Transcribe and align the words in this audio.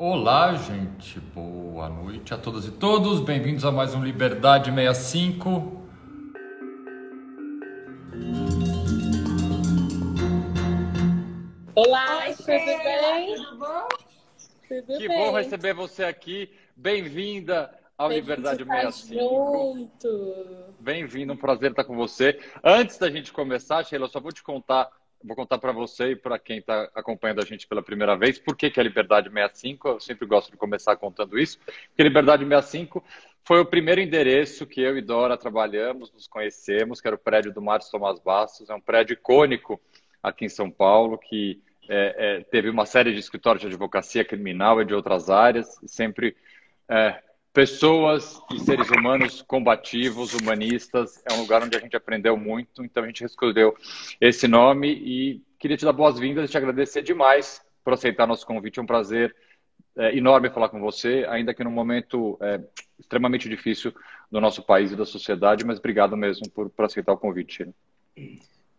Olá, 0.00 0.54
gente. 0.54 1.18
Boa 1.18 1.88
noite 1.88 2.32
a 2.32 2.38
todas 2.38 2.64
e 2.64 2.70
todos. 2.70 3.20
Bem-vindos 3.20 3.64
a 3.64 3.72
mais 3.72 3.96
um 3.96 4.04
Liberdade 4.04 4.72
65. 4.72 5.82
Olá, 11.74 12.26
Oi, 12.28 12.32
tudo 12.32 12.46
bem? 12.46 13.34
Tudo 13.34 13.58
bom? 13.58 13.88
Tudo 14.68 14.98
que 14.98 15.08
bem. 15.08 15.18
bom 15.18 15.32
receber 15.32 15.74
você 15.74 16.04
aqui. 16.04 16.48
Bem-vinda 16.76 17.68
ao 17.98 18.08
Liberdade 18.08 18.64
65. 18.64 19.18
Junto. 19.18 20.74
Bem-vindo, 20.78 21.32
um 21.32 21.36
prazer 21.36 21.72
estar 21.72 21.82
com 21.82 21.96
você. 21.96 22.38
Antes 22.62 22.98
da 22.98 23.10
gente 23.10 23.32
começar, 23.32 23.84
Sheila, 23.84 24.04
eu 24.04 24.10
só 24.10 24.20
vou 24.20 24.30
te 24.30 24.44
contar 24.44 24.88
vou 25.22 25.34
contar 25.34 25.58
para 25.58 25.72
você 25.72 26.12
e 26.12 26.16
para 26.16 26.38
quem 26.38 26.58
está 26.58 26.90
acompanhando 26.94 27.40
a 27.40 27.44
gente 27.44 27.66
pela 27.66 27.82
primeira 27.82 28.16
vez 28.16 28.38
por 28.38 28.56
que, 28.56 28.70
que 28.70 28.78
é 28.78 28.82
Liberdade 28.82 29.28
65. 29.30 29.88
Eu 29.88 30.00
sempre 30.00 30.26
gosto 30.26 30.50
de 30.50 30.56
começar 30.56 30.96
contando 30.96 31.38
isso. 31.38 31.58
Porque 31.88 32.02
Liberdade 32.02 32.44
65 32.44 33.04
foi 33.44 33.60
o 33.60 33.66
primeiro 33.66 34.00
endereço 34.00 34.66
que 34.66 34.80
eu 34.80 34.96
e 34.96 35.02
Dora 35.02 35.36
trabalhamos, 35.36 36.12
nos 36.12 36.26
conhecemos, 36.26 37.00
que 37.00 37.08
era 37.08 37.16
o 37.16 37.18
prédio 37.18 37.52
do 37.52 37.62
Márcio 37.62 37.90
Tomás 37.90 38.18
Bastos. 38.20 38.70
É 38.70 38.74
um 38.74 38.80
prédio 38.80 39.14
icônico 39.14 39.80
aqui 40.22 40.44
em 40.44 40.50
São 40.50 40.70
Paulo, 40.70 41.18
que 41.18 41.60
é, 41.88 42.14
é, 42.18 42.44
teve 42.44 42.68
uma 42.68 42.84
série 42.84 43.12
de 43.12 43.18
escritórios 43.18 43.62
de 43.62 43.68
advocacia 43.68 44.24
criminal 44.24 44.80
e 44.80 44.84
de 44.84 44.94
outras 44.94 45.30
áreas, 45.30 45.82
e 45.82 45.88
sempre 45.88 46.36
é, 46.88 47.22
pessoas 47.52 48.40
e 48.52 48.58
seres 48.60 48.88
humanos 48.90 49.42
combativos, 49.42 50.34
humanistas. 50.34 51.22
É 51.28 51.32
um 51.34 51.40
lugar 51.40 51.62
onde 51.62 51.76
a 51.76 51.80
gente 51.80 51.96
aprendeu 51.96 52.36
muito, 52.36 52.84
então 52.84 53.02
a 53.02 53.06
gente 53.06 53.24
escolheu 53.24 53.74
esse 54.20 54.46
nome 54.46 54.92
e 54.92 55.42
queria 55.58 55.76
te 55.76 55.84
dar 55.84 55.92
boas-vindas 55.92 56.48
e 56.48 56.52
te 56.52 56.58
agradecer 56.58 57.02
demais 57.02 57.60
por 57.82 57.94
aceitar 57.94 58.26
nosso 58.26 58.46
convite. 58.46 58.78
É 58.78 58.82
um 58.82 58.86
prazer 58.86 59.34
é, 59.96 60.16
enorme 60.16 60.50
falar 60.50 60.68
com 60.68 60.80
você, 60.80 61.26
ainda 61.28 61.52
que 61.52 61.64
num 61.64 61.70
momento 61.70 62.38
é, 62.40 62.60
extremamente 62.98 63.48
difícil 63.48 63.92
do 64.30 64.40
nosso 64.40 64.62
país 64.62 64.92
e 64.92 64.96
da 64.96 65.04
sociedade, 65.04 65.64
mas 65.64 65.78
obrigado 65.78 66.16
mesmo 66.16 66.48
por, 66.50 66.70
por 66.70 66.84
aceitar 66.84 67.12
o 67.12 67.18
convite. 67.18 67.68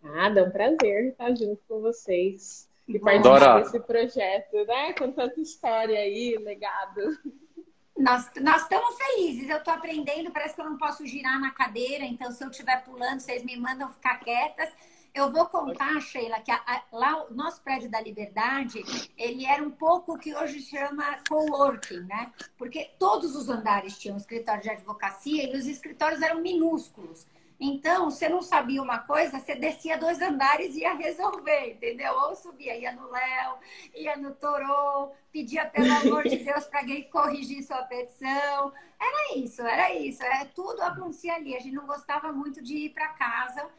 Nada, 0.01 0.39
é 0.39 0.43
um 0.43 0.51
prazer 0.51 1.09
estar 1.09 1.35
junto 1.35 1.59
com 1.67 1.81
vocês 1.81 2.69
e 2.87 2.97
participar 2.99 3.39
Dora. 3.39 3.59
desse 3.59 3.79
projeto, 3.81 4.65
né? 4.65 4.93
Com 4.93 5.11
tanta 5.11 5.39
história 5.39 5.99
aí, 5.99 6.37
legado. 6.37 7.01
Nós, 7.99 8.31
nós 8.39 8.61
estamos 8.61 8.95
felizes, 8.95 9.49
eu 9.49 9.57
estou 9.57 9.73
aprendendo, 9.73 10.31
parece 10.31 10.55
que 10.55 10.61
eu 10.61 10.69
não 10.69 10.77
posso 10.77 11.05
girar 11.05 11.37
na 11.37 11.51
cadeira, 11.51 12.05
então 12.05 12.31
se 12.31 12.41
eu 12.41 12.49
estiver 12.49 12.81
pulando, 12.85 13.19
vocês 13.19 13.43
me 13.43 13.57
mandam 13.57 13.91
ficar 13.91 14.19
quietas. 14.19 14.69
Eu 15.13 15.29
vou 15.33 15.45
contar, 15.47 15.99
Sheila, 15.99 16.39
que 16.39 16.49
a, 16.49 16.61
a, 16.65 16.81
lá 16.93 17.25
o 17.25 17.33
nosso 17.33 17.61
prédio 17.61 17.91
da 17.91 17.99
Liberdade, 17.99 18.81
ele 19.17 19.45
era 19.45 19.61
um 19.61 19.71
pouco 19.71 20.13
o 20.13 20.17
que 20.17 20.33
hoje 20.33 20.61
chama 20.61 21.19
coworking, 21.27 22.01
né? 22.01 22.31
Porque 22.57 22.89
todos 22.97 23.35
os 23.35 23.49
andares 23.49 23.99
tinham 23.99 24.15
escritório 24.15 24.61
de 24.61 24.69
advocacia 24.69 25.51
e 25.51 25.57
os 25.57 25.65
escritórios 25.65 26.21
eram 26.21 26.41
minúsculos. 26.41 27.27
Então, 27.59 28.09
você 28.09 28.29
não 28.29 28.41
sabia 28.41 28.81
uma 28.81 28.99
coisa, 28.99 29.37
você 29.37 29.53
descia 29.53 29.97
dois 29.97 30.21
andares 30.21 30.75
e 30.75 30.79
ia 30.79 30.93
resolver, 30.93 31.73
entendeu? 31.73 32.13
Ou 32.13 32.35
subia, 32.35 32.77
ia 32.77 32.93
no 32.93 33.09
Léo, 33.09 33.57
ia 33.93 34.15
no 34.15 34.33
Torô, 34.33 35.11
pedia 35.29 35.65
pelo 35.65 35.91
amor 35.91 36.23
de 36.23 36.37
Deus 36.37 36.65
para 36.65 36.79
alguém 36.79 37.09
corrigir 37.09 37.61
sua 37.63 37.83
petição. 37.83 38.71
Era 38.97 39.37
isso, 39.37 39.61
era 39.61 39.93
isso. 39.93 40.23
É, 40.23 40.45
tudo 40.45 40.81
acontecia 40.81 41.33
ali. 41.33 41.53
A 41.55 41.59
gente 41.59 41.75
não 41.75 41.85
gostava 41.85 42.31
muito 42.31 42.63
de 42.63 42.77
ir 42.77 42.89
para 42.91 43.09
casa, 43.09 43.69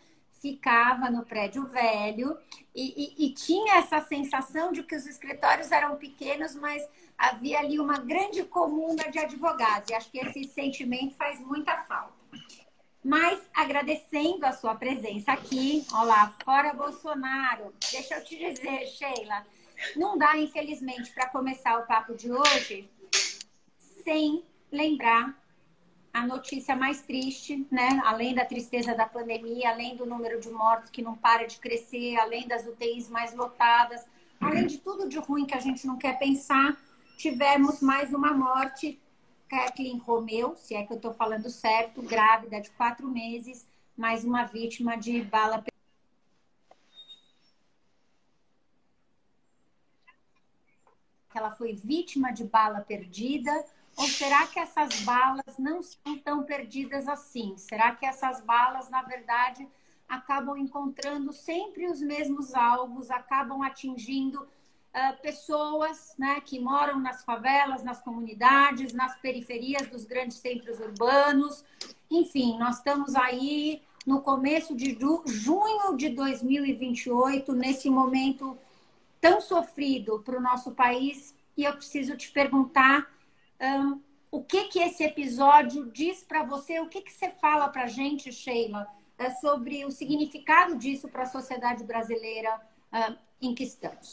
ficava 0.41 1.11
no 1.11 1.25
prédio 1.25 1.67
velho 1.67 2.37
e, 2.75 3.15
e, 3.17 3.27
e 3.27 3.35
tinha 3.35 3.77
essa 3.77 4.01
sensação 4.03 4.73
de 4.73 4.83
que 4.83 4.95
os 4.95 5.07
escritórios 5.07 5.73
eram 5.73 5.97
pequenos, 5.97 6.55
mas 6.55 6.87
havia 7.17 7.59
ali 7.59 7.79
uma 7.79 7.99
grande 7.99 8.45
comuna 8.45 9.11
de 9.11 9.19
advogados. 9.19 9.89
E 9.91 9.95
acho 9.95 10.11
que 10.11 10.19
esse 10.19 10.45
sentimento 10.45 11.15
faz 11.15 11.41
muita 11.41 11.79
falta. 11.83 12.21
Mas 13.03 13.41
agradecendo 13.55 14.45
a 14.45 14.53
sua 14.53 14.75
presença 14.75 15.33
aqui, 15.33 15.87
olá, 15.93 16.35
fora 16.45 16.75
Bolsonaro. 16.75 17.73
Deixa 17.91 18.17
eu 18.17 18.25
te 18.25 18.37
dizer, 18.37 18.87
Sheila, 18.89 19.47
não 19.97 20.19
dá, 20.19 20.37
infelizmente, 20.37 21.11
para 21.13 21.29
começar 21.29 21.79
o 21.79 21.87
papo 21.87 22.15
de 22.15 22.31
hoje 22.31 22.91
sem 24.05 24.45
lembrar 24.71 25.35
a 26.13 26.27
notícia 26.27 26.77
mais 26.77 27.01
triste, 27.01 27.67
né? 27.71 28.03
Além 28.05 28.35
da 28.35 28.45
tristeza 28.45 28.95
da 28.95 29.07
pandemia, 29.07 29.71
além 29.71 29.97
do 29.97 30.05
número 30.05 30.39
de 30.39 30.51
mortos 30.51 30.91
que 30.91 31.01
não 31.01 31.17
para 31.17 31.47
de 31.47 31.59
crescer, 31.59 32.17
além 32.17 32.47
das 32.47 32.67
UTIs 32.67 33.09
mais 33.09 33.35
lotadas, 33.35 34.05
além 34.39 34.67
de 34.67 34.77
tudo 34.77 35.09
de 35.09 35.19
ruim 35.19 35.47
que 35.47 35.55
a 35.55 35.61
gente 35.61 35.87
não 35.87 35.97
quer 35.97 36.19
pensar, 36.19 36.77
tivemos 37.17 37.81
mais 37.81 38.13
uma 38.13 38.33
morte 38.35 39.01
Kathleen 39.51 39.99
Romeu, 39.99 40.55
se 40.55 40.77
é 40.77 40.87
que 40.87 40.93
eu 40.93 40.97
estou 40.97 41.13
falando 41.13 41.51
certo, 41.51 42.01
grávida 42.01 42.61
de 42.61 42.71
quatro 42.71 43.09
meses, 43.09 43.67
mais 43.97 44.25
uma 44.25 44.45
vítima 44.45 44.97
de 44.97 45.21
bala 45.23 45.65
ela 51.35 51.51
foi 51.51 51.75
vítima 51.75 52.33
de 52.33 52.45
bala 52.45 52.81
perdida? 52.81 53.65
Ou 53.97 54.07
será 54.07 54.47
que 54.47 54.61
essas 54.61 55.01
balas 55.01 55.59
não 55.59 55.83
são 55.83 56.17
tão 56.19 56.45
perdidas 56.45 57.09
assim? 57.09 57.57
Será 57.57 57.95
que 57.95 58.07
essas 58.07 58.41
balas, 58.43 58.89
na 58.89 59.03
verdade, 59.03 59.67
acabam 60.09 60.57
encontrando 60.57 61.33
sempre 61.33 61.89
os 61.89 62.01
mesmos 62.01 62.55
alvos, 62.55 63.11
acabam 63.11 63.63
atingindo 63.63 64.47
uh, 64.95 65.21
pessoas 65.23 66.15
né, 66.19 66.41
que 66.41 66.59
moram 66.59 66.99
nas 66.99 67.25
favelas, 67.25 67.83
nas 67.83 68.03
comunidades, 68.03 68.93
nas 68.93 69.19
periferias 69.19 69.89
dos 69.89 70.05
grandes 70.05 70.39
centros 70.39 70.79
urbanos. 70.81 71.65
Enfim, 72.11 72.59
nós 72.59 72.79
estamos 72.79 73.15
aí 73.15 73.83
no 74.07 74.21
começo 74.23 74.75
de 74.75 74.99
junho 75.27 75.97
de 75.97 76.09
2028, 76.11 77.53
nesse 77.53 77.91
momento 77.91 78.57
tão 79.21 79.41
sofrido 79.41 80.21
para 80.21 80.39
o 80.39 80.41
nosso 80.41 80.73
país, 80.73 81.35
e 81.57 81.65
eu 81.65 81.75
preciso 81.75 82.17
te 82.17 82.31
perguntar 82.31 83.07
um, 83.61 84.01
o 84.31 84.43
que 84.43 84.65
que 84.65 84.79
esse 84.79 85.05
episódio 85.05 85.91
diz 85.91 86.23
para 86.23 86.43
você, 86.43 86.81
o 86.81 86.89
que 86.89 87.03
que 87.03 87.13
você 87.13 87.31
fala 87.31 87.69
para 87.69 87.85
a 87.85 87.89
gente, 87.89 88.33
Sheila, 88.33 88.89
sobre 89.41 89.85
o 89.85 89.91
significado 89.91 90.77
disso 90.77 91.09
para 91.09 91.25
a 91.25 91.27
sociedade 91.27 91.85
brasileira 91.85 92.59
uh, 92.93 93.17
em 93.41 93.55
que 93.55 93.65
estamos. 93.65 94.11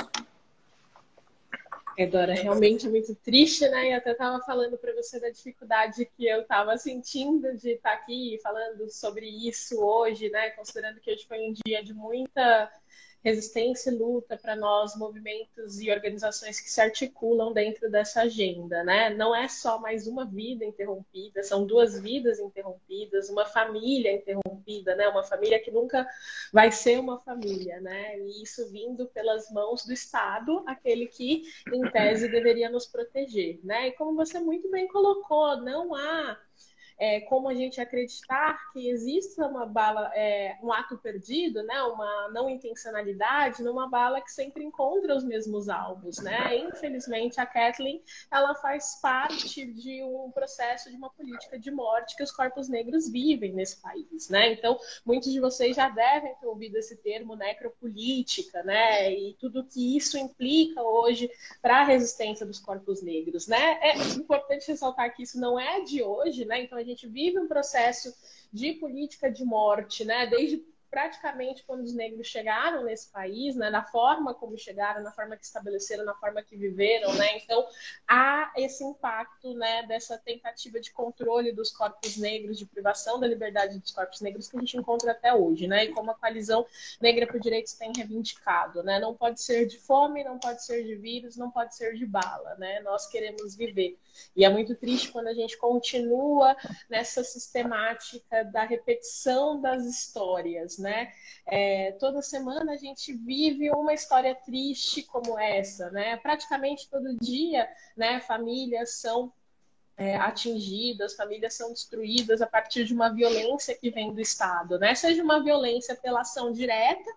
É, 1.98 2.06
Dora, 2.06 2.36
realmente 2.36 2.86
é 2.86 2.90
muito 2.90 3.16
triste, 3.16 3.68
né? 3.70 3.90
E 3.90 3.94
até 3.94 4.12
estava 4.12 4.40
falando 4.46 4.78
para 4.78 4.94
você 4.94 5.20
da 5.20 5.32
dificuldade 5.32 6.06
que 6.06 6.28
eu 6.28 6.42
estava 6.42 6.78
sentindo 6.78 7.58
de 7.58 7.72
estar 7.72 7.90
tá 7.90 7.96
aqui 7.96 8.40
falando 8.44 8.88
sobre 8.88 9.28
isso 9.28 9.84
hoje, 9.84 10.30
né? 10.30 10.52
Considerando 10.52 11.00
que 11.00 11.12
hoje 11.12 11.26
foi 11.28 11.40
um 11.40 11.54
dia 11.66 11.84
de 11.84 11.96
muita 11.96 12.72
resistência 13.28 13.90
e 13.90 13.96
luta 13.96 14.38
para 14.38 14.56
nós, 14.56 14.96
movimentos 14.96 15.82
e 15.82 15.92
organizações 15.92 16.62
que 16.62 16.72
se 16.72 16.80
articulam 16.80 17.52
dentro 17.52 17.92
dessa 17.92 18.22
agenda, 18.22 18.84
né? 18.86 19.10
Não 19.10 19.36
é 19.36 19.50
só 19.50 19.80
mais 19.80 20.08
uma 20.08 20.26
vida 20.26 20.64
interrompida, 20.64 21.44
são 21.44 21.66
duas 21.66 22.00
vidas 22.00 22.40
interrompidas, 22.40 23.30
uma 23.30 23.46
família 23.46 24.14
interrompida, 24.14 24.96
né? 24.96 25.10
Uma 25.10 25.24
família 25.24 25.60
que 25.60 25.70
nunca 25.70 26.08
vai 26.54 26.72
ser 26.72 27.00
uma 27.00 27.20
família, 27.20 27.82
né? 27.82 28.18
E 28.18 28.44
isso 28.44 28.70
vindo 28.70 29.08
pelas 29.08 29.52
mãos 29.52 29.86
do 29.86 29.92
Estado, 29.92 30.64
aquele 30.66 31.08
que, 31.08 31.44
em 31.74 31.82
tese, 31.92 32.30
deveria 32.30 32.70
nos 32.70 32.86
proteger, 32.86 33.60
né? 33.62 33.90
E 33.90 33.92
como 33.92 34.16
você 34.16 34.40
muito 34.40 34.72
bem 34.72 34.88
colocou, 34.88 35.58
não 35.58 35.94
há 35.94 36.38
é, 36.98 37.22
como 37.22 37.48
a 37.48 37.54
gente 37.54 37.80
acreditar 37.80 38.72
que 38.72 38.90
exista 38.90 39.46
uma 39.48 39.66
bala, 39.66 40.12
é, 40.16 40.58
um 40.64 40.72
ato 40.72 40.98
perdido, 40.98 41.62
né, 41.64 41.82
uma 41.84 42.30
não 42.30 42.50
intencionalidade 42.50 43.62
numa 43.62 43.88
bala 43.88 44.22
que 44.22 44.32
sempre 44.32 44.64
encontra 44.64 45.16
os 45.16 45.24
mesmos 45.24 45.70
alvos, 45.70 46.18
né? 46.20 46.58
Infelizmente, 46.58 47.40
a 47.40 47.46
Kathleen, 47.46 48.02
ela 48.32 48.56
faz 48.56 49.00
parte 49.02 49.66
de 49.66 50.04
um 50.04 50.32
processo 50.32 50.90
de 50.90 50.96
uma 50.96 51.10
política 51.10 51.60
de 51.60 51.70
morte 51.70 52.16
que 52.16 52.24
os 52.24 52.32
corpos 52.32 52.68
negros 52.68 53.10
vivem 53.10 53.54
nesse 53.54 53.82
país, 53.82 54.30
né? 54.30 54.54
Então, 54.54 54.78
muitos 55.06 55.32
de 55.32 55.40
vocês 55.40 55.76
já 55.76 55.90
devem 55.90 56.34
ter 56.36 56.48
ouvido 56.48 56.78
esse 56.78 56.96
termo 56.98 57.36
necropolítica, 57.36 58.64
né? 58.64 59.14
E 59.14 59.36
tudo 59.40 59.64
que 59.64 59.96
isso 59.96 60.18
implica 60.18 60.82
hoje 60.82 61.30
para 61.62 61.82
a 61.82 61.84
resistência 61.84 62.46
dos 62.46 62.60
corpos 62.60 63.02
negros, 63.02 63.48
né? 63.48 63.80
É 63.82 63.98
importante 64.16 64.68
ressaltar 64.68 65.16
que 65.16 65.24
isso 65.24 65.40
não 65.40 65.60
é 65.60 65.82
de 65.82 66.02
hoje, 66.02 66.46
né? 66.46 66.64
Então, 66.64 66.78
a 66.78 66.84
gente 66.88 67.08
vive 67.08 67.40
um 67.40 67.48
processo 67.48 68.14
de 68.52 68.74
política 68.74 69.30
de 69.30 69.44
morte, 69.44 70.04
né? 70.06 70.28
Desde 70.28 70.64
praticamente 70.98 71.64
quando 71.64 71.84
os 71.84 71.94
negros 71.94 72.26
chegaram 72.26 72.84
nesse 72.84 73.12
país, 73.12 73.56
né, 73.56 73.70
na 73.70 73.84
forma 73.84 74.34
como 74.34 74.58
chegaram, 74.58 75.04
na 75.04 75.12
forma 75.12 75.38
que 75.38 75.46
estabeleceram, 75.46 76.04
na 76.04 76.16
forma 76.16 76.42
que 76.42 76.58
viveram, 76.58 77.14
né? 77.14 77.38
Então 77.38 77.68
há 78.08 78.52
esse 78.58 78.84
impacto, 78.84 79.54
né, 79.54 79.84
dessa 79.84 80.18
tentativa 80.18 80.80
de 80.80 80.90
controle 80.92 81.52
dos 81.52 81.70
corpos 81.70 82.18
negros, 82.18 82.58
de 82.58 82.66
privação 82.66 83.20
da 83.20 83.28
liberdade 83.28 83.78
dos 83.78 83.92
corpos 83.92 84.22
negros 84.22 84.48
que 84.48 84.58
a 84.58 84.60
gente 84.60 84.76
encontra 84.76 85.12
até 85.12 85.32
hoje, 85.32 85.68
né? 85.68 85.86
E 85.86 85.94
como 85.94 86.10
a 86.10 86.16
coalizão 86.16 86.66
negra 87.00 87.28
por 87.28 87.40
direitos 87.40 87.74
tem 87.74 87.92
reivindicado, 87.96 88.82
né? 88.82 89.00
Não 89.00 89.14
pode 89.14 89.40
ser 89.40 89.68
de 89.68 89.78
fome, 89.78 90.24
não 90.24 90.40
pode 90.40 90.66
ser 90.66 90.84
de 90.84 90.96
vírus, 90.96 91.38
não 91.38 91.52
pode 91.52 91.76
ser 91.76 91.94
de 91.94 92.08
bala, 92.08 92.56
né? 92.56 92.80
Nós 92.80 93.06
queremos 93.06 93.56
viver. 93.56 94.00
E 94.36 94.44
é 94.44 94.50
muito 94.50 94.74
triste 94.74 95.12
quando 95.12 95.28
a 95.28 95.34
gente 95.34 95.56
continua 95.58 96.58
nessa 96.90 97.24
sistemática 97.24 98.44
da 98.46 98.64
repetição 98.64 99.62
das 99.62 99.86
histórias, 99.86 100.80
né? 100.80 100.87
É, 101.46 101.94
toda 101.94 102.22
semana 102.22 102.74
a 102.74 102.78
gente 102.78 103.14
vive 103.14 103.70
uma 103.72 103.94
história 103.94 104.36
triste 104.36 105.04
como 105.04 105.38
essa, 105.40 105.90
né? 105.92 106.18
Praticamente 106.18 106.90
todo 106.90 107.18
dia, 107.18 107.70
né? 107.96 108.20
Famílias 108.20 108.96
são 108.96 109.32
é, 109.98 110.16
atingidas, 110.16 111.16
famílias 111.16 111.56
são 111.56 111.72
destruídas 111.72 112.42
a 112.42 112.48
partir 112.48 112.86
de 112.86 112.94
uma 112.94 113.10
violência 113.10 113.76
que 113.76 113.90
vem 113.90 114.14
do 114.14 114.22
Estado, 114.22 114.78
né? 114.78 114.94
Seja 114.94 115.24
uma 115.24 115.44
violência 115.44 115.96
pela 115.96 116.22
ação 116.22 116.52
direta, 116.52 117.10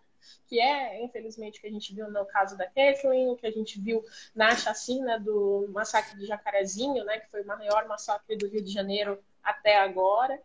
que 0.46 0.58
é, 0.58 1.04
infelizmente, 1.04 1.58
o 1.58 1.60
que 1.62 1.68
a 1.68 1.70
gente 1.70 1.94
viu 1.94 2.10
no 2.10 2.24
caso 2.24 2.56
da 2.56 2.66
Kathleen, 2.66 3.28
o 3.28 3.36
que 3.36 3.46
a 3.46 3.50
gente 3.50 3.80
viu 3.80 4.02
na 4.34 4.56
chacina 4.56 5.18
do 5.18 5.68
massacre 5.72 6.18
de 6.18 6.26
Jacarezinho, 6.26 7.04
né? 7.04 7.20
Que 7.20 7.30
foi 7.30 7.42
o 7.42 7.46
maior 7.46 7.86
massacre 7.86 8.36
do 8.36 8.48
Rio 8.48 8.62
de 8.62 8.72
Janeiro 8.72 9.22
até 9.42 9.76
agora. 9.78 10.40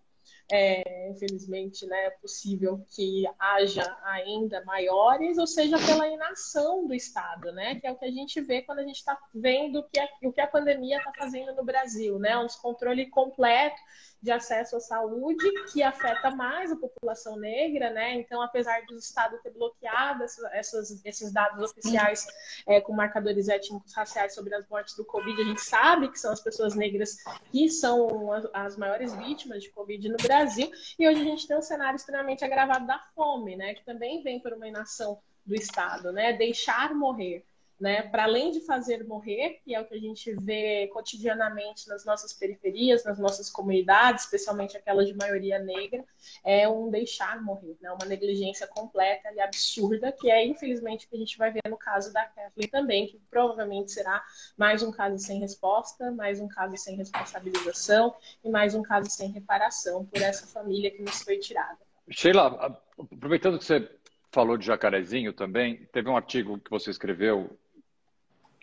É, 0.52 1.10
infelizmente, 1.10 1.88
né, 1.88 2.06
é 2.06 2.10
possível 2.12 2.86
que 2.92 3.26
haja 3.40 3.98
ainda 4.04 4.64
maiores, 4.64 5.40
ou 5.40 5.48
seja, 5.48 5.76
pela 5.88 6.08
inação 6.08 6.86
do 6.86 6.94
Estado, 6.94 7.52
né, 7.52 7.80
que 7.80 7.88
é 7.88 7.92
o 7.92 7.98
que 7.98 8.06
a 8.06 8.12
gente 8.12 8.40
vê 8.42 8.62
quando 8.62 8.78
a 8.80 8.84
gente 8.84 8.98
está 8.98 9.18
vendo 9.34 9.80
o 9.80 9.84
que, 9.90 10.00
a, 10.00 10.08
o 10.24 10.32
que 10.32 10.42
a 10.42 10.46
pandemia 10.48 10.98
está 10.98 11.12
fazendo 11.18 11.56
no 11.56 11.66
Brasil, 11.66 12.20
né, 12.20 12.38
um 12.38 12.46
descontrole 12.46 13.10
completo 13.10 13.82
de 14.26 14.32
acesso 14.32 14.76
à 14.76 14.80
saúde 14.80 15.46
que 15.72 15.84
afeta 15.84 16.32
mais 16.32 16.72
a 16.72 16.76
população 16.76 17.38
negra, 17.38 17.92
né? 17.92 18.16
Então, 18.16 18.42
apesar 18.42 18.84
do 18.88 18.98
Estado 18.98 19.38
ter 19.44 19.52
bloqueado 19.52 20.24
essas, 20.52 21.06
esses 21.06 21.32
dados 21.32 21.64
oficiais 21.64 22.26
é, 22.66 22.82
com 22.82 22.92
marcadores 22.92 23.48
étnicos 23.48 23.94
raciais 23.94 24.34
sobre 24.34 24.56
as 24.56 24.68
mortes 24.68 24.96
do 24.96 25.06
Covid, 25.06 25.40
a 25.40 25.46
gente 25.46 25.62
sabe 25.62 26.10
que 26.10 26.20
são 26.20 26.32
as 26.32 26.42
pessoas 26.42 26.74
negras 26.74 27.18
que 27.52 27.70
são 27.70 28.34
as, 28.34 28.48
as 28.52 28.78
maiores 28.78 29.14
vítimas 29.14 29.62
de 29.62 29.70
Covid 29.70 30.10
no 30.10 30.18
Brasil. 30.18 30.72
E 30.98 31.08
hoje 31.08 31.22
a 31.22 31.24
gente 31.24 31.48
tem 31.48 31.56
um 31.56 31.62
cenário 31.62 31.96
extremamente 31.96 32.44
agravado 32.44 32.88
da 32.88 32.98
fome, 33.14 33.56
né? 33.56 33.76
Que 33.76 33.86
também 33.86 34.24
vem 34.24 34.40
por 34.40 34.54
uma 34.54 34.68
inação 34.68 35.22
do 35.46 35.54
Estado, 35.54 36.12
né? 36.12 36.34
Deixar 36.34 36.96
morrer 36.96 37.46
né? 37.80 38.04
Para 38.04 38.24
além 38.24 38.52
de 38.52 38.62
fazer 38.62 39.04
morrer, 39.06 39.60
que 39.64 39.76
é 39.76 39.82
o 39.82 39.86
que 39.86 39.96
a 39.96 40.00
gente 40.00 40.34
vê 40.42 40.88
cotidianamente 40.88 41.88
nas 41.88 42.06
nossas 42.06 42.34
periferias, 42.34 43.04
nas 43.04 43.20
nossas 43.20 43.50
comunidades, 43.50 44.24
especialmente 44.24 44.78
aquelas 44.78 45.08
de 45.08 45.14
maioria 45.16 45.60
negra, 45.60 46.04
é 46.44 46.68
um 46.68 46.90
deixar 46.90 47.42
morrer, 47.44 47.78
né? 47.82 47.92
Uma 47.92 48.06
negligência 48.06 48.66
completa 48.68 49.32
e 49.34 49.40
absurda, 49.40 50.12
que 50.12 50.32
é 50.32 50.46
infelizmente 50.46 51.06
o 51.06 51.10
que 51.10 51.16
a 51.16 51.20
gente 51.20 51.38
vai 51.38 51.52
ver 51.52 51.62
no 51.70 51.78
caso 51.78 52.14
da 52.14 52.24
Kathleen 52.26 52.70
também, 52.70 53.08
que 53.08 53.20
provavelmente 53.30 53.92
será 53.92 54.24
mais 54.58 54.82
um 54.82 54.92
caso 54.92 55.18
sem 55.20 55.40
resposta, 55.40 56.12
mais 56.12 56.40
um 56.40 56.48
caso 56.48 56.78
sem 56.78 56.96
responsabilização 56.96 58.16
e 58.44 58.50
mais 58.50 58.74
um 58.74 58.82
caso 58.82 59.10
sem 59.10 59.32
reparação 59.32 60.06
por 60.06 60.22
essa 60.22 60.48
família 60.48 60.92
que 60.92 61.02
nos 61.02 61.22
foi 61.22 61.38
tirada. 61.38 61.78
Sheila, 62.10 62.80
aproveitando 62.98 63.58
que 63.58 63.66
você 63.66 63.90
falou 64.32 64.58
de 64.58 64.66
Jacarezinho 64.66 65.34
também, 65.34 65.88
teve 65.92 66.10
um 66.10 66.16
artigo 66.16 66.60
que 66.60 66.70
você 66.70 66.92
escreveu 66.92 67.58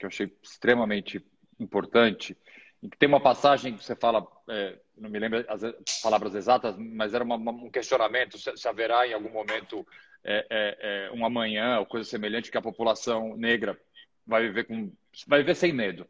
que 0.02 0.06
eu 0.06 0.08
achei 0.08 0.36
extremamente 0.42 1.24
importante, 1.60 2.36
em 2.82 2.88
que 2.88 2.98
tem 2.98 3.08
uma 3.08 3.20
passagem 3.20 3.76
que 3.76 3.84
você 3.84 3.94
fala, 3.94 4.26
é, 4.48 4.76
não 4.96 5.08
me 5.08 5.18
lembro 5.18 5.44
as 5.48 6.00
palavras 6.02 6.34
exatas, 6.34 6.76
mas 6.76 7.14
era 7.14 7.22
uma, 7.22 7.36
um 7.36 7.70
questionamento 7.70 8.36
se, 8.36 8.56
se, 8.56 8.66
haverá 8.66 9.06
em 9.06 9.12
algum 9.12 9.30
momento 9.30 9.86
é, 10.24 10.46
é, 10.50 10.78
é, 10.80 11.12
um 11.12 11.24
amanhã 11.24 11.78
ou 11.78 11.86
coisa 11.86 12.08
semelhante 12.08 12.50
que 12.50 12.58
a 12.58 12.62
população 12.62 13.36
negra 13.36 13.78
vai 14.26 14.42
viver 14.42 14.64
com, 14.64 14.92
vai 15.28 15.38
viver 15.38 15.54
sem 15.54 15.72
medo. 15.72 16.04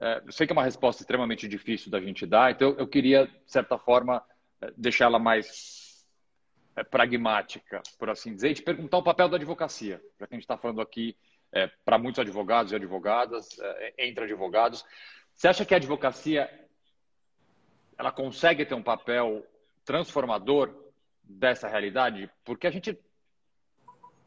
É, 0.00 0.22
eu 0.24 0.32
sei 0.32 0.46
que 0.46 0.52
é 0.52 0.56
uma 0.56 0.64
resposta 0.64 1.02
extremamente 1.02 1.46
difícil 1.46 1.90
da 1.90 2.00
gente 2.00 2.24
dar, 2.24 2.50
então 2.50 2.74
eu 2.78 2.88
queria, 2.88 3.26
de 3.26 3.52
certa 3.52 3.76
forma, 3.76 4.24
deixá-la 4.74 5.18
mais 5.18 6.06
pragmática, 6.90 7.82
por 7.98 8.08
assim 8.08 8.34
dizer, 8.34 8.52
e 8.52 8.54
te 8.54 8.62
perguntar 8.62 8.96
o 8.96 9.02
papel 9.02 9.28
da 9.28 9.36
advocacia, 9.36 10.00
já 10.18 10.26
que 10.26 10.32
a 10.32 10.36
gente 10.36 10.44
está 10.44 10.56
falando 10.56 10.80
aqui 10.80 11.14
é, 11.52 11.66
para 11.84 11.98
muitos 11.98 12.18
advogados 12.18 12.72
e 12.72 12.76
advogadas, 12.76 13.58
é, 13.60 13.94
entre 14.06 14.24
advogados. 14.24 14.84
Você 15.36 15.48
acha 15.48 15.64
que 15.64 15.74
a 15.74 15.76
advocacia 15.76 16.50
ela 17.98 18.10
consegue 18.10 18.64
ter 18.64 18.74
um 18.74 18.82
papel 18.82 19.46
transformador 19.84 20.74
dessa 21.22 21.68
realidade? 21.68 22.30
Porque 22.44 22.66
a 22.66 22.70
gente, 22.70 22.98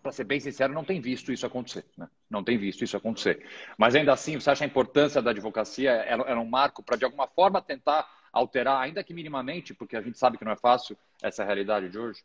para 0.01 0.11
ser 0.11 0.23
bem 0.23 0.39
sincero, 0.39 0.73
não 0.73 0.83
tem 0.83 1.01
visto 1.01 1.31
isso 1.31 1.45
acontecer. 1.45 1.85
Né? 1.97 2.07
Não 2.29 2.43
tem 2.43 2.57
visto 2.57 2.83
isso 2.83 2.95
acontecer. 2.95 3.45
Mas 3.77 3.95
ainda 3.95 4.13
assim, 4.13 4.39
você 4.39 4.49
acha 4.51 4.63
a 4.63 4.67
importância 4.67 5.21
da 5.21 5.31
advocacia 5.31 5.91
era 5.91 6.39
um 6.39 6.45
marco 6.45 6.83
para, 6.83 6.97
de 6.97 7.05
alguma 7.05 7.27
forma, 7.27 7.61
tentar 7.61 8.07
alterar, 8.31 8.81
ainda 8.81 9.03
que 9.03 9.13
minimamente, 9.13 9.73
porque 9.73 9.95
a 9.95 10.01
gente 10.01 10.17
sabe 10.17 10.37
que 10.37 10.43
não 10.43 10.51
é 10.51 10.57
fácil 10.57 10.97
essa 11.23 11.43
realidade 11.43 11.89
de 11.89 11.97
hoje? 11.97 12.23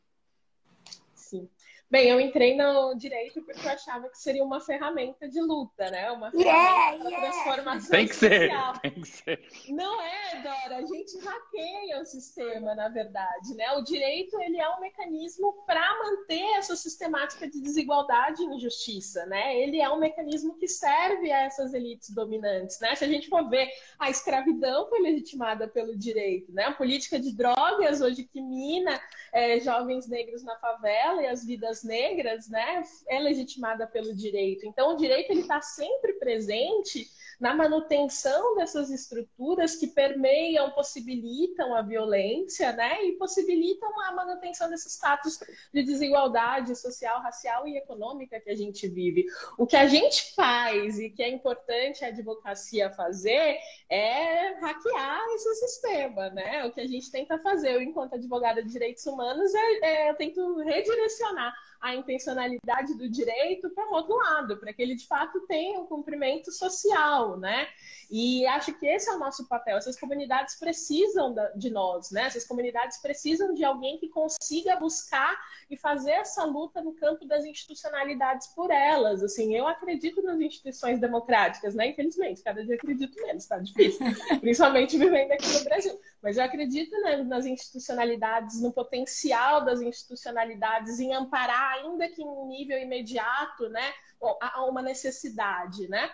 Sim. 1.15 1.49
Bem, 1.91 2.09
eu 2.09 2.21
entrei 2.21 2.57
no 2.57 2.95
direito 2.95 3.43
porque 3.43 3.67
eu 3.67 3.73
achava 3.73 4.09
que 4.09 4.17
seria 4.17 4.45
uma 4.45 4.61
ferramenta 4.61 5.29
de 5.29 5.41
luta, 5.41 5.91
né? 5.91 6.09
Uma 6.13 6.31
ferramenta 6.31 6.57
yeah, 6.57 6.93
yeah. 6.93 7.31
transformação 7.33 7.91
tem 7.91 8.07
que 8.07 8.15
social. 8.15 8.75
Ser, 8.75 8.81
tem 8.81 8.93
que 8.93 9.09
ser. 9.09 9.49
Não 9.71 10.01
é, 10.01 10.41
Dora. 10.41 10.77
A 10.77 10.87
gente 10.87 11.19
hackeia 11.19 12.01
o 12.01 12.05
sistema, 12.05 12.77
na 12.77 12.89
verdade, 12.89 13.57
né? 13.57 13.73
O 13.73 13.83
direito 13.83 14.41
ele 14.41 14.61
é 14.61 14.71
um 14.71 14.79
mecanismo 14.79 15.53
para 15.67 15.99
manter 15.99 16.59
essa 16.59 16.77
sistemática 16.77 17.51
de 17.51 17.61
desigualdade 17.61 18.41
e 18.41 18.47
injustiça, 18.47 19.27
né? 19.27 19.59
Ele 19.59 19.81
é 19.81 19.91
um 19.91 19.99
mecanismo 19.99 20.55
que 20.59 20.69
serve 20.69 21.33
a 21.33 21.41
essas 21.41 21.75
elites 21.75 22.11
dominantes, 22.11 22.79
né? 22.79 22.95
Se 22.95 23.05
a 23.05 23.09
gente 23.09 23.29
for 23.29 23.51
ver, 23.51 23.69
a 23.99 24.09
escravidão 24.09 24.89
foi 24.89 25.01
legitimada 25.01 25.67
pelo 25.67 25.99
direito, 25.99 26.53
né? 26.53 26.67
A 26.67 26.73
política 26.73 27.19
de 27.19 27.35
drogas 27.35 28.01
hoje 28.01 28.23
que 28.23 28.41
mina 28.41 29.01
é, 29.33 29.59
jovens 29.59 30.07
negros 30.07 30.45
na 30.45 30.57
favela 30.57 31.21
e 31.23 31.27
as 31.27 31.45
vidas 31.45 31.80
negras, 31.83 32.49
né, 32.49 32.83
é 33.09 33.19
legitimada 33.19 33.87
pelo 33.87 34.15
direito. 34.15 34.67
Então, 34.67 34.95
o 34.95 34.97
direito 34.97 35.31
ele 35.31 35.41
está 35.41 35.61
sempre 35.61 36.15
presente 36.15 37.09
na 37.41 37.55
manutenção 37.55 38.55
dessas 38.55 38.91
estruturas 38.91 39.75
que 39.75 39.87
permeiam, 39.87 40.71
possibilitam 40.73 41.75
a 41.75 41.81
violência, 41.81 42.71
né, 42.73 43.03
e 43.05 43.13
possibilitam 43.13 43.89
a 44.03 44.13
manutenção 44.13 44.69
desse 44.69 44.91
status 44.91 45.39
de 45.73 45.83
desigualdade 45.83 46.77
social, 46.77 47.23
racial 47.23 47.67
e 47.67 47.79
econômica 47.79 48.39
que 48.39 48.51
a 48.51 48.55
gente 48.55 48.87
vive. 48.87 49.25
O 49.57 49.67
que 49.67 49.77
a 49.77 49.87
gente 49.87 50.35
faz 50.35 50.99
e 50.99 51.09
que 51.09 51.23
é 51.23 51.31
importante 51.31 52.05
a 52.05 52.09
advocacia 52.09 52.91
fazer 52.91 53.59
é 53.89 54.53
hackear 54.61 55.27
esse 55.35 55.55
sistema, 55.55 56.29
né? 56.31 56.67
O 56.67 56.73
que 56.73 56.81
a 56.81 56.87
gente 56.87 57.11
tenta 57.11 57.39
fazer, 57.39 57.73
eu, 57.73 57.81
enquanto 57.81 58.15
advogada 58.15 58.63
de 58.63 58.71
direitos 58.71 59.07
humanos, 59.07 59.55
é, 59.55 59.87
é 59.87 60.11
eu 60.11 60.15
tento 60.15 60.59
redirecionar 60.59 61.55
a 61.81 61.95
intencionalidade 61.95 62.95
do 62.95 63.09
direito 63.09 63.71
para 63.71 63.89
o 63.89 63.95
outro 63.95 64.17
lado, 64.17 64.57
para 64.59 64.73
que 64.73 64.83
ele 64.83 64.95
de 64.95 65.07
fato 65.07 65.41
tenha 65.47 65.81
um 65.81 65.87
cumprimento 65.87 66.53
social, 66.53 67.39
né? 67.39 67.69
E 68.11 68.45
acho 68.47 68.73
que 68.75 68.87
esse 68.87 69.09
é 69.09 69.13
o 69.15 69.19
nosso 69.19 69.47
papel. 69.47 69.79
Essas 69.79 69.99
comunidades 69.99 70.57
precisam 70.57 71.35
de 71.55 71.71
nós, 71.71 72.11
né? 72.11 72.23
Essas 72.23 72.45
comunidades 72.45 72.99
precisam 72.99 73.55
de 73.55 73.65
alguém 73.65 73.99
que 73.99 74.09
consiga 74.09 74.77
buscar 74.77 75.39
e 75.71 75.77
fazer 75.77 76.11
essa 76.13 76.45
luta 76.45 76.83
no 76.83 76.93
campo 76.93 77.25
das 77.25 77.45
institucionalidades 77.45 78.49
por 78.49 78.71
elas. 78.71 79.23
Assim, 79.23 79.55
eu 79.57 79.67
acredito 79.67 80.21
nas 80.23 80.41
instituições 80.41 81.01
democráticas, 81.01 81.75
né? 81.75 81.89
Infelizmente, 81.89 82.43
cada 82.43 82.65
dia 82.65 82.75
acredito 82.75 83.21
menos, 83.23 83.47
tá 83.47 83.59
difícil, 83.59 84.01
principalmente 84.41 84.99
vivendo 84.99 85.31
aqui 85.31 85.47
no 85.47 85.65
Brasil. 85.65 85.99
Mas 86.23 86.37
eu 86.37 86.45
acredito 86.45 86.91
né, 87.03 87.19
nas 87.19 87.47
institucionalidades, 87.47 88.61
no 88.61 88.73
potencial 88.73 89.65
das 89.65 89.81
institucionalidades 89.81 90.99
em 90.99 91.15
amparar, 91.15 91.70
ainda 91.73 92.09
que 92.09 92.23
em 92.23 92.47
nível 92.47 92.79
imediato, 92.79 93.69
né, 93.69 93.93
a 94.41 94.65
uma 94.65 94.83
necessidade, 94.83 95.89
né? 95.89 96.11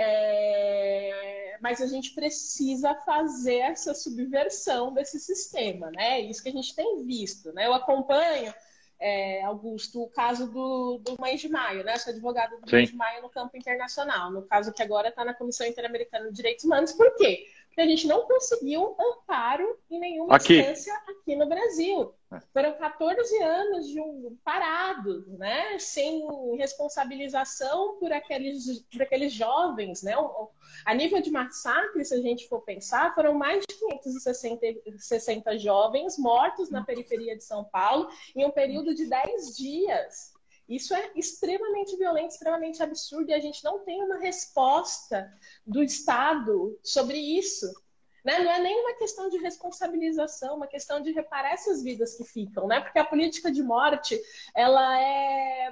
É... 0.00 1.58
mas 1.60 1.80
a 1.80 1.86
gente 1.86 2.14
precisa 2.14 2.94
fazer 2.94 3.56
essa 3.56 3.92
subversão 3.94 4.94
desse 4.94 5.18
sistema, 5.18 5.90
né? 5.90 6.18
É 6.18 6.20
isso 6.20 6.42
que 6.42 6.50
a 6.50 6.52
gente 6.52 6.74
tem 6.74 7.04
visto, 7.04 7.52
né? 7.52 7.66
Eu 7.66 7.74
acompanho 7.74 8.54
é, 9.00 9.42
Augusto, 9.44 10.02
o 10.02 10.08
caso 10.08 10.50
do, 10.50 10.98
do 10.98 11.16
Mães 11.20 11.40
de 11.40 11.48
Maio, 11.48 11.84
né? 11.84 11.94
Eu 11.94 11.98
sou 11.98 12.12
advogada 12.12 12.56
do 12.58 12.70
Mães 12.70 12.90
de 12.90 12.96
Maio 12.96 13.22
no 13.22 13.30
campo 13.30 13.56
internacional, 13.56 14.30
no 14.30 14.42
caso 14.42 14.72
que 14.72 14.82
agora 14.82 15.08
está 15.08 15.24
na 15.24 15.34
Comissão 15.34 15.66
Interamericana 15.66 16.28
de 16.28 16.34
Direitos 16.34 16.64
Humanos. 16.64 16.92
Por 16.92 17.14
quê? 17.16 17.46
Que 17.78 17.82
a 17.82 17.86
gente 17.86 18.08
não 18.08 18.26
conseguiu 18.26 18.96
amparo 18.98 19.78
em 19.88 20.00
nenhuma 20.00 20.34
aqui. 20.34 20.58
instância 20.58 20.92
aqui 21.06 21.36
no 21.36 21.48
Brasil. 21.48 22.12
Foram 22.52 22.76
14 22.76 23.40
anos 23.40 23.86
de 23.86 24.00
um, 24.00 24.36
parados, 24.44 25.28
né? 25.38 25.78
sem 25.78 26.26
responsabilização 26.56 27.96
por 28.00 28.12
aqueles, 28.12 28.84
por 28.90 29.02
aqueles 29.02 29.32
jovens. 29.32 30.02
Né? 30.02 30.12
A 30.84 30.92
nível 30.92 31.22
de 31.22 31.30
massacre, 31.30 32.04
se 32.04 32.14
a 32.14 32.20
gente 32.20 32.48
for 32.48 32.62
pensar, 32.62 33.14
foram 33.14 33.32
mais 33.32 33.64
de 33.64 33.76
560 33.76 35.56
jovens 35.58 36.18
mortos 36.18 36.70
na 36.70 36.84
periferia 36.84 37.36
de 37.36 37.44
São 37.44 37.62
Paulo 37.62 38.08
em 38.34 38.44
um 38.44 38.50
período 38.50 38.92
de 38.92 39.06
10 39.06 39.56
dias. 39.56 40.32
Isso 40.68 40.94
é 40.94 41.10
extremamente 41.16 41.96
violento, 41.96 42.32
extremamente 42.32 42.82
absurdo, 42.82 43.30
e 43.30 43.34
a 43.34 43.40
gente 43.40 43.64
não 43.64 43.78
tem 43.80 44.02
uma 44.02 44.18
resposta 44.18 45.32
do 45.66 45.82
Estado 45.82 46.78
sobre 46.82 47.16
isso. 47.16 47.66
Né? 48.22 48.40
Não 48.40 48.50
é 48.50 48.60
nem 48.60 48.78
uma 48.80 48.94
questão 48.94 49.30
de 49.30 49.38
responsabilização, 49.38 50.56
uma 50.56 50.66
questão 50.66 51.00
de 51.00 51.12
reparar 51.12 51.52
essas 51.52 51.82
vidas 51.82 52.14
que 52.16 52.24
ficam, 52.24 52.66
né? 52.66 52.80
Porque 52.80 52.98
a 52.98 53.04
política 53.04 53.50
de 53.50 53.62
morte, 53.62 54.20
ela 54.54 55.00
é 55.00 55.70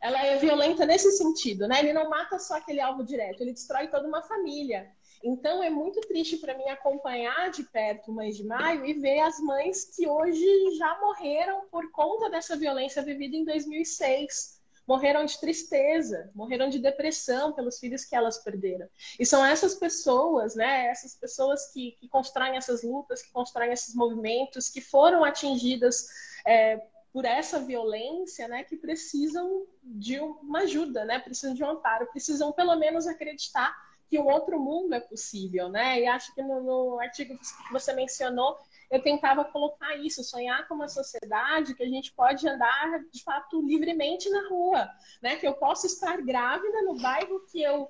ela 0.00 0.24
é 0.24 0.36
violenta 0.36 0.84
nesse 0.84 1.12
sentido, 1.12 1.66
né? 1.68 1.78
Ele 1.78 1.92
não 1.92 2.08
mata 2.08 2.38
só 2.38 2.56
aquele 2.56 2.80
alvo 2.80 3.04
direto, 3.04 3.40
ele 3.40 3.52
destrói 3.52 3.88
toda 3.88 4.06
uma 4.06 4.22
família. 4.22 4.90
Então 5.22 5.62
é 5.62 5.70
muito 5.70 6.00
triste 6.02 6.36
para 6.36 6.56
mim 6.56 6.68
acompanhar 6.68 7.50
de 7.50 7.62
perto 7.64 8.12
Mães 8.12 8.36
de 8.36 8.44
Maio 8.44 8.84
e 8.84 8.94
ver 8.94 9.20
as 9.20 9.40
mães 9.40 9.84
que 9.84 10.06
hoje 10.06 10.46
já 10.76 10.98
morreram 11.00 11.66
por 11.70 11.90
conta 11.90 12.30
dessa 12.30 12.56
violência 12.56 13.02
vivida 13.02 13.36
em 13.36 13.44
2006. 13.44 14.56
Morreram 14.86 15.24
de 15.24 15.40
tristeza, 15.40 16.30
morreram 16.32 16.68
de 16.68 16.78
depressão 16.78 17.52
pelos 17.52 17.80
filhos 17.80 18.04
que 18.04 18.14
elas 18.14 18.38
perderam. 18.38 18.88
E 19.18 19.26
são 19.26 19.44
essas 19.44 19.74
pessoas, 19.74 20.54
né? 20.54 20.86
Essas 20.86 21.16
pessoas 21.16 21.72
que, 21.72 21.96
que 21.98 22.08
constroem 22.08 22.56
essas 22.56 22.84
lutas, 22.84 23.20
que 23.20 23.32
constroem 23.32 23.72
esses 23.72 23.96
movimentos, 23.96 24.68
que 24.70 24.80
foram 24.80 25.24
atingidas 25.24 26.06
é, 26.46 26.80
por 27.16 27.24
essa 27.24 27.58
violência, 27.58 28.46
né, 28.46 28.62
que 28.62 28.76
precisam 28.76 29.66
de 29.82 30.20
uma 30.20 30.60
ajuda, 30.60 31.02
né, 31.06 31.18
precisam 31.18 31.54
de 31.54 31.64
um 31.64 31.70
amparo, 31.70 32.06
precisam 32.08 32.52
pelo 32.52 32.76
menos 32.76 33.06
acreditar 33.06 33.74
que 34.08 34.18
um 34.18 34.26
outro 34.26 34.58
mundo 34.58 34.94
é 34.94 35.00
possível, 35.00 35.68
né? 35.68 36.00
E 36.00 36.06
acho 36.06 36.34
que 36.34 36.42
no, 36.42 36.62
no 36.62 37.00
artigo 37.00 37.36
que 37.36 37.72
você 37.72 37.92
mencionou, 37.92 38.56
eu 38.90 39.02
tentava 39.02 39.44
colocar 39.44 39.96
isso, 39.96 40.22
sonhar 40.22 40.66
com 40.68 40.74
uma 40.74 40.88
sociedade 40.88 41.74
que 41.74 41.82
a 41.82 41.88
gente 41.88 42.12
pode 42.12 42.48
andar 42.48 43.00
de 43.12 43.22
fato 43.22 43.60
livremente 43.66 44.30
na 44.30 44.48
rua, 44.48 44.88
né? 45.20 45.36
Que 45.36 45.46
eu 45.46 45.54
posso 45.54 45.86
estar 45.86 46.20
grávida 46.22 46.82
no 46.82 47.00
bairro 47.00 47.44
que 47.50 47.62
eu 47.62 47.88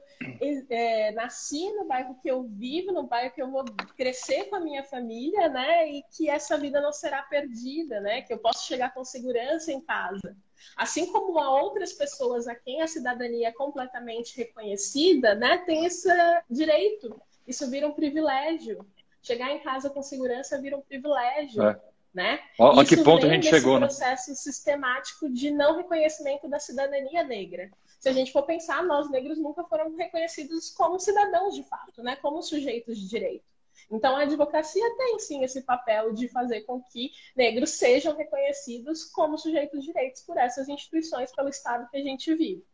é, 0.71 1.13
nasci, 1.13 1.71
no 1.73 1.85
bairro 1.85 2.19
que 2.23 2.31
eu 2.31 2.45
vivo, 2.45 2.93
no 2.93 3.05
bairro 3.05 3.35
que 3.35 3.43
eu 3.43 3.51
vou 3.51 3.65
crescer 3.97 4.45
com 4.45 4.57
a 4.57 4.61
minha 4.61 4.85
família, 4.85 5.49
né? 5.49 5.91
E 5.91 6.03
que 6.17 6.31
essa 6.31 6.57
vida 6.57 6.81
não 6.81 6.93
será 6.93 7.23
perdida, 7.23 8.01
né? 8.01 8.23
Que 8.23 8.33
eu 8.33 8.39
posso 8.39 8.67
chegar 8.67 8.95
com 8.95 9.05
segurança 9.05 9.71
em 9.71 9.81
casa. 9.81 10.37
Assim 10.77 11.13
como 11.13 11.39
há 11.39 11.63
outras 11.63 11.93
pessoas 11.93 12.47
a 12.47 12.55
quem 12.55 12.83
a 12.83 12.87
cidadania 12.87 13.49
é 13.49 13.53
completamente 13.53 14.37
reconhecida, 14.37 15.35
né? 15.35 15.59
Tem 15.59 15.85
esse 15.85 16.09
direito. 16.51 17.21
Isso 17.47 17.71
vira 17.71 17.87
um 17.87 17.93
privilégio 17.93 18.85
chegar 19.27 19.51
em 19.51 19.59
casa 19.59 19.91
com 19.91 20.03
segurança 20.03 20.61
vira 20.61 20.77
um 20.77 20.81
privilégio. 20.81 21.63
É. 21.63 21.81
Né? 22.15 22.41
Ó, 22.59 22.81
a 22.81 22.85
que 22.85 22.97
ponto 22.97 23.27
a 23.27 23.29
gente 23.29 23.47
chegou, 23.47 23.75
né? 23.79 23.89
processo 23.89 24.35
sistemático 24.35 25.29
de 25.29 25.51
não 25.51 25.77
reconhecimento 25.77 26.49
da 26.49 26.59
cidadania 26.59 27.23
negra. 27.23 27.71
Se 28.01 28.09
a 28.09 28.13
gente 28.13 28.33
for 28.33 28.45
pensar, 28.45 28.83
nós 28.85 29.11
negros 29.11 29.37
nunca 29.37 29.63
foram 29.65 29.95
reconhecidos 29.95 30.71
como 30.71 30.99
cidadãos 30.99 31.55
de 31.55 31.63
fato, 31.65 32.03
né? 32.03 32.17
como 32.17 32.41
sujeitos 32.41 32.97
de 32.99 33.07
direito. 33.07 33.45
Então, 33.91 34.17
a 34.17 34.23
advocacia 34.23 34.97
tem 34.97 35.19
sim 35.19 35.45
esse 35.45 35.63
papel 35.63 36.13
de 36.13 36.29
fazer 36.29 36.63
com 36.63 36.83
que 36.83 37.11
negros 37.37 37.71
sejam 37.71 38.17
reconhecidos 38.17 39.05
como 39.05 39.39
sujeitos 39.39 39.81
de 39.81 39.87
direitos 39.87 40.23
por 40.23 40.37
essas 40.37 40.69
instituições, 40.69 41.35
pelo 41.35 41.49
Estado 41.49 41.89
que 41.91 41.97
a 41.97 42.03
gente 42.03 42.35
vive 42.35 42.65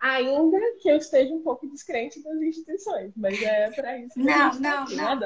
ainda 0.00 0.58
que 0.80 0.88
eu 0.90 0.98
esteja 0.98 1.32
um 1.32 1.42
pouco 1.42 1.66
descrente 1.66 2.22
das 2.22 2.36
instituições, 2.42 3.12
mas 3.16 3.40
é 3.42 3.70
para 3.70 3.98
isso. 3.98 4.18
Não, 4.18 4.52
não, 4.60 4.84
não. 4.86 5.20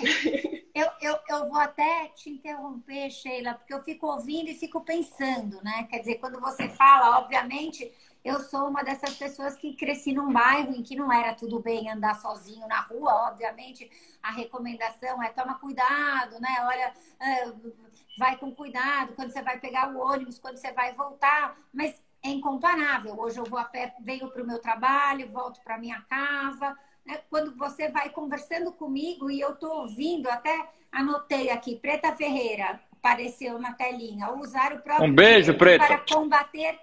Eu, 0.74 0.88
eu, 1.02 1.18
eu 1.28 1.50
vou 1.50 1.58
até 1.58 2.08
te 2.14 2.30
interromper, 2.30 3.10
Sheila, 3.10 3.52
porque 3.52 3.74
eu 3.74 3.82
fico 3.82 4.06
ouvindo 4.06 4.48
e 4.48 4.54
fico 4.54 4.80
pensando, 4.80 5.62
né? 5.62 5.86
Quer 5.90 5.98
dizer, 5.98 6.14
quando 6.14 6.40
você 6.40 6.66
fala, 6.70 7.18
obviamente, 7.18 7.92
eu 8.24 8.40
sou 8.40 8.68
uma 8.68 8.84
dessas 8.84 9.16
pessoas 9.16 9.56
que 9.56 9.74
cresci 9.74 10.12
num 10.12 10.32
bairro 10.32 10.72
em 10.74 10.82
que 10.82 10.94
não 10.94 11.12
era 11.12 11.34
tudo 11.34 11.58
bem 11.58 11.90
andar 11.90 12.14
sozinho 12.14 12.66
na 12.68 12.80
rua, 12.80 13.28
obviamente, 13.28 13.90
a 14.22 14.30
recomendação 14.30 15.22
é 15.22 15.28
toma 15.30 15.58
cuidado, 15.58 16.40
né? 16.40 16.56
Olha, 16.62 16.92
é, 17.20 17.52
vai 18.16 18.36
com 18.36 18.54
cuidado 18.54 19.14
quando 19.14 19.32
você 19.32 19.42
vai 19.42 19.58
pegar 19.58 19.92
o 19.92 19.98
ônibus, 19.98 20.38
quando 20.38 20.56
você 20.56 20.72
vai 20.72 20.94
voltar, 20.94 21.56
mas 21.72 22.00
é 22.22 22.28
incomparável. 22.28 23.18
Hoje 23.18 23.38
eu 23.38 23.44
vou 23.44 23.58
a 23.58 23.64
pé, 23.64 23.92
venho 24.00 24.28
para 24.28 24.42
o 24.42 24.46
meu 24.46 24.60
trabalho, 24.60 25.30
volto 25.32 25.60
para 25.62 25.78
minha 25.78 26.00
casa. 26.02 26.76
Né? 27.04 27.20
Quando 27.28 27.56
você 27.56 27.88
vai 27.88 28.10
conversando 28.10 28.72
comigo 28.72 29.28
e 29.28 29.40
eu 29.40 29.54
estou 29.54 29.80
ouvindo, 29.80 30.28
até 30.28 30.68
anotei 30.92 31.50
aqui, 31.50 31.76
Preta 31.76 32.14
Ferreira 32.14 32.80
apareceu 33.02 33.58
na 33.58 33.72
telinha, 33.72 34.30
usar 34.32 34.72
o 34.74 34.80
próprio 34.80 35.10
um 35.10 35.12
beijo, 35.12 35.52
Preta. 35.54 35.84
para 35.84 35.98
combater 35.98 36.78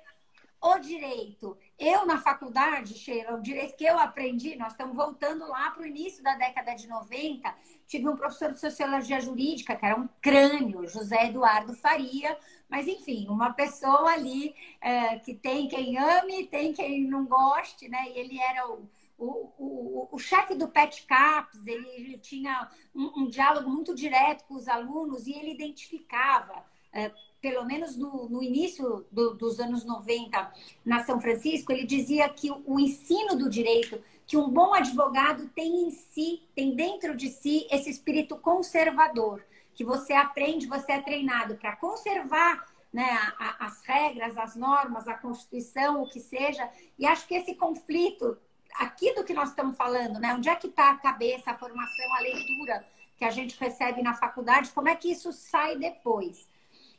o 0.62 0.78
direito. 0.80 1.58
Eu, 1.78 2.06
na 2.06 2.20
faculdade, 2.20 2.94
Sheila, 2.94 3.36
o 3.36 3.42
direito 3.42 3.78
que 3.78 3.86
eu 3.86 3.98
aprendi, 3.98 4.56
nós 4.56 4.74
estamos 4.74 4.96
voltando 4.96 5.48
lá 5.48 5.72
para 5.72 5.84
o 5.84 5.86
início 5.86 6.22
da 6.22 6.36
década 6.36 6.74
de 6.75 6.88
90, 6.88 7.54
tive 7.88 8.08
um 8.08 8.16
professor 8.16 8.51
de 8.51 8.60
sociologia 8.60 9.22
jurídica, 9.22 9.75
que 9.75 9.86
era 9.86 10.00
um 10.00 10.10
crânio, 10.22 10.88
José 10.88 11.28
Eduardo 11.28 11.74
Faria, 11.75 12.38
mas, 12.70 12.88
enfim, 12.88 13.28
uma 13.30 13.54
pessoa 13.54 14.12
ali 14.12 14.54
é, 14.82 15.18
que 15.20 15.34
tem 15.34 15.68
quem 15.68 15.98
ame, 15.98 16.46
tem 16.48 16.74
quem 16.74 17.08
não 17.08 17.25
goste, 17.25 17.88
né? 17.88 18.06
E 18.10 18.20
ele 18.20 18.39
era 18.39 18.70
o, 18.70 18.88
o, 19.18 19.54
o, 19.58 20.10
o 20.12 20.20
chefe 20.20 20.54
do 20.54 20.68
Pet 20.68 21.06
Caps, 21.08 21.66
ele 21.66 22.18
tinha 22.20 22.70
um, 22.94 23.24
um, 23.24 23.28
diálogo 23.28 23.70
muito 23.70 23.96
direto 23.96 24.46
com 24.46 24.56
os 24.56 24.68
alunos 24.68 25.25
e 25.25 25.34
ele 25.34 25.51
identificava. 25.51 26.63
É, 26.92 27.12
pelo 27.41 27.65
menos 27.65 27.96
no, 27.96 28.27
no 28.29 28.43
início 28.43 29.05
do, 29.12 29.34
dos 29.34 29.60
anos 29.60 29.86
90, 29.86 30.53
na 30.86 31.03
São 31.03 31.22
Francisco, 31.22 31.72
ele 31.72 31.86
dizia 31.86 32.27
que 32.29 32.51
o, 32.51 32.79
ensino 32.79 33.38
do 33.38 33.50
direito, 33.50 34.01
que 34.27 34.38
um 34.38 34.50
bom 34.50 34.74
advogado 34.74 35.48
tem 35.50 35.84
em 35.84 35.91
si, 35.91 36.43
tem 36.55 36.75
dentro 36.75 37.15
de 37.15 37.29
si 37.29 37.67
esse 37.72 37.89
espírito 37.89 38.36
conservador 38.38 39.43
que 39.74 39.84
você 39.84 40.13
aprende, 40.13 40.67
você 40.67 40.91
é 40.91 41.01
treinado 41.01 41.55
para 41.55 41.75
conservar 41.77 42.65
né, 42.91 43.10
a, 43.38 43.65
as 43.65 43.81
regras, 43.84 44.38
as 44.38 44.55
normas, 44.55 45.08
a 45.08 45.13
Constituição, 45.13 46.01
o 46.01 46.10
que 46.10 46.19
seja. 46.19 46.69
E 46.98 47.05
acho 47.05 47.25
que 47.25 47.36
esse 47.36 47.55
conflito, 47.55 48.38
aqui 48.75 49.13
do 49.13 49.24
que 49.24 49.34
nós 49.34 49.50
estamos 49.50 49.77
falando, 49.77 50.19
né, 50.19 50.34
onde 50.34 50.50
é 50.50 50.55
que 50.55 50.67
está 50.67 50.91
a 50.91 50.98
cabeça, 50.98 51.51
a 51.51 51.58
formação, 51.58 52.13
a 52.15 52.19
leitura 52.19 52.86
que 53.17 53.24
a 53.24 53.29
gente 53.29 53.58
recebe 53.60 54.01
na 54.01 54.13
faculdade, 54.13 54.72
como 54.72 54.89
é 54.89 54.96
que 54.96 55.12
isso 55.12 55.31
sai 55.31 55.77
depois? 55.77 56.50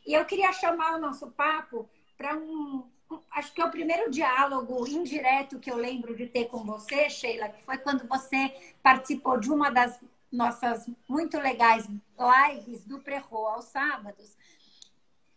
E 0.06 0.14
eu 0.14 0.24
queria 0.24 0.52
chamar 0.52 0.96
o 0.96 1.00
nosso 1.00 1.30
papo 1.30 1.88
para 2.16 2.36
um, 2.36 2.84
acho 3.30 3.52
que 3.52 3.60
é 3.60 3.64
o 3.64 3.70
primeiro 3.70 4.10
diálogo 4.10 4.86
indireto 4.86 5.58
que 5.58 5.70
eu 5.70 5.76
lembro 5.76 6.14
de 6.14 6.26
ter 6.26 6.46
com 6.46 6.64
você, 6.64 7.08
Sheila, 7.08 7.48
que 7.48 7.62
foi 7.62 7.78
quando 7.78 8.06
você 8.06 8.54
participou 8.82 9.38
de 9.38 9.50
uma 9.50 9.70
das 9.70 9.98
nossas 10.30 10.88
muito 11.08 11.38
legais 11.38 11.88
lives 11.88 12.84
do 12.84 13.00
Prerro 13.00 13.46
aos 13.46 13.66
sábados, 13.66 14.36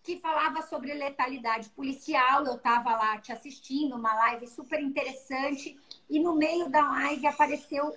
que 0.03 0.19
falava 0.19 0.61
sobre 0.61 0.93
letalidade 0.93 1.69
policial. 1.69 2.45
Eu 2.45 2.55
estava 2.55 2.91
lá 2.91 3.17
te 3.17 3.31
assistindo, 3.31 3.95
uma 3.95 4.13
live 4.13 4.45
super 4.47 4.81
interessante, 4.81 5.79
e 6.09 6.19
no 6.19 6.35
meio 6.35 6.69
da 6.69 6.87
live 6.89 7.25
apareceu 7.25 7.95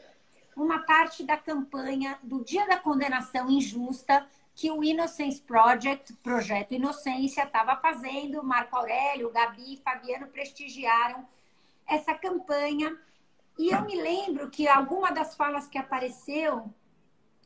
uma 0.57 0.81
parte 0.81 1.23
da 1.23 1.37
campanha 1.37 2.19
do 2.23 2.43
Dia 2.43 2.67
da 2.67 2.79
Condenação 2.79 3.51
Injusta 3.51 4.27
que 4.57 4.71
o 4.71 4.83
Innocence 4.83 5.39
Project, 5.43 6.15
Projeto 6.15 6.73
Inocência, 6.73 7.45
estava 7.45 7.77
fazendo. 7.77 8.43
Marco 8.43 8.75
Aurélio, 8.75 9.31
Gabi, 9.31 9.77
Fabiano 9.85 10.29
prestigiaram 10.29 11.29
essa 11.87 12.15
campanha. 12.15 12.99
E 13.59 13.69
eu 13.69 13.83
me 13.83 13.95
lembro 13.95 14.51
que 14.51 14.67
alguma 14.67 15.13
das 15.13 15.37
falas 15.37 15.69
que 15.69 15.77
apareceu 15.77 16.73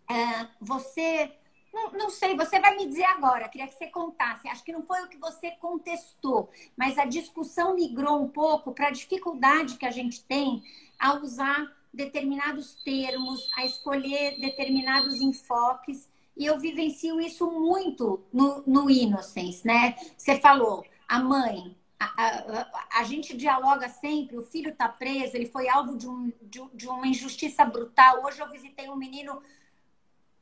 é, 0.08 0.46
você. 0.60 1.32
Não, 1.72 1.92
não, 1.92 2.10
sei, 2.10 2.36
você 2.36 2.58
vai 2.60 2.76
me 2.76 2.86
dizer 2.86 3.04
agora, 3.04 3.48
queria 3.48 3.66
que 3.66 3.74
você 3.74 3.88
contasse. 3.88 4.48
Acho 4.48 4.64
que 4.64 4.72
não 4.72 4.82
foi 4.82 5.02
o 5.02 5.08
que 5.08 5.18
você 5.18 5.52
contestou, 5.52 6.50
mas 6.76 6.96
a 6.98 7.04
discussão 7.04 7.74
migrou 7.74 8.22
um 8.22 8.28
pouco 8.28 8.72
para 8.72 8.88
a 8.88 8.92
dificuldade 8.92 9.76
que 9.76 9.86
a 9.86 9.90
gente 9.90 10.24
tem 10.24 10.62
a 10.98 11.14
usar 11.14 11.72
determinados 11.92 12.74
termos, 12.82 13.48
a 13.56 13.64
escolher 13.64 14.40
determinados 14.40 15.20
enfoques. 15.20 16.09
E 16.40 16.46
eu 16.46 16.58
vivencio 16.58 17.20
isso 17.20 17.50
muito 17.50 18.24
no, 18.32 18.62
no 18.66 18.88
Innocence, 18.88 19.60
né? 19.66 19.94
Você 20.16 20.40
falou, 20.40 20.82
a 21.06 21.18
mãe, 21.18 21.76
a, 21.98 22.06
a, 22.06 23.00
a, 23.00 23.04
gente 23.04 23.36
dialoga 23.36 23.90
sempre, 23.90 24.38
o 24.38 24.42
filho 24.42 24.70
está 24.70 24.88
preso, 24.88 25.36
ele 25.36 25.44
foi 25.44 25.68
alvo 25.68 25.98
de, 25.98 26.08
um, 26.08 26.32
de, 26.40 26.66
de, 26.72 26.88
uma 26.88 27.06
injustiça 27.06 27.62
brutal. 27.62 28.24
Hoje 28.24 28.40
eu 28.40 28.50
visitei 28.50 28.88
um 28.88 28.96
menino, 28.96 29.42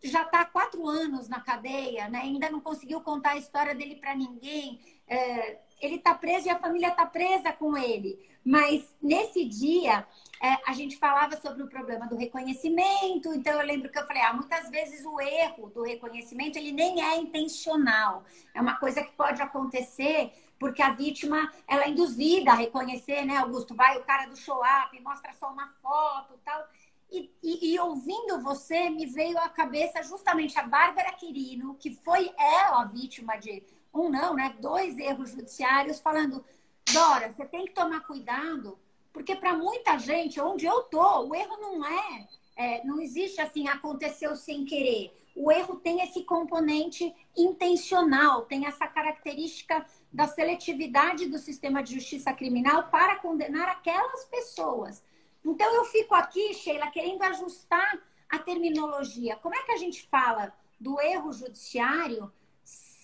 já 0.00 0.22
está 0.22 0.42
há 0.42 0.44
quatro 0.44 0.86
anos 0.86 1.28
na 1.28 1.40
cadeia, 1.40 2.08
né? 2.08 2.20
ainda 2.20 2.48
não 2.48 2.60
conseguiu 2.60 3.00
contar 3.00 3.30
a 3.30 3.36
história 3.36 3.74
dele 3.74 3.96
para 3.96 4.14
ninguém. 4.14 4.80
É, 5.08 5.58
ele 5.80 5.96
está 5.96 6.14
preso 6.14 6.46
e 6.46 6.50
a 6.50 6.58
família 6.58 6.88
está 6.88 7.06
presa 7.06 7.52
com 7.52 7.76
ele. 7.76 8.18
Mas 8.44 8.94
nesse 9.02 9.44
dia, 9.44 10.06
é, 10.42 10.56
a 10.66 10.72
gente 10.72 10.96
falava 10.96 11.36
sobre 11.36 11.62
o 11.62 11.68
problema 11.68 12.06
do 12.06 12.16
reconhecimento. 12.16 13.32
Então, 13.34 13.52
eu 13.52 13.66
lembro 13.66 13.90
que 13.90 13.98
eu 13.98 14.06
falei, 14.06 14.22
ah, 14.22 14.32
muitas 14.32 14.70
vezes 14.70 15.04
o 15.04 15.20
erro 15.20 15.68
do 15.70 15.82
reconhecimento, 15.82 16.58
ele 16.58 16.72
nem 16.72 17.02
é 17.02 17.16
intencional. 17.16 18.24
É 18.54 18.60
uma 18.60 18.76
coisa 18.76 19.02
que 19.02 19.12
pode 19.12 19.40
acontecer 19.42 20.32
porque 20.58 20.82
a 20.82 20.90
vítima, 20.90 21.52
ela 21.68 21.84
é 21.84 21.90
induzida 21.90 22.50
a 22.50 22.54
reconhecer, 22.54 23.24
né, 23.24 23.36
Augusto? 23.36 23.74
Vai 23.74 23.96
o 23.96 24.04
cara 24.04 24.26
do 24.26 24.36
show-up, 24.36 25.00
mostra 25.00 25.32
só 25.32 25.52
uma 25.52 25.68
foto 25.80 26.38
tal. 26.44 26.66
E, 27.10 27.30
e, 27.42 27.72
e, 27.72 27.80
ouvindo 27.80 28.40
você, 28.42 28.90
me 28.90 29.06
veio 29.06 29.38
à 29.38 29.48
cabeça 29.48 30.02
justamente 30.02 30.58
a 30.58 30.64
Bárbara 30.64 31.12
Quirino, 31.12 31.74
que 31.76 31.94
foi 31.94 32.30
ela 32.36 32.82
a 32.82 32.84
vítima 32.84 33.36
de 33.36 33.62
um 34.00 34.10
não, 34.10 34.34
né? 34.34 34.56
Dois 34.60 34.98
erros 34.98 35.30
judiciários, 35.30 36.00
falando, 36.00 36.44
Dora, 36.92 37.30
você 37.30 37.44
tem 37.44 37.66
que 37.66 37.72
tomar 37.72 38.00
cuidado, 38.00 38.78
porque 39.12 39.36
para 39.36 39.54
muita 39.54 39.98
gente, 39.98 40.40
onde 40.40 40.64
eu 40.64 40.82
tô, 40.84 41.26
o 41.26 41.34
erro 41.34 41.56
não 41.60 41.84
é, 41.84 42.28
é, 42.56 42.84
não 42.84 43.00
existe 43.00 43.40
assim, 43.40 43.68
aconteceu 43.68 44.34
sem 44.34 44.64
querer. 44.64 45.14
O 45.36 45.52
erro 45.52 45.76
tem 45.76 46.00
esse 46.00 46.24
componente 46.24 47.14
intencional, 47.36 48.42
tem 48.46 48.66
essa 48.66 48.86
característica 48.86 49.86
da 50.12 50.26
seletividade 50.26 51.26
do 51.26 51.38
sistema 51.38 51.82
de 51.82 51.94
justiça 51.94 52.32
criminal 52.32 52.88
para 52.88 53.16
condenar 53.16 53.68
aquelas 53.68 54.24
pessoas. 54.24 55.04
Então 55.44 55.72
eu 55.74 55.84
fico 55.84 56.14
aqui, 56.14 56.54
Sheila, 56.54 56.90
querendo 56.90 57.22
ajustar 57.22 58.02
a 58.28 58.38
terminologia. 58.38 59.36
Como 59.36 59.54
é 59.54 59.62
que 59.62 59.72
a 59.72 59.76
gente 59.76 60.06
fala 60.08 60.52
do 60.80 61.00
erro 61.00 61.32
judiciário 61.32 62.32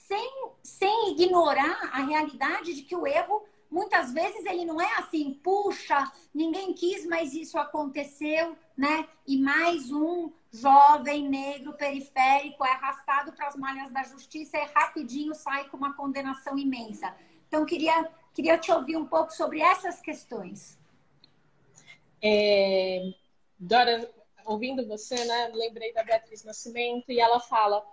sem, 0.06 0.50
sem 0.62 1.12
ignorar 1.12 1.90
a 1.92 2.04
realidade 2.04 2.75
de 2.75 2.82
que 2.82 2.94
o 2.94 3.06
erro, 3.06 3.42
muitas 3.70 4.12
vezes, 4.12 4.44
ele 4.44 4.64
não 4.64 4.80
é 4.80 4.94
assim, 4.99 5.34
puxa, 5.42 6.12
ninguém 6.32 6.75
quis, 6.75 7.06
mas 7.06 7.32
isso 7.32 7.58
aconteceu, 7.58 8.56
né? 8.76 9.08
E 9.26 9.37
mais 9.37 9.90
um 9.90 10.30
jovem 10.52 11.28
negro 11.28 11.73
periférico 11.73 12.64
é 12.64 12.70
arrastado 12.70 13.32
para 13.32 13.49
as 13.49 13.56
malhas 13.56 13.90
da 13.90 14.02
justiça 14.02 14.58
e 14.58 14.64
rapidinho 14.66 15.34
sai 15.34 15.68
com 15.68 15.76
uma 15.76 15.94
condenação 15.94 16.58
imensa. 16.58 17.14
Então, 17.49 17.64
queria, 17.64 18.08
queria 18.32 18.58
te 18.58 18.70
ouvir 18.70 18.96
um 18.96 19.06
pouco 19.06 19.32
sobre 19.32 19.61
essas 19.61 20.00
questões. 20.00 20.78
É, 22.23 23.12
Dora, 23.58 24.11
ouvindo 24.44 24.87
você, 24.87 25.25
né, 25.25 25.50
lembrei 25.54 25.92
da 25.92 26.04
Beatriz 26.04 26.44
Nascimento 26.44 27.11
e 27.11 27.18
ela 27.18 27.40
fala 27.40 27.84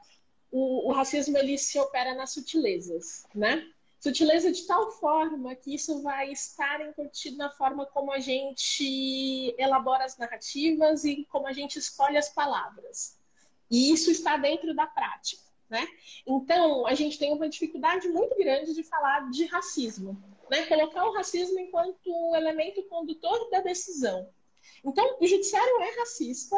o, 0.51 0.89
o 0.89 0.91
racismo 0.91 1.37
ele 1.37 1.57
se 1.57 1.79
opera 1.79 2.13
nas 2.13 2.31
sutilezas, 2.31 3.25
né? 3.33 3.65
Sutileza 3.99 4.51
de 4.51 4.65
tal 4.65 4.91
forma 4.91 5.55
que 5.55 5.75
isso 5.75 6.01
vai 6.01 6.31
estar 6.31 6.81
incutido 6.81 7.37
na 7.37 7.51
forma 7.51 7.85
como 7.85 8.11
a 8.11 8.19
gente 8.19 9.55
elabora 9.57 10.03
as 10.03 10.17
narrativas 10.17 11.03
e 11.05 11.23
como 11.25 11.47
a 11.47 11.53
gente 11.53 11.77
escolhe 11.77 12.17
as 12.17 12.29
palavras. 12.29 13.17
E 13.69 13.93
isso 13.93 14.09
está 14.09 14.37
dentro 14.37 14.73
da 14.75 14.87
prática, 14.87 15.43
né? 15.69 15.87
Então, 16.25 16.85
a 16.87 16.95
gente 16.95 17.17
tem 17.17 17.31
uma 17.31 17.47
dificuldade 17.47 18.09
muito 18.09 18.35
grande 18.35 18.73
de 18.73 18.83
falar 18.83 19.29
de 19.29 19.45
racismo, 19.45 20.21
né? 20.49 20.65
Colocar 20.65 21.05
o 21.05 21.13
racismo 21.13 21.59
enquanto 21.59 22.35
elemento 22.35 22.83
condutor 22.89 23.49
da 23.51 23.61
decisão. 23.61 24.27
Então, 24.83 25.17
o 25.19 25.27
judiciário 25.27 25.81
é 25.81 25.99
racista, 25.99 26.57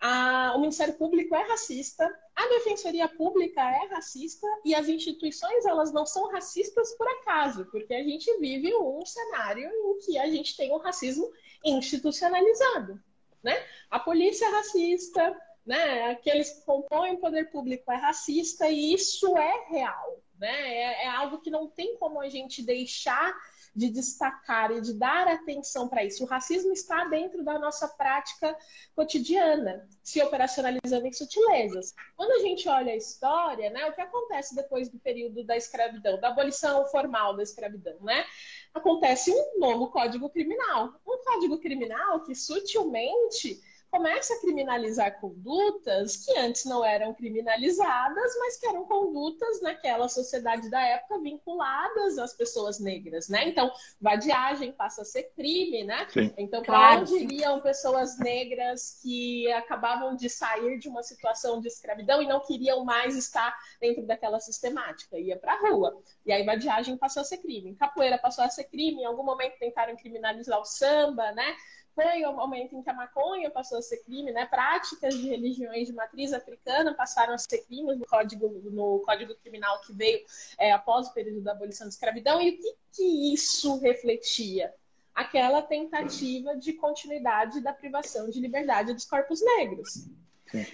a, 0.00 0.54
o 0.56 0.60
Ministério 0.60 0.94
Público 0.94 1.34
é 1.34 1.42
racista, 1.48 2.04
a 2.34 2.48
Defensoria 2.48 3.08
Pública 3.08 3.60
é 3.60 3.86
racista 3.86 4.46
e 4.64 4.74
as 4.74 4.88
instituições 4.88 5.64
elas 5.64 5.92
não 5.92 6.04
são 6.04 6.30
racistas 6.30 6.92
por 6.96 7.06
acaso, 7.08 7.66
porque 7.70 7.94
a 7.94 8.02
gente 8.02 8.30
vive 8.38 8.74
um 8.74 9.04
cenário 9.06 9.68
em 9.68 9.98
que 9.98 10.18
a 10.18 10.28
gente 10.28 10.56
tem 10.56 10.72
um 10.72 10.78
racismo 10.78 11.30
institucionalizado, 11.64 13.00
né? 13.42 13.54
A 13.90 13.98
polícia 13.98 14.46
é 14.46 14.50
racista, 14.50 15.40
né? 15.64 16.10
Aqueles 16.10 16.50
que 16.50 16.64
compõem 16.66 17.14
o 17.14 17.20
poder 17.20 17.50
público 17.50 17.90
é 17.90 17.96
racista 17.96 18.68
e 18.68 18.92
isso 18.92 19.36
é 19.38 19.66
real, 19.68 20.22
né? 20.38 20.74
É, 20.74 21.04
é 21.04 21.08
algo 21.08 21.40
que 21.40 21.50
não 21.50 21.68
tem 21.68 21.96
como 21.96 22.20
a 22.20 22.28
gente 22.28 22.62
deixar 22.62 23.34
de 23.74 23.90
destacar 23.90 24.70
e 24.70 24.80
de 24.80 24.94
dar 24.94 25.26
atenção 25.26 25.88
para 25.88 26.04
isso. 26.04 26.22
O 26.22 26.26
racismo 26.26 26.72
está 26.72 27.04
dentro 27.06 27.42
da 27.42 27.58
nossa 27.58 27.88
prática 27.88 28.56
cotidiana, 28.94 29.88
se 30.02 30.22
operacionalizando 30.22 31.06
em 31.06 31.12
sutilezas. 31.12 31.94
Quando 32.16 32.30
a 32.32 32.38
gente 32.38 32.68
olha 32.68 32.92
a 32.92 32.96
história, 32.96 33.70
né, 33.70 33.86
o 33.86 33.92
que 33.92 34.00
acontece 34.00 34.54
depois 34.54 34.88
do 34.88 34.98
período 34.98 35.44
da 35.44 35.56
escravidão, 35.56 36.20
da 36.20 36.28
abolição 36.28 36.86
formal 36.86 37.36
da 37.36 37.42
escravidão, 37.42 37.96
né? 38.00 38.24
Acontece 38.72 39.30
um 39.30 39.58
novo 39.58 39.88
código 39.88 40.28
criminal. 40.30 40.94
Um 41.06 41.18
código 41.24 41.58
criminal 41.58 42.20
que 42.20 42.34
sutilmente 42.34 43.60
começa 43.94 44.34
a 44.34 44.40
criminalizar 44.40 45.20
condutas 45.20 46.16
que 46.16 46.36
antes 46.36 46.64
não 46.64 46.84
eram 46.84 47.14
criminalizadas, 47.14 48.32
mas 48.40 48.58
que 48.58 48.66
eram 48.66 48.84
condutas 48.86 49.62
naquela 49.62 50.08
sociedade 50.08 50.68
da 50.68 50.82
época 50.82 51.20
vinculadas 51.20 52.18
às 52.18 52.34
pessoas 52.34 52.80
negras, 52.80 53.28
né? 53.28 53.48
Então, 53.48 53.70
vadiagem 54.00 54.72
passa 54.72 55.02
a 55.02 55.04
ser 55.04 55.30
crime, 55.36 55.84
né? 55.84 56.08
Sim. 56.10 56.34
Então, 56.36 56.60
para 56.60 56.74
claro. 56.74 57.00
onde 57.02 57.22
iriam 57.22 57.60
pessoas 57.60 58.18
negras 58.18 58.98
que 59.00 59.50
acabavam 59.52 60.16
de 60.16 60.28
sair 60.28 60.76
de 60.80 60.88
uma 60.88 61.04
situação 61.04 61.60
de 61.60 61.68
escravidão 61.68 62.20
e 62.20 62.26
não 62.26 62.40
queriam 62.40 62.84
mais 62.84 63.16
estar 63.16 63.56
dentro 63.80 64.04
daquela 64.04 64.40
sistemática? 64.40 65.16
Ia 65.16 65.36
para 65.38 65.52
a 65.52 65.68
rua. 65.68 66.02
E 66.26 66.32
aí, 66.32 66.44
vadiagem 66.44 66.96
passou 66.96 67.22
a 67.22 67.24
ser 67.24 67.38
crime. 67.38 67.76
Capoeira 67.76 68.18
passou 68.18 68.42
a 68.42 68.50
ser 68.50 68.64
crime. 68.64 69.02
Em 69.02 69.06
algum 69.06 69.22
momento 69.22 69.56
tentaram 69.60 69.94
criminalizar 69.94 70.58
o 70.58 70.64
samba, 70.64 71.30
né? 71.30 71.54
Foi 71.94 72.24
o 72.24 72.32
momento 72.32 72.74
em 72.74 72.82
que 72.82 72.90
a 72.90 72.94
maconha 72.94 73.50
passou 73.50 73.78
a 73.78 73.82
ser 73.82 73.98
crime, 73.98 74.32
né? 74.32 74.46
Práticas 74.46 75.14
de 75.14 75.28
religiões 75.28 75.86
de 75.86 75.92
matriz 75.92 76.32
africana 76.32 76.92
passaram 76.92 77.34
a 77.34 77.38
ser 77.38 77.58
crimes 77.58 77.98
no 77.98 78.06
código, 78.06 78.48
no 78.70 79.00
código 79.00 79.34
criminal 79.36 79.80
que 79.80 79.92
veio 79.92 80.24
é, 80.58 80.72
após 80.72 81.08
o 81.08 81.14
período 81.14 81.40
da 81.42 81.52
abolição 81.52 81.86
da 81.86 81.90
escravidão. 81.90 82.40
E 82.40 82.50
o 82.50 82.58
que, 82.58 82.74
que 82.92 83.32
isso 83.32 83.78
refletia? 83.78 84.74
Aquela 85.14 85.62
tentativa 85.62 86.56
de 86.56 86.72
continuidade 86.72 87.60
da 87.60 87.72
privação 87.72 88.28
de 88.28 88.40
liberdade 88.40 88.92
dos 88.92 89.04
corpos 89.04 89.40
negros. 89.40 90.08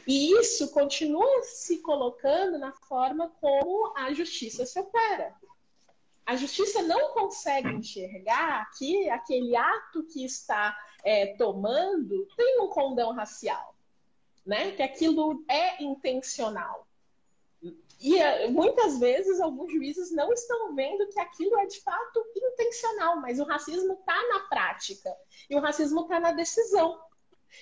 E 0.06 0.32
isso 0.40 0.70
continua 0.72 1.42
se 1.42 1.78
colocando 1.78 2.58
na 2.58 2.72
forma 2.72 3.30
como 3.40 3.92
a 3.96 4.12
justiça 4.12 4.66
se 4.66 4.78
opera 4.80 5.34
a 6.30 6.36
justiça 6.36 6.80
não 6.82 7.12
consegue 7.12 7.70
enxergar 7.70 8.70
que 8.78 9.10
aquele 9.10 9.56
ato 9.56 10.04
que 10.04 10.24
está 10.24 10.78
é, 11.02 11.34
tomando 11.34 12.24
tem 12.36 12.60
um 12.60 12.68
condão 12.68 13.12
racial, 13.12 13.74
né? 14.46 14.70
Que 14.70 14.80
aquilo 14.80 15.44
é 15.48 15.82
intencional. 15.82 16.86
E 18.00 18.16
é, 18.16 18.48
muitas 18.48 19.00
vezes 19.00 19.40
alguns 19.40 19.72
juízes 19.72 20.12
não 20.12 20.32
estão 20.32 20.72
vendo 20.72 21.08
que 21.08 21.18
aquilo 21.18 21.58
é 21.58 21.66
de 21.66 21.80
fato 21.80 22.24
intencional, 22.36 23.16
mas 23.16 23.40
o 23.40 23.44
racismo 23.44 23.94
está 23.94 24.28
na 24.28 24.38
prática 24.48 25.12
e 25.50 25.56
o 25.56 25.60
racismo 25.60 26.02
está 26.02 26.20
na 26.20 26.30
decisão. 26.30 26.96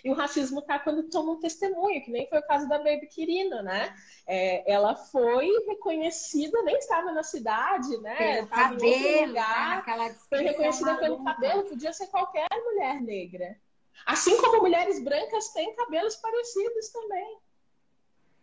E 0.04 0.10
o 0.10 0.14
racismo 0.14 0.62
tá 0.62 0.78
quando 0.78 1.08
toma 1.08 1.32
um 1.32 1.40
testemunho, 1.40 2.02
que 2.02 2.10
nem 2.10 2.28
foi 2.28 2.38
o 2.38 2.46
caso 2.46 2.68
da 2.68 2.78
Baby 2.78 3.06
Quirino, 3.06 3.62
né? 3.62 3.94
É, 4.26 4.70
ela 4.70 4.94
foi 4.94 5.48
reconhecida, 5.66 6.62
nem 6.62 6.76
estava 6.76 7.12
na 7.12 7.22
cidade, 7.22 7.96
né? 7.98 8.16
Pelo 8.16 8.46
cabelo, 8.48 9.26
lugar, 9.28 9.86
né? 9.86 10.16
foi 10.28 10.42
reconhecida 10.42 10.96
pelo 10.96 11.24
cabelo, 11.24 11.64
podia 11.64 11.92
ser 11.92 12.06
qualquer 12.08 12.48
mulher 12.64 13.00
negra. 13.00 13.56
Assim 14.06 14.36
como 14.40 14.62
mulheres 14.62 15.02
brancas 15.02 15.48
têm 15.52 15.74
cabelos 15.74 16.16
parecidos 16.16 16.88
também. 16.90 17.38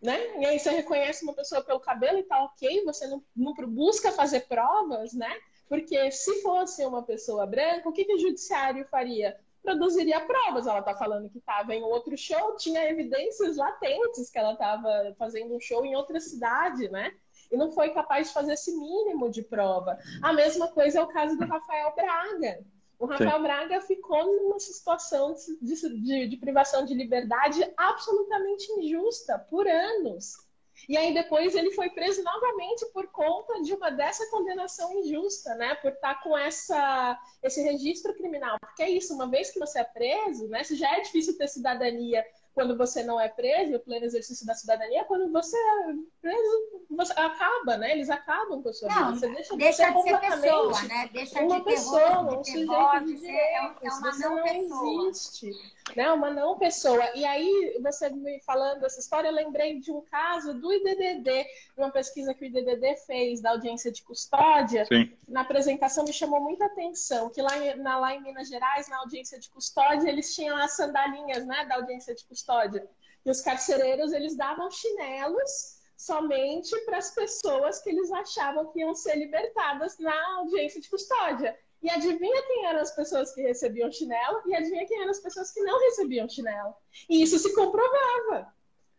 Né? 0.01 0.39
E 0.39 0.45
aí 0.45 0.59
você 0.59 0.69
reconhece 0.69 1.23
uma 1.23 1.33
pessoa 1.33 1.63
pelo 1.63 1.79
cabelo 1.79 2.19
e 2.19 2.23
tá 2.23 2.43
ok, 2.43 2.83
você 2.83 3.07
não, 3.07 3.23
não 3.35 3.53
busca 3.67 4.11
fazer 4.11 4.41
provas, 4.41 5.13
né? 5.13 5.33
Porque 5.67 6.11
se 6.11 6.41
fosse 6.43 6.85
uma 6.85 7.01
pessoa 7.01 7.47
branca, 7.47 7.89
o 7.89 7.93
que, 7.93 8.05
que 8.05 8.13
o 8.13 8.19
judiciário 8.19 8.85
faria? 8.85 9.39
Produziria 9.65 10.21
provas. 10.21 10.67
Ela 10.67 10.79
está 10.79 10.95
falando 10.95 11.29
que 11.29 11.39
estava 11.39 11.75
em 11.75 11.83
outro 11.83 12.17
show, 12.17 12.55
tinha 12.55 12.89
evidências 12.89 13.57
latentes 13.57 14.29
que 14.29 14.37
ela 14.37 14.53
estava 14.53 15.13
fazendo 15.17 15.53
um 15.53 15.59
show 15.59 15.83
em 15.83 15.95
outra 15.95 16.19
cidade, 16.19 16.87
né? 16.89 17.13
E 17.51 17.57
não 17.57 17.71
foi 17.71 17.89
capaz 17.89 18.27
de 18.27 18.33
fazer 18.33 18.53
esse 18.53 18.71
mínimo 18.71 19.29
de 19.29 19.41
prova. 19.41 19.97
A 20.21 20.31
mesma 20.31 20.69
coisa 20.69 20.99
é 20.99 21.03
o 21.03 21.07
caso 21.07 21.37
do 21.37 21.45
Rafael 21.45 21.93
Braga. 21.95 22.63
O 22.97 23.05
Rafael 23.05 23.37
Sim. 23.37 23.43
Braga 23.43 23.81
ficou 23.81 24.25
numa 24.25 24.59
situação 24.59 25.35
de, 25.61 25.75
de, 26.01 26.27
de 26.27 26.37
privação 26.37 26.85
de 26.85 26.93
liberdade 26.93 27.61
absolutamente 27.75 28.71
injusta 28.71 29.37
por 29.37 29.67
anos. 29.67 30.44
E 30.87 30.97
aí 30.97 31.13
depois 31.13 31.55
ele 31.55 31.71
foi 31.71 31.89
preso 31.89 32.23
novamente 32.23 32.85
por 32.93 33.07
conta 33.07 33.61
de 33.61 33.73
uma 33.73 33.89
dessa 33.89 34.29
condenação 34.29 34.91
injusta, 34.99 35.55
né? 35.55 35.75
Por 35.75 35.91
estar 35.91 36.21
com 36.21 36.37
essa, 36.37 37.19
esse 37.41 37.61
registro 37.61 38.13
criminal. 38.15 38.57
Porque 38.59 38.83
é 38.83 38.89
isso, 38.89 39.13
uma 39.13 39.27
vez 39.27 39.51
que 39.51 39.59
você 39.59 39.79
é 39.79 39.83
preso, 39.83 40.47
né? 40.47 40.63
Se 40.63 40.75
já 40.75 40.95
é 40.97 41.01
difícil 41.01 41.37
ter 41.37 41.47
cidadania 41.47 42.25
quando 42.55 42.77
você 42.77 43.03
não 43.03 43.19
é 43.19 43.27
preso, 43.27 43.75
o 43.75 43.79
pleno 43.81 44.05
exercício 44.05 44.45
da 44.45 44.53
cidadania, 44.53 45.03
quando 45.03 45.29
você 45.29 45.57
é 45.57 45.93
preso, 46.21 46.85
você 46.89 47.11
acaba, 47.11 47.75
né? 47.75 47.91
Eles 47.91 48.09
acabam 48.09 48.63
com 48.63 48.69
a 48.69 48.73
sua 48.73 48.87
não, 48.87 49.13
vida. 49.13 49.27
Você 49.27 49.35
deixa, 49.35 49.57
deixa 49.57 49.91
de, 49.91 50.01
ser, 50.01 50.19
pessoa, 50.21 50.81
né? 50.83 51.09
Deixa 51.11 51.41
uma 51.41 51.57
de 51.57 51.65
pessoa, 51.65 52.21
um 52.21 52.43
sujeito 52.43 52.99
de 52.99 53.15
direitos. 53.17 53.83
É, 53.83 53.89
uma 53.89 54.17
não, 54.17 54.35
não 54.69 55.09
existe. 55.09 55.74
Né? 55.95 56.11
Uma 56.11 56.29
não 56.29 56.57
pessoa. 56.57 57.03
E 57.15 57.23
aí, 57.25 57.77
você 57.81 58.09
me 58.09 58.39
falando 58.41 58.85
essa 58.85 58.99
história, 58.99 59.27
eu 59.27 59.33
lembrei 59.33 59.79
de 59.79 59.91
um 59.91 60.01
caso 60.01 60.53
do 60.53 60.73
IDDD, 60.73 61.45
uma 61.77 61.91
pesquisa 61.91 62.33
que 62.33 62.43
o 62.43 62.47
IDDD 62.47 62.97
fez 63.05 63.41
da 63.41 63.51
audiência 63.51 63.91
de 63.91 64.01
custódia. 64.03 64.85
Sim. 64.85 65.15
Na 65.27 65.41
apresentação 65.41 66.03
me 66.03 66.13
chamou 66.13 66.41
muita 66.41 66.65
atenção 66.65 67.29
que 67.29 67.41
lá 67.41 67.57
em, 67.57 67.75
na, 67.75 67.99
lá 67.99 68.15
em 68.15 68.21
Minas 68.21 68.47
Gerais, 68.47 68.87
na 68.87 68.97
audiência 68.99 69.39
de 69.39 69.49
custódia, 69.49 70.09
eles 70.09 70.33
tinham 70.33 70.57
as 70.57 70.71
sandalinhas 70.75 71.45
né, 71.45 71.65
da 71.65 71.75
audiência 71.75 72.15
de 72.15 72.25
custódia. 72.25 72.87
E 73.25 73.29
os 73.29 73.41
carcereiros, 73.41 74.13
eles 74.13 74.35
davam 74.35 74.69
chinelos 74.71 75.75
somente 75.97 76.77
para 76.81 76.97
as 76.97 77.11
pessoas 77.11 77.81
que 77.81 77.89
eles 77.89 78.11
achavam 78.11 78.71
que 78.71 78.79
iam 78.79 78.93
ser 78.93 79.15
libertadas 79.15 79.97
na 79.97 80.37
audiência 80.37 80.81
de 80.81 80.89
custódia. 80.89 81.57
E 81.85 81.89
adivinha 81.91 82.41
quem 82.47 82.65
eram 82.65 82.79
as 82.79 82.95
pessoas 82.95 83.31
que 83.31 83.43
recebiam 83.43 83.91
chinelo? 83.91 84.41
E 84.47 84.55
adivinha 84.55 84.87
quem 84.87 85.01
eram 85.01 85.11
as 85.11 85.19
pessoas 85.19 85.51
que 85.51 85.61
não 85.61 85.79
recebiam 85.81 86.27
chinelo? 86.27 86.73
E 87.07 87.21
isso 87.21 87.37
se 87.37 87.53
comprovava. 87.53 88.51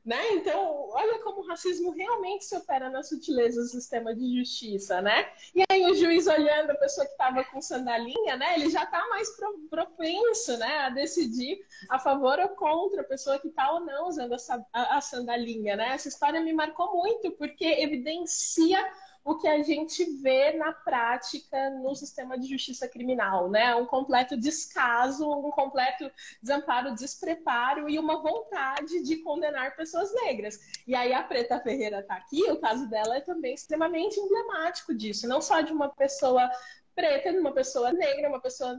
Né? 0.05 0.35
Então, 0.35 0.88
olha 0.90 1.18
como 1.18 1.40
o 1.40 1.46
racismo 1.49 1.90
realmente 1.90 2.44
se 2.44 2.57
opera 2.57 2.88
na 2.88 3.03
sutileza 3.03 3.61
do 3.61 3.66
sistema 3.66 4.14
de 4.14 4.38
justiça, 4.38 5.03
né? 5.03 5.33
E 5.53 5.64
aí 5.68 5.85
o 5.90 5.96
juiz 5.96 6.29
olhando 6.29 6.70
a 6.70 6.77
pessoa 6.77 7.05
que 7.05 7.11
estava 7.11 7.42
com 7.42 7.61
sandalinha, 7.61 8.37
né? 8.37 8.55
Ele 8.55 8.70
já 8.70 8.85
está 8.85 9.05
mais 9.09 9.29
propenso, 9.68 10.57
né, 10.59 10.79
a 10.83 10.90
decidir 10.90 11.59
a 11.90 11.99
favor 11.99 12.38
ou 12.38 12.51
contra 12.51 13.01
a 13.01 13.05
pessoa 13.05 13.40
que 13.40 13.49
está 13.49 13.72
ou 13.72 13.81
não 13.81 14.07
usando 14.07 14.37
a, 14.72 14.96
a 14.96 15.01
sandalinha, 15.01 15.75
né? 15.75 15.94
Essa 15.94 16.07
história 16.07 16.40
me 16.40 16.53
marcou 16.53 16.94
muito 16.94 17.33
porque 17.33 17.64
evidencia 17.64 18.79
o 19.26 19.34
que 19.34 19.48
a 19.48 19.60
gente 19.60 20.04
vê 20.22 20.52
na 20.52 20.72
prática 20.72 21.68
no 21.70 21.96
sistema 21.96 22.38
de 22.38 22.46
justiça 22.46 22.86
criminal, 22.86 23.50
né? 23.50 23.74
Um 23.74 23.84
completo 23.84 24.36
descaso, 24.36 25.28
um 25.28 25.50
completo 25.50 26.08
desamparo, 26.40 26.94
despreparo 26.94 27.90
e 27.90 27.98
uma 27.98 28.22
vontade 28.22 29.02
de 29.02 29.16
condenar 29.16 29.74
pessoas 29.74 30.14
negras. 30.14 30.60
E 30.86 30.94
aí 30.94 31.12
a 31.12 31.24
Preta 31.24 31.58
Ferreira 31.58 31.98
está 31.98 32.14
aqui, 32.14 32.48
o 32.52 32.60
caso 32.60 32.88
dela 32.88 33.16
é 33.16 33.20
também 33.20 33.52
extremamente 33.52 34.16
emblemático 34.20 34.94
disso, 34.94 35.26
não 35.26 35.42
só 35.42 35.60
de 35.60 35.72
uma 35.72 35.88
pessoa 35.88 36.48
preta, 36.96 37.30
uma 37.30 37.52
pessoa 37.52 37.92
negra, 37.92 38.28
uma 38.30 38.40
pessoa 38.40 38.74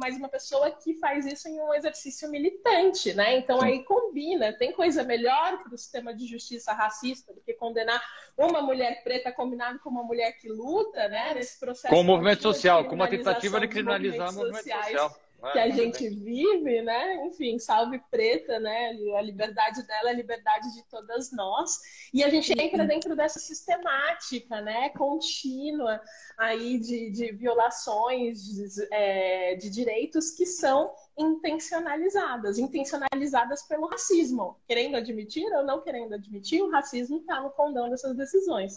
mas 0.00 0.16
uma 0.16 0.30
pessoa 0.30 0.70
que 0.70 0.94
faz 0.94 1.26
isso 1.26 1.46
em 1.46 1.60
um 1.60 1.74
exercício 1.74 2.30
militante, 2.30 3.12
né? 3.12 3.36
Então 3.36 3.60
aí 3.60 3.84
combina. 3.84 4.54
Tem 4.54 4.72
coisa 4.72 5.04
melhor 5.04 5.62
para 5.62 5.74
o 5.74 5.78
sistema 5.78 6.14
de 6.14 6.26
justiça 6.26 6.72
racista 6.72 7.34
do 7.34 7.42
que 7.42 7.52
condenar 7.52 8.02
uma 8.36 8.62
mulher 8.62 9.04
preta 9.04 9.30
combinado 9.30 9.78
com 9.80 9.90
uma 9.90 10.02
mulher 10.02 10.32
que 10.38 10.48
luta, 10.48 11.06
né? 11.08 11.34
Nesse 11.34 11.60
processo. 11.60 11.94
Com 11.94 12.00
o 12.00 12.04
movimento 12.04 12.42
social, 12.42 12.86
com 12.86 12.94
uma 12.94 13.08
tentativa 13.08 13.60
de 13.60 13.68
criminalizar 13.68 14.30
o 14.30 14.34
movimento 14.34 14.64
social 14.64 15.14
que 15.52 15.58
a 15.58 15.70
gente 15.70 16.08
vive, 16.08 16.82
né? 16.82 17.26
Enfim, 17.26 17.58
salve 17.58 17.98
preta, 18.10 18.58
né? 18.58 18.90
A 19.16 19.22
liberdade 19.22 19.86
dela 19.86 20.10
é 20.10 20.12
a 20.12 20.16
liberdade 20.16 20.72
de 20.74 20.82
todas 20.84 21.32
nós. 21.32 21.78
E 22.12 22.22
a 22.22 22.28
gente 22.28 22.52
entra 22.60 22.84
dentro 22.84 23.16
dessa 23.16 23.38
sistemática, 23.38 24.60
né? 24.60 24.90
Contínua 24.90 26.00
aí 26.36 26.78
de, 26.78 27.10
de 27.10 27.32
violações 27.32 28.42
de, 28.44 28.88
é, 28.90 29.54
de 29.56 29.70
direitos 29.70 30.30
que 30.30 30.46
são 30.46 30.94
intencionalizadas, 31.18 32.58
intencionalizadas 32.58 33.62
pelo 33.62 33.86
racismo. 33.86 34.58
Querendo 34.66 34.96
admitir 34.96 35.46
ou 35.52 35.64
não 35.64 35.80
querendo 35.80 36.14
admitir, 36.14 36.62
o 36.62 36.70
racismo 36.70 37.18
está 37.18 37.40
no 37.40 37.50
condão 37.50 37.88
dessas 37.88 38.16
decisões. 38.16 38.74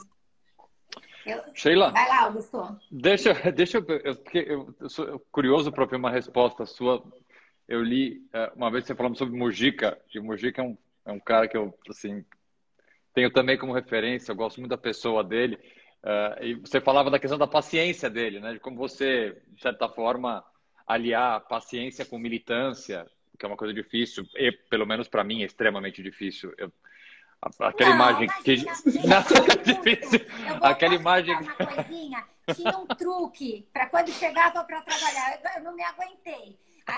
Eu... 1.26 1.42
Sheila. 1.54 1.92
Vai 1.92 2.08
lá, 2.08 2.24
Augusto. 2.24 2.80
Deixa, 2.92 3.34
deixa 3.52 3.78
eu, 3.78 3.86
eu, 3.88 4.18
eu, 4.34 4.76
eu 4.80 4.90
sou 4.90 5.20
curioso 5.32 5.72
para 5.72 5.86
ver 5.86 5.96
uma 5.96 6.12
resposta 6.12 6.66
sua. 6.66 7.04
Eu 7.68 7.82
li 7.82 8.22
é, 8.34 8.52
uma 8.56 8.70
vez 8.70 8.86
você 8.86 8.96
falando 8.96 9.18
sobre 9.18 9.38
Mujica, 9.38 9.98
e 10.14 10.20
Mujica 10.20 10.62
é 10.62 10.66
um, 10.66 10.78
é 11.06 11.12
um 11.12 11.20
cara 11.20 11.48
que 11.48 11.56
eu, 11.56 11.74
assim, 11.90 12.26
tenho 13.14 13.32
também 13.32 13.58
como 13.58 13.74
referência, 13.74 14.32
eu 14.32 14.36
gosto 14.36 14.60
muito 14.60 14.72
da 14.72 14.78
pessoa 14.78 15.24
dele. 15.24 15.58
Uh, 16.04 16.44
e 16.44 16.54
você 16.56 16.82
falava 16.82 17.10
da 17.10 17.20
questão 17.20 17.38
da 17.38 17.48
paciência 17.48 18.10
dele, 18.10 18.42
né? 18.42 18.54
De 18.54 18.60
como 18.60 18.76
você, 18.76 19.42
de 19.48 19.62
certa 19.62 19.88
forma, 19.88 20.44
aliar 20.86 21.48
paciência 21.48 22.06
com 22.06 22.18
militância, 22.18 23.08
que 23.40 23.46
é 23.46 23.48
uma 23.48 23.58
coisa 23.58 23.74
difícil, 23.74 24.26
e 24.36 24.52
pelo 24.70 24.86
menos 24.86 25.08
para 25.08 25.24
mim 25.24 25.44
é 25.44 25.46
extremamente 25.46 26.04
difícil. 26.04 26.54
Eu, 26.58 26.72
Aquela 27.60 27.90
não, 27.90 27.96
imagem 27.96 28.28
que. 28.44 28.66
Não, 29.08 29.18
é 29.52 29.74
difícil. 29.74 30.20
Aquela 30.62 30.96
imagem. 30.96 31.36
Coisinha. 31.56 32.26
Tinha 32.56 32.78
um 32.78 32.86
truque 32.86 33.68
para 33.72 33.88
quando 33.88 34.12
chegava 34.12 34.64
para 34.64 34.82
trabalhar. 34.82 35.40
Eu 35.56 35.64
não 35.64 35.76
me 35.76 35.84
aguentei. 35.84 36.58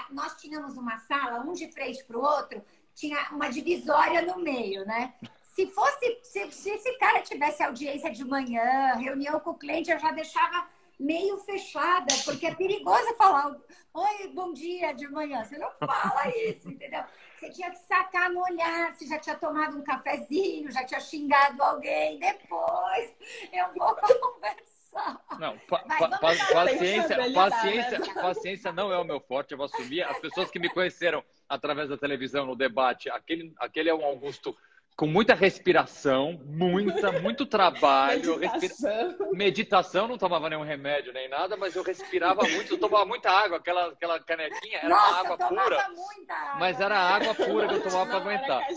Nós 0.10 0.36
tínhamos 0.38 0.78
uma 0.78 0.98
sala, 0.98 1.42
um 1.42 1.54
de 1.54 1.72
frente 1.72 2.04
para 2.06 2.18
o 2.18 2.22
outro, 2.22 2.64
tinha 2.96 3.28
uma 3.32 3.50
divisória 3.50 4.22
no 4.24 4.40
meio, 4.40 4.84
né? 4.86 5.14
Se 5.44 5.68
fosse, 5.68 6.20
se, 6.24 6.52
se 6.52 6.70
esse 6.72 6.98
cara 6.98 7.22
tivesse 7.22 7.62
audiência 7.62 8.12
de 8.12 8.26
manhã, 8.26 8.96
reunião 8.96 9.40
com 9.40 9.52
o 9.52 9.58
cliente, 9.58 9.92
eu 9.92 10.00
já 10.00 10.12
deixava 10.12 10.68
meio 11.00 11.38
fechada, 11.40 12.14
porque 12.26 12.48
é 12.48 12.56
perigoso 12.56 13.16
falar 13.16 13.56
oi, 13.96 14.28
bom 14.34 14.52
dia 14.52 14.94
de 14.94 15.08
manhã. 15.08 15.44
Você 15.44 15.58
não 15.58 15.72
fala 15.72 16.28
isso, 16.36 16.70
entendeu? 16.70 17.04
Você 17.38 17.50
tinha 17.50 17.72
que 17.72 17.78
sacar 17.78 18.30
no 18.30 18.42
olhar, 18.44 18.92
se 18.94 19.08
já 19.08 19.18
tinha 19.18 19.36
tomado 19.36 19.78
um 19.78 19.84
cafezinho, 19.84 20.70
já 20.70 20.86
tinha 20.86 21.00
xingado 21.00 21.64
alguém. 21.64 22.20
Depois 22.20 23.16
eu 23.54 23.74
vou 23.74 23.96
conversar. 24.20 25.22
Não, 25.40 25.58
pa 25.70 25.80
pa 25.80 26.20
paciência, 26.20 27.34
paciência, 27.34 28.14
paciência 28.14 28.72
não 28.72 28.92
é 28.92 28.98
o 28.98 29.04
meu 29.04 29.20
forte, 29.20 29.52
eu 29.52 29.58
vou 29.58 29.66
assumir. 29.66 30.04
As 30.04 30.20
pessoas 30.20 30.52
que 30.52 30.60
me 30.60 30.70
conheceram 30.70 31.24
através 31.48 31.90
da 31.90 31.98
televisão 31.98 32.46
no 32.46 32.56
debate, 32.56 33.10
aquele, 33.10 33.54
aquele 33.60 33.90
é 33.90 33.96
um 33.96 34.06
Augusto 34.06 34.56
com 34.96 35.08
muita 35.08 35.36
respiração, 35.36 36.40
muita, 36.46 37.12
muito 37.20 37.46
trabalho. 37.46 38.40
Meditação. 38.40 39.08
Respira... 39.08 39.32
Meditação, 39.34 40.08
não 40.08 40.18
tomava 40.18 40.50
nenhum 40.50 40.64
remédio 40.64 41.12
nem 41.12 41.28
nada, 41.28 41.58
mas 41.58 41.76
eu 41.76 41.84
respirava 41.84 42.42
muito, 42.48 42.74
eu 42.74 42.78
tomava 42.78 43.06
muita 43.06 43.30
água, 43.30 43.58
aquela, 43.58 43.88
aquela 43.88 44.20
canequinha, 44.22 44.80
era 44.80 44.90
Nossa, 44.90 45.10
uma 45.10 45.34
água 45.34 45.38
pura. 45.50 45.82
Água. 45.82 46.60
Mas 46.60 46.80
era 46.80 46.98
água 46.98 47.36
pura 47.36 47.68
que 47.68 47.74
eu 47.74 47.84
tomava 47.84 48.06
para 48.06 48.20
aguentar. 48.20 48.68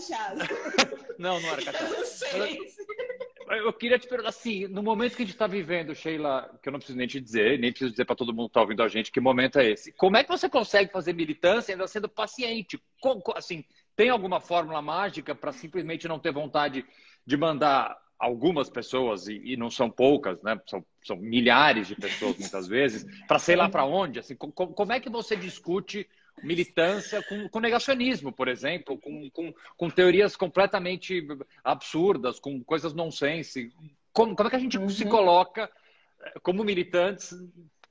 não, 1.17 1.39
não 1.39 1.49
era 1.49 1.63
cachaça. 1.63 1.95
Eu 1.95 2.05
sei. 2.05 2.59
Eu 3.49 3.73
queria 3.73 3.97
te 3.97 4.07
perguntar 4.07 4.29
assim, 4.29 4.67
no 4.67 4.83
momento 4.83 5.15
que 5.15 5.23
a 5.23 5.25
gente 5.25 5.33
está 5.33 5.47
vivendo, 5.47 5.95
Sheila, 5.95 6.51
que 6.61 6.69
eu 6.69 6.71
não 6.71 6.77
preciso 6.77 6.97
nem 6.97 7.07
te 7.07 7.19
dizer, 7.19 7.57
nem 7.57 7.71
preciso 7.71 7.89
dizer 7.89 8.05
para 8.05 8.15
todo 8.15 8.31
mundo 8.31 8.45
que 8.45 8.51
está 8.51 8.61
ouvindo 8.61 8.83
a 8.83 8.87
gente 8.87 9.11
que 9.11 9.19
momento 9.19 9.57
é 9.57 9.71
esse. 9.71 9.91
Como 9.93 10.15
é 10.17 10.23
que 10.23 10.29
você 10.29 10.47
consegue 10.47 10.91
fazer 10.91 11.13
militância 11.13 11.73
ainda 11.73 11.87
sendo 11.87 12.07
paciente? 12.07 12.79
Assim, 13.33 13.65
tem 13.99 14.07
alguma 14.07 14.39
fórmula 14.39 14.81
mágica 14.81 15.35
para 15.35 15.51
simplesmente 15.51 16.07
não 16.07 16.17
ter 16.17 16.31
vontade 16.31 16.85
de 17.25 17.35
mandar 17.35 17.99
algumas 18.17 18.69
pessoas, 18.69 19.27
e, 19.27 19.41
e 19.43 19.57
não 19.57 19.69
são 19.69 19.91
poucas, 19.91 20.41
né? 20.41 20.57
são, 20.67 20.85
são, 21.03 21.17
milhares 21.17 21.89
de 21.89 21.95
pessoas 21.95 22.37
muitas 22.39 22.65
vezes, 22.65 23.05
para 23.27 23.37
sei 23.39 23.57
lá 23.57 23.67
para 23.67 23.83
onde? 23.83 24.19
Assim, 24.19 24.37
com, 24.37 24.49
como 24.51 24.93
é 24.93 25.01
que 25.01 25.09
você 25.09 25.35
discute 25.35 26.07
militância 26.41 27.21
com, 27.23 27.49
com 27.49 27.59
negacionismo, 27.59 28.31
por 28.31 28.47
exemplo, 28.47 28.97
com, 28.97 29.29
com, 29.31 29.53
com, 29.75 29.89
teorias 29.89 30.33
completamente 30.33 31.27
absurdas, 31.61 32.39
com 32.39 32.63
coisas 32.63 32.93
nonsense? 32.93 33.69
Como, 34.13 34.33
como 34.33 34.47
é 34.47 34.49
que 34.49 34.55
a 34.55 34.59
gente 34.59 34.77
uhum. 34.77 34.87
se 34.87 35.03
coloca 35.03 35.69
eh, 36.21 36.39
como 36.41 36.63
militantes 36.63 37.33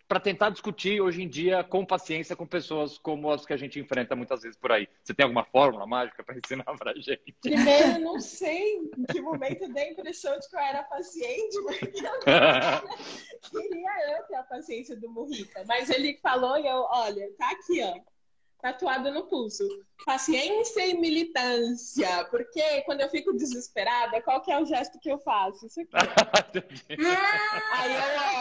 para 0.08 0.18
tentar 0.18 0.48
discutir 0.48 1.00
hoje 1.02 1.22
em 1.22 1.28
dia 1.28 1.62
com 1.62 1.84
paciência 1.84 2.34
com 2.34 2.46
pessoas 2.46 2.96
como 2.96 3.30
as 3.30 3.44
que 3.44 3.52
a 3.52 3.56
gente 3.56 3.78
enfrenta 3.78 4.16
muitas 4.16 4.40
vezes 4.40 4.56
por 4.56 4.72
aí. 4.72 4.88
Você 5.04 5.12
tem 5.12 5.24
alguma 5.24 5.44
fórmula 5.44 5.86
mágica 5.86 6.24
para 6.24 6.34
ensinar 6.42 6.64
para 6.64 6.92
a 6.92 6.94
gente? 6.94 7.36
Primeiro, 7.42 7.98
não 8.00 8.18
sei 8.18 8.76
em 8.76 9.04
que 9.04 9.20
momento 9.20 9.70
dei 9.72 9.84
a 9.84 9.92
impressão 9.92 10.38
de 10.38 10.48
que 10.48 10.56
eu 10.56 10.60
era 10.60 10.82
paciente, 10.84 11.62
porque 11.62 12.06
eu 12.06 12.20
queria 13.62 14.16
eu 14.16 14.22
ter 14.24 14.36
a 14.36 14.42
paciência 14.42 14.96
do 14.96 15.10
Murrica. 15.10 15.62
Mas 15.66 15.90
ele 15.90 16.18
falou 16.22 16.56
e 16.56 16.66
eu, 16.66 16.86
olha, 16.90 17.30
tá 17.36 17.50
aqui, 17.50 17.82
ó 17.82 18.17
tatuado 18.60 19.10
no 19.12 19.26
pulso. 19.26 19.64
Paciência 20.04 20.86
e 20.86 20.98
militância. 20.98 22.24
Porque 22.30 22.82
quando 22.82 23.00
eu 23.00 23.08
fico 23.08 23.32
desesperada, 23.32 24.20
qual 24.22 24.40
que 24.40 24.50
é 24.50 24.60
o 24.60 24.64
gesto 24.64 24.98
que 24.98 25.10
eu 25.10 25.18
faço? 25.18 25.66
Isso 25.66 25.80
aqui. 25.80 25.90
aí 27.72 27.94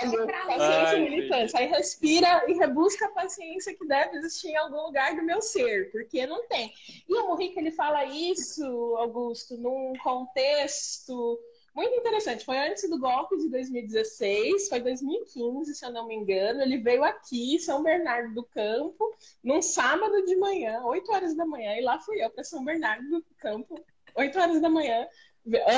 eu 0.05 0.11
olho, 0.11 0.27
paciência 0.27 0.87
Ai, 0.87 0.97
e 0.97 1.09
militância. 1.09 1.59
Aí 1.59 1.67
respira 1.67 2.45
e 2.47 2.53
rebusca 2.53 3.05
a 3.05 3.11
paciência 3.11 3.75
que 3.75 3.85
deve 3.87 4.17
existir 4.17 4.49
em 4.49 4.57
algum 4.57 4.83
lugar 4.83 5.15
do 5.15 5.23
meu 5.23 5.41
ser, 5.41 5.91
porque 5.91 6.25
não 6.25 6.47
tem. 6.47 6.71
E 7.07 7.13
o 7.15 7.27
Morrica, 7.27 7.59
ele 7.59 7.71
fala 7.71 8.05
isso, 8.05 8.63
Augusto, 8.97 9.57
num 9.57 9.93
contexto 10.03 11.39
muito 11.77 11.95
interessante. 11.95 12.43
Foi 12.43 12.57
antes 12.57 12.89
do 12.89 12.97
golpe 12.97 13.37
de 13.37 13.49
2016, 13.49 14.67
foi 14.67 14.79
2015, 14.79 15.75
se 15.75 15.85
eu 15.85 15.91
não 15.91 16.07
me 16.07 16.15
engano. 16.15 16.59
Ele 16.59 16.79
veio 16.79 17.03
aqui, 17.03 17.59
São 17.59 17.83
Bernardo 17.83 18.33
do 18.33 18.43
Campo, 18.43 19.15
num 19.43 19.61
sábado 19.61 20.25
de 20.25 20.35
manhã, 20.37 20.81
8 20.83 21.11
horas 21.11 21.35
da 21.35 21.45
manhã, 21.45 21.75
e 21.75 21.81
lá 21.81 21.99
fui 21.99 22.23
eu 22.23 22.31
para 22.31 22.43
São 22.43 22.65
Bernardo 22.65 23.07
do 23.07 23.23
Campo, 23.37 23.79
8 24.15 24.39
horas 24.39 24.59
da 24.59 24.69
manhã. 24.71 25.07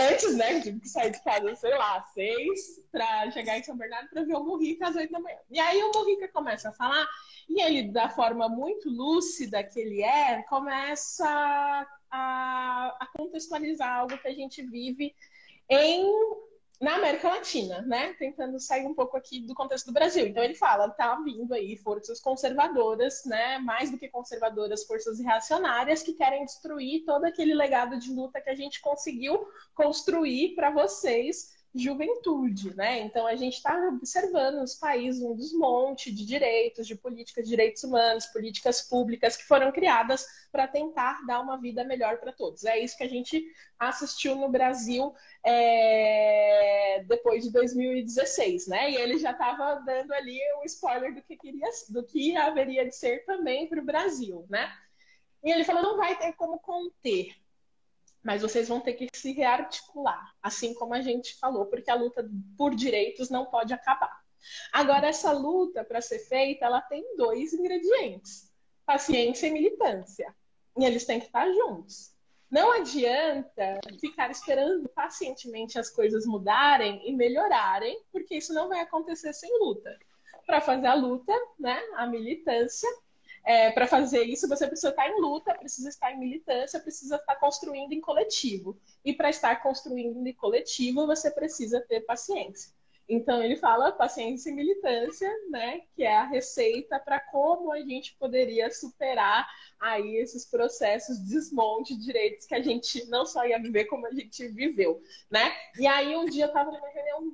Antes, 0.10 0.36
né, 0.36 0.62
tive 0.62 0.80
que 0.80 0.88
sair 0.88 1.12
de 1.12 1.22
casa, 1.22 1.54
sei 1.56 1.78
lá, 1.78 2.02
seis, 2.14 2.82
para 2.92 3.30
chegar 3.32 3.60
em 3.60 3.64
São 3.64 3.78
Bernardo 3.78 4.10
para 4.10 4.24
ver 4.24 4.36
o 4.36 4.44
Morrica 4.44 4.88
às 4.88 4.96
8 4.96 5.12
da 5.12 5.20
manhã. 5.20 5.38
E 5.52 5.60
aí 5.60 5.84
o 5.84 5.92
Morrica 5.94 6.30
começa 6.30 6.70
a 6.70 6.74
falar, 6.74 7.06
e 7.50 7.62
ele, 7.62 7.92
da 7.92 8.10
forma 8.10 8.48
muito 8.48 8.90
lúcida 8.90 9.62
que 9.64 9.82
ele 9.82 10.02
é, 10.02 10.44
começa 10.44 11.28
a, 12.10 12.98
a 13.00 13.08
contextualizar 13.18 13.98
algo 13.98 14.18
que 14.18 14.28
a 14.30 14.34
gente 14.34 14.64
vive 14.64 15.14
em 15.70 16.06
na 16.80 16.96
América 16.96 17.28
Latina, 17.28 17.82
né? 17.82 18.14
Tentando 18.14 18.58
sair 18.58 18.86
um 18.86 18.94
pouco 18.94 19.18
aqui 19.18 19.42
do 19.42 19.54
contexto 19.54 19.88
do 19.88 19.94
Brasil. 19.94 20.26
Então 20.26 20.42
ele 20.42 20.56
fala, 20.56 20.90
tá 20.90 21.14
vindo 21.22 21.54
aí 21.54 21.76
forças 21.76 22.22
conservadoras, 22.22 23.26
né? 23.26 23.58
Mais 23.60 23.92
do 23.92 23.98
que 23.98 24.08
conservadoras, 24.08 24.86
forças 24.86 25.20
reacionárias 25.20 26.02
que 26.02 26.14
querem 26.14 26.46
destruir 26.46 27.04
todo 27.06 27.26
aquele 27.26 27.54
legado 27.54 28.00
de 28.00 28.14
luta 28.14 28.40
que 28.40 28.50
a 28.50 28.56
gente 28.56 28.80
conseguiu 28.80 29.46
construir 29.76 30.56
para 30.56 30.72
vocês 30.72 31.59
juventude, 31.74 32.76
né? 32.76 33.00
Então 33.00 33.28
a 33.28 33.36
gente 33.36 33.56
está 33.56 33.78
observando 33.90 34.56
nos 34.56 34.74
países 34.76 35.22
um 35.22 35.36
desmonte 35.36 36.12
de 36.12 36.26
direitos, 36.26 36.88
de 36.88 36.96
políticas 36.96 37.44
de 37.46 37.50
direitos 37.52 37.84
humanos, 37.84 38.26
políticas 38.26 38.82
públicas 38.82 39.38
que 39.38 39.44
foram 39.44 39.72
criadas 39.72 40.26
para 40.52 40.68
tentar 40.68 41.24
dar 41.28 41.40
uma 41.40 41.58
vida 41.58 41.84
melhor 41.84 42.18
para 42.18 42.34
todos. 42.34 42.66
É 42.66 42.80
isso 42.80 42.98
que 42.98 43.04
a 43.04 43.10
gente 43.10 43.46
assistiu 43.78 44.36
no 44.36 44.50
Brasil 44.50 45.14
é, 45.46 47.04
depois 47.08 47.44
de 47.44 47.52
2016, 47.52 48.68
né? 48.68 48.92
E 48.92 48.96
ele 48.96 49.20
já 49.20 49.32
estava 49.32 49.76
dando 49.86 50.12
ali 50.14 50.40
um 50.60 50.66
spoiler 50.66 51.14
do 51.14 51.22
que 51.22 51.38
queria, 51.38 51.70
do 51.90 52.04
que 52.04 52.36
haveria 52.36 52.86
de 52.86 52.96
ser 52.96 53.26
também 53.26 53.68
para 53.68 53.80
o 53.80 53.86
Brasil, 53.86 54.46
né? 54.50 54.72
E 55.44 55.52
ele 55.52 55.64
falou 55.64 55.84
não 55.84 55.98
vai 55.98 56.18
ter 56.18 56.34
como 56.34 56.60
conter 56.60 57.36
mas 58.24 58.42
vocês 58.42 58.68
vão 58.68 58.80
ter 58.80 58.94
que 58.94 59.08
se 59.14 59.32
rearticular, 59.32 60.34
assim 60.42 60.74
como 60.74 60.94
a 60.94 61.02
gente 61.02 61.38
falou, 61.40 61.66
porque 61.66 61.90
a 61.90 61.96
luta 61.96 62.30
por 62.58 62.76
direitos 62.76 63.30
não 63.30 63.46
pode 63.46 63.74
acabar. 63.74 64.20
Agora, 64.72 65.08
essa 65.08 65.32
luta, 65.32 65.84
para 65.84 66.02
ser 66.02 66.20
feita, 66.20 66.66
ela 66.66 66.82
tem 66.82 67.16
dois 67.16 67.54
ingredientes: 67.54 68.52
paciência 68.86 69.48
e 69.48 69.52
militância. 69.52 70.34
E 70.78 70.86
eles 70.86 71.06
têm 71.06 71.20
que 71.20 71.26
estar 71.26 71.52
juntos. 71.52 72.14
Não 72.50 72.72
adianta 72.72 73.80
ficar 74.00 74.32
esperando 74.32 74.90
pacientemente 74.90 75.78
as 75.78 75.90
coisas 75.90 76.26
mudarem 76.26 77.08
e 77.08 77.14
melhorarem, 77.14 78.02
porque 78.12 78.38
isso 78.38 78.54
não 78.54 78.68
vai 78.68 78.80
acontecer 78.80 79.34
sem 79.34 79.52
luta. 79.60 79.98
Para 80.48 80.60
fazer 80.60 80.88
a 80.88 80.96
luta, 80.96 81.34
né, 81.60 81.80
a 81.96 82.08
militância, 82.08 82.90
é, 83.50 83.72
para 83.72 83.88
fazer 83.88 84.26
isso, 84.26 84.48
você 84.48 84.68
precisa 84.68 84.90
estar 84.90 85.10
em 85.10 85.20
luta, 85.20 85.56
precisa 85.56 85.90
estar 85.90 86.12
em 86.12 86.20
militância, 86.20 86.80
precisa 86.80 87.16
estar 87.16 87.36
construindo 87.38 87.92
em 87.92 88.00
coletivo. 88.00 88.80
E 89.04 89.12
para 89.12 89.32
estar 89.32 89.56
construindo 89.64 90.24
em 90.24 90.34
coletivo, 90.34 91.08
você 91.08 91.32
precisa 91.32 91.82
ter 91.82 92.02
paciência. 92.02 92.72
Então 93.10 93.42
ele 93.42 93.56
fala 93.56 93.92
paciência 93.92 94.52
e 94.52 94.54
militância, 94.54 95.28
né, 95.50 95.82
que 95.96 96.04
é 96.04 96.16
a 96.16 96.28
receita 96.28 97.00
para 97.00 97.20
como 97.20 97.72
a 97.72 97.82
gente 97.82 98.16
poderia 98.20 98.70
superar 98.70 99.50
aí 99.80 100.18
esses 100.18 100.46
processos 100.46 101.18
de 101.18 101.34
desmonte 101.34 101.98
de 101.98 102.06
direitos 102.06 102.46
que 102.46 102.54
a 102.54 102.62
gente 102.62 103.04
não 103.06 103.26
só 103.26 103.48
ia 103.48 103.60
viver 103.60 103.86
como 103.86 104.06
a 104.06 104.12
gente 104.12 104.48
viveu, 104.50 105.02
né? 105.28 105.52
E 105.80 105.88
aí 105.88 106.16
um 106.16 106.26
dia 106.26 106.44
eu 106.44 106.50
estava 106.50 106.70
numa 106.70 106.90
reunião 106.90 107.34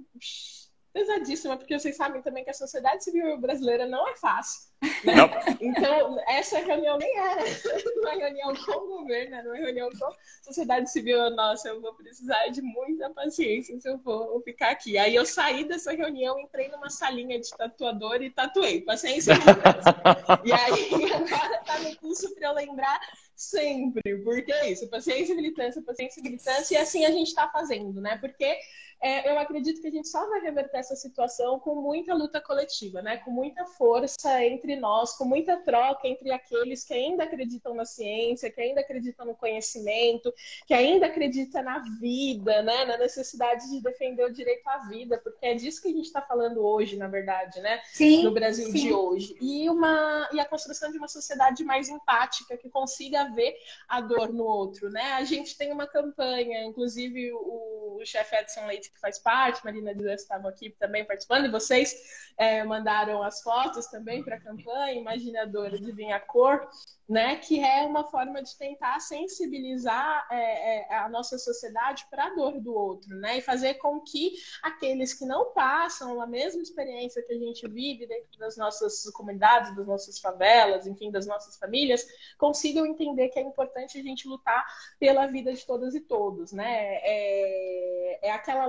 pesadíssima, 0.95 1.57
porque 1.57 1.77
vocês 1.77 1.97
sabem 1.97 2.21
também 2.21 2.45
que 2.45 2.49
a 2.49 2.53
sociedade 2.53 3.03
civil 3.03 3.37
brasileira 3.37 3.85
não 3.85 4.07
é 4.07 4.15
fácil. 4.15 4.61
Né? 5.03 5.13
Então, 5.59 6.17
essa 6.25 6.57
reunião 6.59 6.97
nem 6.97 7.17
era 7.17 7.43
uma 7.99 8.11
reunião 8.11 8.53
com 8.55 8.71
o 8.71 8.99
governo, 8.99 9.35
era 9.35 9.45
uma 9.45 9.57
reunião 9.57 9.89
com 9.89 10.05
a 10.05 10.15
sociedade 10.41 10.89
civil. 10.89 11.29
Nossa, 11.31 11.67
eu 11.67 11.81
vou 11.81 11.93
precisar 11.95 12.47
de 12.47 12.61
muita 12.61 13.09
paciência 13.09 13.77
se 13.77 13.89
eu 13.89 13.99
for 13.99 14.41
ficar 14.43 14.71
aqui. 14.71 14.97
Aí 14.97 15.13
eu 15.13 15.25
saí 15.25 15.65
dessa 15.65 15.91
reunião, 15.91 16.39
entrei 16.39 16.69
numa 16.69 16.89
salinha 16.89 17.41
de 17.41 17.49
tatuador 17.49 18.21
e 18.21 18.29
tatuei. 18.29 18.79
Paciência 18.79 19.33
e 19.33 20.47
E 20.47 20.53
aí 20.53 21.11
agora 21.11 21.57
tá 21.65 21.77
no 21.79 21.93
curso 21.97 22.33
para 22.35 22.47
eu 22.47 22.53
lembrar 22.53 23.01
sempre, 23.35 24.17
porque 24.23 24.53
é 24.53 24.71
isso, 24.71 24.87
paciência 24.87 25.33
e 25.33 25.35
militância, 25.35 25.81
paciência 25.81 26.21
e 26.21 26.23
militância, 26.23 26.73
e 26.73 26.77
assim 26.77 27.05
a 27.05 27.11
gente 27.11 27.27
está 27.27 27.49
fazendo, 27.49 27.99
né? 27.99 28.17
Porque 28.17 28.57
é, 29.05 29.29
eu 29.29 29.37
acredito 29.37 29.79
que 29.79 29.87
a 29.87 29.91
gente 29.91 30.07
só 30.07 30.27
vai 30.27 30.41
reverter 30.41 30.79
essa 30.79 30.95
situação 30.95 31.59
com 31.59 31.75
muita 31.75 32.11
luta 32.15 32.41
coletiva, 32.41 33.03
né? 33.03 33.17
Com 33.17 33.29
muita 33.29 33.63
força 33.63 34.43
entre 34.43 34.75
nós, 34.75 35.13
com 35.15 35.25
muita 35.25 35.57
troca 35.57 36.07
entre 36.07 36.31
aqueles 36.31 36.83
que 36.83 36.91
ainda 36.95 37.23
acreditam 37.23 37.75
na 37.75 37.85
ciência, 37.85 38.49
que 38.49 38.59
ainda 38.59 38.81
acreditam 38.81 39.23
no 39.23 39.35
conhecimento, 39.35 40.33
que 40.65 40.73
ainda 40.73 41.05
acreditam 41.05 41.61
na 41.61 41.77
vida, 42.01 42.63
né? 42.63 42.83
Na 42.85 42.97
necessidade 42.97 43.69
de 43.69 43.79
defender 43.79 44.25
o 44.25 44.33
direito 44.33 44.67
à 44.67 44.79
vida, 44.87 45.19
porque 45.19 45.45
é 45.45 45.53
disso 45.53 45.83
que 45.83 45.89
a 45.89 45.91
gente 45.91 46.07
está 46.07 46.23
falando 46.23 46.65
hoje, 46.65 46.97
na 46.97 47.07
verdade, 47.07 47.61
né? 47.61 47.81
Sim, 47.93 48.23
no 48.23 48.31
Brasil 48.31 48.71
sim. 48.71 48.87
de 48.87 48.91
hoje. 48.91 49.37
E, 49.39 49.69
uma, 49.69 50.27
e 50.33 50.39
a 50.39 50.45
construção 50.45 50.91
de 50.91 50.97
uma 50.97 51.07
sociedade 51.07 51.63
mais 51.63 51.89
empática, 51.89 52.57
que 52.57 52.71
consiga 52.71 53.25
ver 53.35 53.55
a 53.87 54.01
dor 54.01 54.33
no 54.33 54.45
outro, 54.45 54.89
né? 54.89 55.13
A 55.13 55.23
gente 55.23 55.55
tem 55.55 55.71
uma 55.71 55.85
campanha, 55.85 56.63
inclusive 56.63 57.31
o, 57.33 57.99
o 58.01 58.01
chefe 58.03 58.35
Edson 58.35 58.65
Leite 58.65 58.94
que 58.95 58.99
faz 59.01 59.19
parte, 59.19 59.63
Marina 59.63 59.93
Dias 59.93 60.21
estava 60.21 60.49
aqui 60.49 60.71
também 60.71 61.05
participando, 61.05 61.45
e 61.45 61.51
vocês 61.51 61.93
é, 62.37 62.63
mandaram 62.63 63.21
as 63.21 63.41
fotos 63.41 63.85
também 63.87 64.23
para 64.23 64.37
a 64.37 64.41
campanha, 64.41 64.99
Imaginadora 64.99 65.77
de 65.77 65.91
Vinha 65.91 66.19
Cor, 66.19 66.67
né, 67.07 67.35
que 67.35 67.63
é 67.63 67.83
uma 67.83 68.03
forma 68.03 68.41
de 68.41 68.57
tentar 68.57 68.99
sensibilizar 68.99 70.27
é, 70.31 70.79
é, 70.79 70.95
a 70.97 71.07
nossa 71.07 71.37
sociedade 71.37 72.05
para 72.09 72.25
a 72.25 72.29
dor 72.33 72.59
do 72.59 72.73
outro, 72.73 73.15
né, 73.15 73.37
e 73.37 73.41
fazer 73.41 73.75
com 73.75 73.99
que 73.99 74.33
aqueles 74.63 75.13
que 75.13 75.23
não 75.23 75.53
passam 75.53 76.19
a 76.19 76.25
mesma 76.25 76.63
experiência 76.63 77.21
que 77.21 77.33
a 77.33 77.37
gente 77.37 77.67
vive 77.67 78.07
dentro 78.07 78.39
das 78.39 78.57
nossas 78.57 79.03
comunidades, 79.11 79.75
das 79.75 79.85
nossas 79.85 80.19
favelas, 80.19 80.87
enfim, 80.87 81.11
das 81.11 81.27
nossas 81.27 81.57
famílias, 81.57 82.05
consigam 82.39 82.85
entender 82.85 83.29
que 83.29 83.39
é 83.39 83.43
importante 83.43 83.99
a 83.99 84.01
gente 84.01 84.27
lutar 84.27 84.65
pela 84.99 85.27
vida 85.27 85.53
de 85.53 85.63
todas 85.65 85.93
e 85.93 86.01
todos, 86.01 86.51
né, 86.51 86.99
é, 87.03 88.29
é 88.29 88.31
aquela 88.31 88.67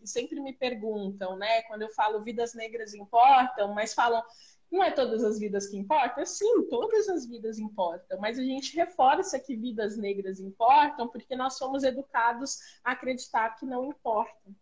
que 0.00 0.06
sempre 0.06 0.40
me 0.40 0.52
perguntam, 0.52 1.36
né, 1.36 1.62
quando 1.62 1.82
eu 1.82 1.90
falo 1.90 2.22
vidas 2.22 2.54
negras 2.54 2.94
importam, 2.94 3.74
mas 3.74 3.94
falam 3.94 4.22
não 4.70 4.82
é 4.82 4.90
todas 4.90 5.22
as 5.22 5.38
vidas 5.38 5.68
que 5.68 5.76
importam? 5.76 6.24
Sim, 6.26 6.68
todas 6.68 7.08
as 7.08 7.26
vidas 7.26 7.58
importam, 7.58 8.18
mas 8.18 8.38
a 8.38 8.42
gente 8.42 8.74
reforça 8.76 9.38
que 9.38 9.56
vidas 9.56 9.96
negras 9.96 10.40
importam 10.40 11.08
porque 11.08 11.36
nós 11.36 11.56
somos 11.56 11.84
educados 11.84 12.58
a 12.82 12.92
acreditar 12.92 13.50
que 13.56 13.64
não 13.64 13.84
importam. 13.84 14.54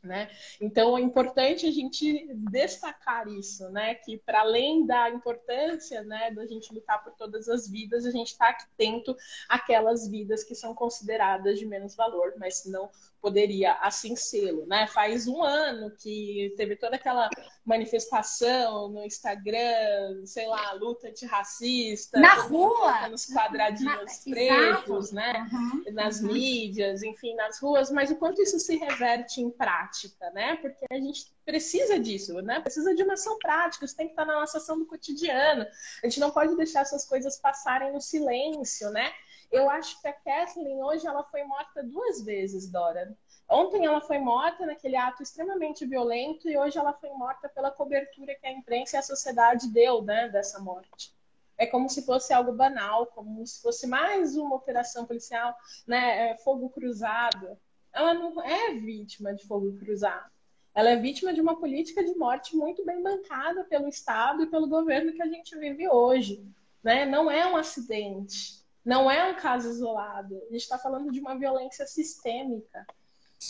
Né? 0.00 0.30
Então 0.60 0.96
é 0.96 1.00
importante 1.00 1.66
a 1.66 1.72
gente 1.72 2.32
destacar 2.52 3.26
isso, 3.26 3.68
né? 3.70 3.96
Que 3.96 4.16
para 4.16 4.42
além 4.42 4.86
da 4.86 5.10
importância, 5.10 6.02
né, 6.04 6.30
da 6.30 6.46
gente 6.46 6.72
lutar 6.72 7.02
por 7.02 7.14
todas 7.14 7.48
as 7.48 7.68
vidas, 7.68 8.06
a 8.06 8.12
gente 8.12 8.28
está 8.28 8.48
atento 8.48 9.16
àquelas 9.48 10.06
vidas 10.06 10.44
que 10.44 10.54
são 10.54 10.72
consideradas 10.72 11.58
de 11.58 11.66
menos 11.66 11.96
valor, 11.96 12.34
mas 12.38 12.64
não 12.64 12.88
poderia 13.20 13.72
assim 13.74 14.14
sê-lo, 14.14 14.66
né? 14.66 14.86
Faz 14.86 15.26
um 15.26 15.42
ano 15.42 15.90
que 15.90 16.54
teve 16.56 16.76
toda 16.76 16.96
aquela 16.96 17.28
manifestação 17.64 18.88
no 18.88 19.04
Instagram, 19.04 20.24
sei 20.24 20.46
lá, 20.46 20.72
luta 20.72 21.08
antirracista, 21.08 22.18
na 22.18 22.34
rua, 22.34 23.08
nos 23.08 23.26
quadradinhos 23.26 24.24
na... 24.26 24.32
pretos, 24.32 25.12
Exato. 25.12 25.14
né? 25.14 25.48
Uhum. 25.52 25.84
Nas 25.92 26.20
uhum. 26.20 26.32
mídias, 26.32 27.02
enfim, 27.02 27.34
nas 27.34 27.60
ruas, 27.60 27.90
mas 27.90 28.10
o 28.10 28.16
quanto 28.16 28.40
isso 28.40 28.58
se 28.58 28.76
reverte 28.76 29.40
em 29.40 29.50
prática, 29.50 30.30
né? 30.30 30.56
Porque 30.56 30.86
a 30.90 30.94
gente 30.94 31.26
precisa 31.44 31.98
disso, 31.98 32.40
né? 32.42 32.60
Precisa 32.60 32.94
de 32.94 33.02
uma 33.02 33.14
ação 33.14 33.38
prática, 33.38 33.84
isso 33.84 33.96
tem 33.96 34.06
que 34.06 34.12
estar 34.12 34.24
na 34.24 34.40
nossa 34.40 34.58
ação 34.58 34.78
do 34.78 34.86
cotidiano. 34.86 35.66
A 36.02 36.06
gente 36.06 36.20
não 36.20 36.30
pode 36.30 36.56
deixar 36.56 36.80
essas 36.80 37.04
coisas 37.04 37.38
passarem 37.38 37.92
no 37.92 38.00
silêncio, 38.00 38.90
né? 38.90 39.12
Eu 39.50 39.70
acho 39.70 40.00
que 40.00 40.08
a 40.08 40.12
Kathleen 40.12 40.82
hoje 40.82 41.06
ela 41.06 41.24
foi 41.24 41.42
morta 41.44 41.82
duas 41.82 42.22
vezes, 42.22 42.70
Dora. 42.70 43.16
Ontem 43.48 43.86
ela 43.86 44.00
foi 44.00 44.18
morta 44.18 44.66
naquele 44.66 44.96
ato 44.96 45.22
extremamente 45.22 45.86
violento 45.86 46.48
e 46.48 46.58
hoje 46.58 46.76
ela 46.78 46.92
foi 46.92 47.08
morta 47.10 47.48
pela 47.48 47.70
cobertura 47.70 48.34
que 48.34 48.46
a 48.46 48.52
imprensa 48.52 48.96
e 48.96 48.98
a 48.98 49.02
sociedade 49.02 49.68
deu, 49.68 50.02
né, 50.02 50.28
dessa 50.28 50.60
morte. 50.60 51.14
É 51.56 51.66
como 51.66 51.88
se 51.88 52.04
fosse 52.04 52.32
algo 52.32 52.52
banal, 52.52 53.06
como 53.06 53.44
se 53.46 53.62
fosse 53.62 53.86
mais 53.86 54.36
uma 54.36 54.54
operação 54.54 55.06
policial, 55.06 55.56
né, 55.86 56.30
é, 56.30 56.36
fogo 56.36 56.68
cruzado. 56.68 57.58
Ela 57.90 58.12
não 58.12 58.42
é 58.42 58.74
vítima 58.74 59.34
de 59.34 59.46
fogo 59.46 59.76
cruzado. 59.78 60.30
Ela 60.74 60.90
é 60.90 60.96
vítima 60.96 61.32
de 61.32 61.40
uma 61.40 61.58
política 61.58 62.04
de 62.04 62.14
morte 62.14 62.54
muito 62.54 62.84
bem 62.84 63.02
bancada 63.02 63.64
pelo 63.64 63.88
Estado 63.88 64.42
e 64.42 64.46
pelo 64.46 64.68
governo 64.68 65.12
que 65.12 65.22
a 65.22 65.26
gente 65.26 65.58
vive 65.58 65.88
hoje. 65.88 66.46
Né? 66.84 67.06
Não 67.06 67.30
é 67.30 67.50
um 67.50 67.56
acidente. 67.56 68.57
Não 68.88 69.10
é 69.10 69.30
um 69.30 69.34
caso 69.34 69.68
isolado. 69.68 70.34
A 70.48 70.52
gente 70.52 70.62
está 70.62 70.78
falando 70.78 71.12
de 71.12 71.20
uma 71.20 71.36
violência 71.36 71.86
sistêmica. 71.86 72.86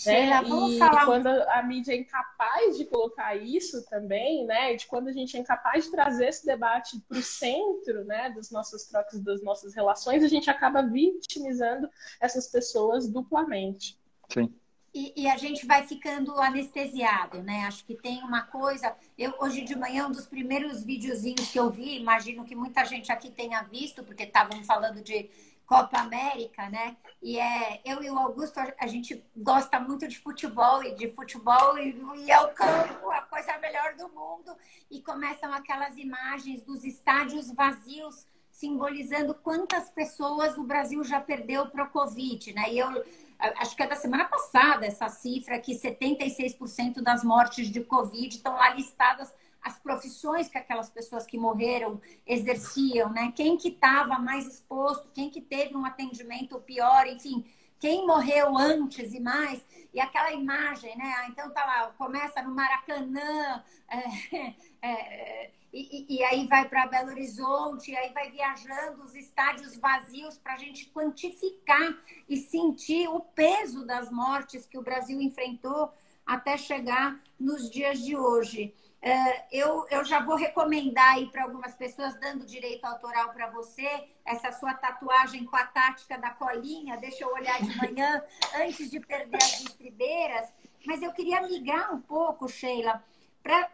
Né? 0.05 0.43
E 0.43 0.79
falar... 0.79 1.07
quando 1.07 1.29
a 1.29 1.63
mídia 1.63 1.93
é 1.93 1.97
incapaz 1.97 2.77
de 2.77 2.85
colocar 2.85 3.37
isso 3.37 3.89
também, 3.89 4.45
né? 4.45 4.75
De 4.75 4.89
quando 4.89 5.07
a 5.07 5.13
gente 5.13 5.37
é 5.37 5.41
incapaz 5.41 5.85
de 5.85 5.93
trazer 5.93 6.27
esse 6.27 6.45
debate 6.45 7.01
para 7.09 7.19
o 7.19 7.23
centro, 7.23 8.05
né? 8.05 8.31
Das 8.31 8.51
nossas 8.51 8.87
trocas, 8.87 9.21
das 9.21 9.41
nossas 9.41 9.77
relações, 9.77 10.25
a 10.25 10.29
gente 10.29 10.51
acaba 10.51 10.83
vitimizando 10.83 11.89
essas 12.21 12.49
pessoas 12.49 13.09
duplamente. 13.09 13.97
Sim. 14.29 14.53
E, 14.99 15.13
e, 15.15 15.29
a 15.29 15.37
gente 15.37 15.65
vai 15.65 15.87
ficando 15.87 16.37
anestesiado, 16.41 17.41
né? 17.41 17.67
Acho 17.67 17.85
que 17.85 17.95
tem 17.95 18.21
uma 18.25 18.43
coisa. 18.43 18.97
Eu 19.17 19.33
hoje 19.39 19.61
de 19.61 19.77
manhã 19.77 20.09
um 20.09 20.11
dos 20.11 20.27
primeiros 20.27 20.83
videozinhos 20.83 21.53
que 21.53 21.57
eu 21.57 21.71
vi, 21.71 22.01
imagino 22.01 22.45
que 22.45 22.57
muita 22.57 22.85
gente 22.85 23.13
aqui 23.13 23.31
tenha 23.31 23.63
visto, 23.63 24.03
porque 24.03 24.25
estavam 24.25 24.61
falando 24.65 25.01
de 25.01 25.31
Copa 25.65 26.01
América, 26.01 26.69
né? 26.69 26.97
E 27.23 27.39
é, 27.39 27.81
eu 27.85 28.03
e 28.03 28.11
o 28.11 28.19
Augusto, 28.19 28.59
a 28.59 28.87
gente 28.89 29.25
gosta 29.37 29.79
muito 29.79 30.09
de 30.09 30.19
futebol 30.19 30.83
e 30.83 30.93
de 30.97 31.13
futebol 31.13 31.79
e, 31.79 31.97
e 32.25 32.33
é 32.33 32.41
o 32.41 32.53
campo, 32.53 33.09
a 33.13 33.23
coisa 33.23 33.57
melhor 33.59 33.95
do 33.95 34.09
mundo. 34.09 34.53
E 34.91 35.01
começam 35.01 35.53
aquelas 35.53 35.97
imagens 35.97 36.65
dos 36.65 36.83
estádios 36.83 37.53
vazios, 37.53 38.27
simbolizando 38.51 39.33
quantas 39.33 39.91
pessoas 39.91 40.59
o 40.59 40.65
Brasil 40.65 41.05
já 41.05 41.21
perdeu 41.21 41.67
para 41.67 41.85
o 41.85 41.89
Covid, 41.89 42.53
né? 42.53 42.73
E 42.73 42.81
eu 42.81 43.05
acho 43.39 43.77
que 43.77 43.83
é 43.83 43.87
da 43.87 43.97
semana 43.97 44.25
passada 44.25 44.87
essa 44.87 45.09
cifra 45.09 45.59
que 45.59 45.73
76% 45.73 47.01
das 47.01 47.23
mortes 47.23 47.69
de 47.69 47.81
Covid 47.83 48.35
estão 48.35 48.55
lá 48.55 48.71
listadas 48.71 49.33
as 49.63 49.79
profissões 49.79 50.49
que 50.49 50.57
aquelas 50.57 50.89
pessoas 50.89 51.27
que 51.27 51.37
morreram 51.37 52.01
exerciam, 52.27 53.11
né? 53.11 53.33
Quem 53.35 53.57
que 53.57 53.69
estava 53.69 54.19
mais 54.19 54.47
exposto, 54.47 55.11
quem 55.13 55.31
que 55.31 55.41
teve 55.41 55.77
um 55.77 55.85
atendimento 55.85 56.59
pior, 56.61 57.07
enfim, 57.07 57.45
quem 57.79 58.07
morreu 58.07 58.57
antes 58.57 59.13
e 59.15 59.21
mais. 59.21 59.65
E 59.93 60.01
aquela 60.01 60.33
imagem, 60.33 60.97
né? 60.97 61.15
Ah, 61.19 61.29
então 61.29 61.51
tá 61.51 61.65
lá, 61.65 61.93
começa 61.99 62.43
no 62.43 62.55
Maracanã, 62.55 63.63
é, 63.89 64.55
é, 64.83 65.51
e, 65.73 66.17
e, 66.17 66.25
aí 66.25 66.47
vai 66.47 66.69
para 66.69 66.87
Belo 66.87 67.11
Horizonte, 67.11 67.91
e 67.91 67.97
aí 67.97 68.13
vai 68.13 68.31
viajando 68.31 69.03
os 69.03 69.15
estádios 69.15 69.77
vazios 69.77 70.39
para 70.39 70.55
a 70.55 70.57
gente 70.57 70.91
quantificar 70.91 71.95
e 72.29 72.37
sentir 72.37 73.09
o 73.09 73.21
peso 73.21 73.85
das 73.85 74.11
mortes 74.11 74.67
que 74.67 74.79
o 74.79 74.83
Brasil 74.83 75.21
enfrentou 75.21 75.93
até 76.25 76.57
chegar 76.57 77.21
nos 77.39 77.71
dias 77.71 78.01
de 78.01 78.17
hoje. 78.17 78.75
É, 79.01 79.47
eu, 79.53 79.87
eu 79.91 80.05
já 80.05 80.21
vou 80.21 80.35
recomendar 80.35 81.15
aí 81.15 81.27
para 81.27 81.45
algumas 81.45 81.75
pessoas, 81.75 82.19
dando 82.19 82.45
direito 82.45 82.85
autoral 82.85 83.33
para 83.33 83.49
você, 83.51 84.09
essa 84.25 84.51
sua 84.53 84.75
tatuagem 84.75 85.45
com 85.45 85.57
a 85.57 85.65
tática 85.65 86.19
da 86.19 86.31
colinha, 86.31 86.97
deixa 86.97 87.25
eu 87.25 87.33
olhar 87.33 87.63
de 87.63 87.77
manhã, 87.77 88.23
antes 88.57 88.91
de 88.91 88.99
perder 89.01 89.37
as 89.37 89.61
estribeiras. 89.61 90.53
Mas 90.85 91.03
eu 91.03 91.13
queria 91.13 91.43
migrar 91.43 91.95
um 91.95 92.01
pouco, 92.01 92.49
Sheila, 92.49 93.03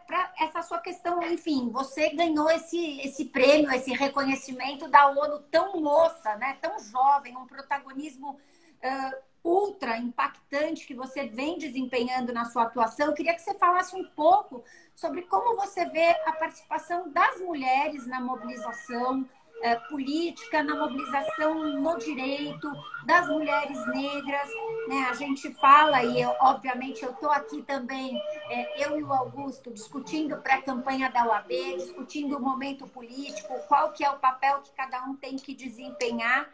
para 0.07 0.33
essa 0.39 0.61
sua 0.61 0.79
questão, 0.79 1.21
enfim, 1.21 1.69
você 1.69 2.09
ganhou 2.11 2.49
esse, 2.49 3.01
esse 3.01 3.25
prêmio, 3.25 3.69
esse 3.71 3.91
reconhecimento 3.91 4.87
da 4.87 5.07
ONU 5.07 5.39
tão 5.51 5.81
moça, 5.81 6.35
né, 6.37 6.57
tão 6.61 6.79
jovem, 6.79 7.35
um 7.35 7.45
protagonismo 7.45 8.31
uh, 8.31 9.17
ultra 9.43 9.97
impactante 9.97 10.87
que 10.87 10.95
você 10.95 11.27
vem 11.27 11.57
desempenhando 11.57 12.31
na 12.31 12.45
sua 12.45 12.63
atuação. 12.63 13.07
Eu 13.07 13.13
queria 13.13 13.35
que 13.35 13.41
você 13.41 13.53
falasse 13.55 13.95
um 13.95 14.05
pouco 14.11 14.63
sobre 14.95 15.23
como 15.23 15.57
você 15.57 15.85
vê 15.85 16.09
a 16.25 16.31
participação 16.31 17.11
das 17.11 17.41
mulheres 17.41 18.07
na 18.07 18.21
mobilização 18.21 19.27
é, 19.61 19.75
política, 19.75 20.61
na 20.63 20.75
mobilização 20.75 21.55
no 21.79 21.97
direito 21.97 22.71
das 23.05 23.27
mulheres 23.27 23.85
negras. 23.87 24.49
Né? 24.87 25.07
A 25.09 25.13
gente 25.13 25.53
fala, 25.55 26.03
e 26.03 26.21
eu, 26.21 26.33
obviamente 26.39 27.03
eu 27.03 27.11
estou 27.11 27.29
aqui 27.29 27.61
também, 27.63 28.17
é, 28.49 28.85
eu 28.85 28.99
e 28.99 29.03
o 29.03 29.11
Augusto, 29.11 29.71
discutindo 29.71 30.37
pré-campanha 30.37 31.09
da 31.09 31.25
UAB, 31.25 31.77
discutindo 31.77 32.37
o 32.37 32.41
momento 32.41 32.87
político, 32.87 33.53
qual 33.67 33.91
que 33.91 34.03
é 34.03 34.09
o 34.09 34.19
papel 34.19 34.61
que 34.61 34.71
cada 34.71 35.03
um 35.05 35.15
tem 35.15 35.35
que 35.35 35.53
desempenhar. 35.53 36.49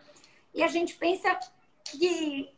E 0.53 0.63
a 0.63 0.67
gente 0.67 0.95
pensa 0.95 1.37
que 1.83 2.49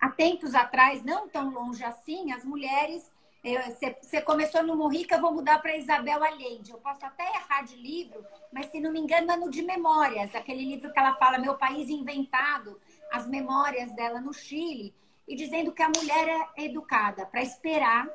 há 0.00 0.08
tempos 0.08 0.54
atrás, 0.54 1.04
não 1.04 1.28
tão 1.28 1.50
longe 1.50 1.84
assim, 1.84 2.32
as 2.32 2.44
mulheres 2.44 3.10
você 3.56 4.20
começou 4.20 4.62
no 4.62 4.76
Morrica, 4.76 5.20
vou 5.20 5.32
mudar 5.32 5.60
para 5.60 5.76
Isabel 5.76 6.22
Allende. 6.22 6.70
Eu 6.70 6.78
posso 6.78 7.04
até 7.06 7.24
errar 7.24 7.62
de 7.62 7.76
livro, 7.76 8.24
mas 8.52 8.66
se 8.66 8.80
não 8.80 8.92
me 8.92 9.00
engano 9.00 9.30
é 9.30 9.36
no 9.36 9.50
de 9.50 9.62
Memórias, 9.62 10.34
aquele 10.34 10.64
livro 10.64 10.92
que 10.92 10.98
ela 10.98 11.14
fala 11.14 11.38
Meu 11.38 11.54
País 11.54 11.88
Inventado, 11.88 12.80
as 13.10 13.26
memórias 13.26 13.92
dela 13.92 14.20
no 14.20 14.32
Chile, 14.32 14.94
e 15.26 15.36
dizendo 15.36 15.72
que 15.72 15.82
a 15.82 15.88
mulher 15.88 16.50
é 16.56 16.64
educada 16.64 17.26
para 17.26 17.42
esperar, 17.42 18.08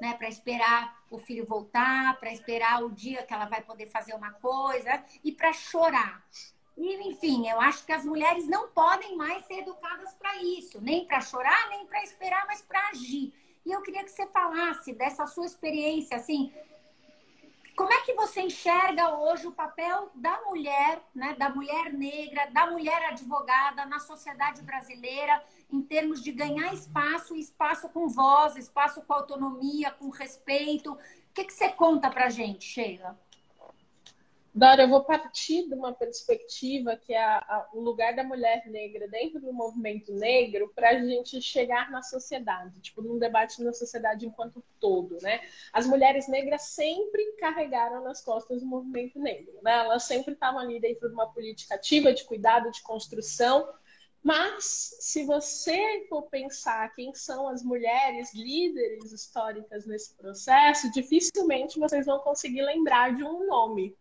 né, 0.00 0.14
para 0.14 0.28
esperar 0.28 0.98
o 1.10 1.18
filho 1.18 1.46
voltar, 1.46 2.18
para 2.20 2.32
esperar 2.32 2.84
o 2.84 2.90
dia 2.90 3.22
que 3.22 3.32
ela 3.32 3.46
vai 3.46 3.62
poder 3.62 3.86
fazer 3.86 4.14
uma 4.14 4.32
coisa 4.32 5.02
e 5.24 5.32
para 5.32 5.52
chorar. 5.52 6.22
E, 6.76 7.08
enfim, 7.08 7.48
eu 7.48 7.60
acho 7.60 7.84
que 7.84 7.92
as 7.92 8.04
mulheres 8.04 8.46
não 8.46 8.68
podem 8.68 9.16
mais 9.16 9.44
ser 9.46 9.60
educadas 9.60 10.14
para 10.14 10.36
isso, 10.36 10.80
nem 10.80 11.04
para 11.04 11.20
chorar, 11.20 11.68
nem 11.70 11.86
para 11.86 12.04
esperar, 12.04 12.46
mas 12.46 12.62
para 12.62 12.88
agir. 12.90 13.32
E 13.68 13.70
eu 13.70 13.82
queria 13.82 14.02
que 14.02 14.10
você 14.10 14.26
falasse 14.28 14.94
dessa 14.94 15.26
sua 15.26 15.44
experiência, 15.44 16.16
assim, 16.16 16.50
como 17.76 17.92
é 17.92 18.00
que 18.00 18.14
você 18.14 18.40
enxerga 18.40 19.14
hoje 19.18 19.46
o 19.46 19.52
papel 19.52 20.10
da 20.14 20.40
mulher, 20.40 21.02
né, 21.14 21.34
da 21.34 21.50
mulher 21.50 21.92
negra, 21.92 22.46
da 22.46 22.70
mulher 22.70 23.10
advogada 23.10 23.84
na 23.84 23.98
sociedade 23.98 24.62
brasileira, 24.62 25.44
em 25.70 25.82
termos 25.82 26.22
de 26.22 26.32
ganhar 26.32 26.72
espaço, 26.72 27.36
espaço 27.36 27.90
com 27.90 28.08
voz, 28.08 28.56
espaço 28.56 29.02
com 29.02 29.12
autonomia, 29.12 29.90
com 29.90 30.08
respeito? 30.08 30.94
O 30.94 30.98
que, 31.34 31.44
que 31.44 31.52
você 31.52 31.68
conta 31.68 32.08
para 32.08 32.30
gente, 32.30 32.64
Sheila? 32.64 33.20
Dora, 34.58 34.82
eu 34.82 34.88
vou 34.88 35.04
partir 35.04 35.68
de 35.68 35.74
uma 35.74 35.92
perspectiva 35.92 36.96
que 36.96 37.14
é 37.14 37.22
a, 37.22 37.36
a, 37.38 37.68
o 37.72 37.80
lugar 37.80 38.16
da 38.16 38.24
mulher 38.24 38.66
negra 38.66 39.06
dentro 39.06 39.40
do 39.40 39.52
movimento 39.52 40.12
negro 40.12 40.72
para 40.74 40.90
a 40.90 40.98
gente 40.98 41.40
chegar 41.40 41.92
na 41.92 42.02
sociedade, 42.02 42.80
tipo, 42.80 43.00
num 43.00 43.20
debate 43.20 43.62
na 43.62 43.72
sociedade 43.72 44.26
enquanto 44.26 44.60
todo, 44.80 45.16
né? 45.22 45.40
As 45.72 45.86
mulheres 45.86 46.26
negras 46.26 46.62
sempre 46.62 47.24
carregaram 47.38 48.02
nas 48.02 48.20
costas 48.20 48.60
o 48.60 48.66
movimento 48.66 49.20
negro, 49.20 49.54
né? 49.62 49.78
Elas 49.78 50.02
sempre 50.02 50.34
estavam 50.34 50.58
ali 50.58 50.80
dentro 50.80 51.08
de 51.08 51.14
uma 51.14 51.32
política 51.32 51.76
ativa 51.76 52.12
de 52.12 52.24
cuidado, 52.24 52.68
de 52.72 52.82
construção, 52.82 53.72
mas, 54.20 54.96
se 54.98 55.24
você 55.24 56.04
for 56.08 56.22
pensar 56.22 56.92
quem 56.96 57.14
são 57.14 57.48
as 57.48 57.62
mulheres 57.62 58.34
líderes 58.34 59.12
históricas 59.12 59.86
nesse 59.86 60.16
processo, 60.16 60.90
dificilmente 60.90 61.78
vocês 61.78 62.04
vão 62.04 62.18
conseguir 62.18 62.62
lembrar 62.62 63.14
de 63.14 63.22
um 63.22 63.46
nome, 63.46 63.96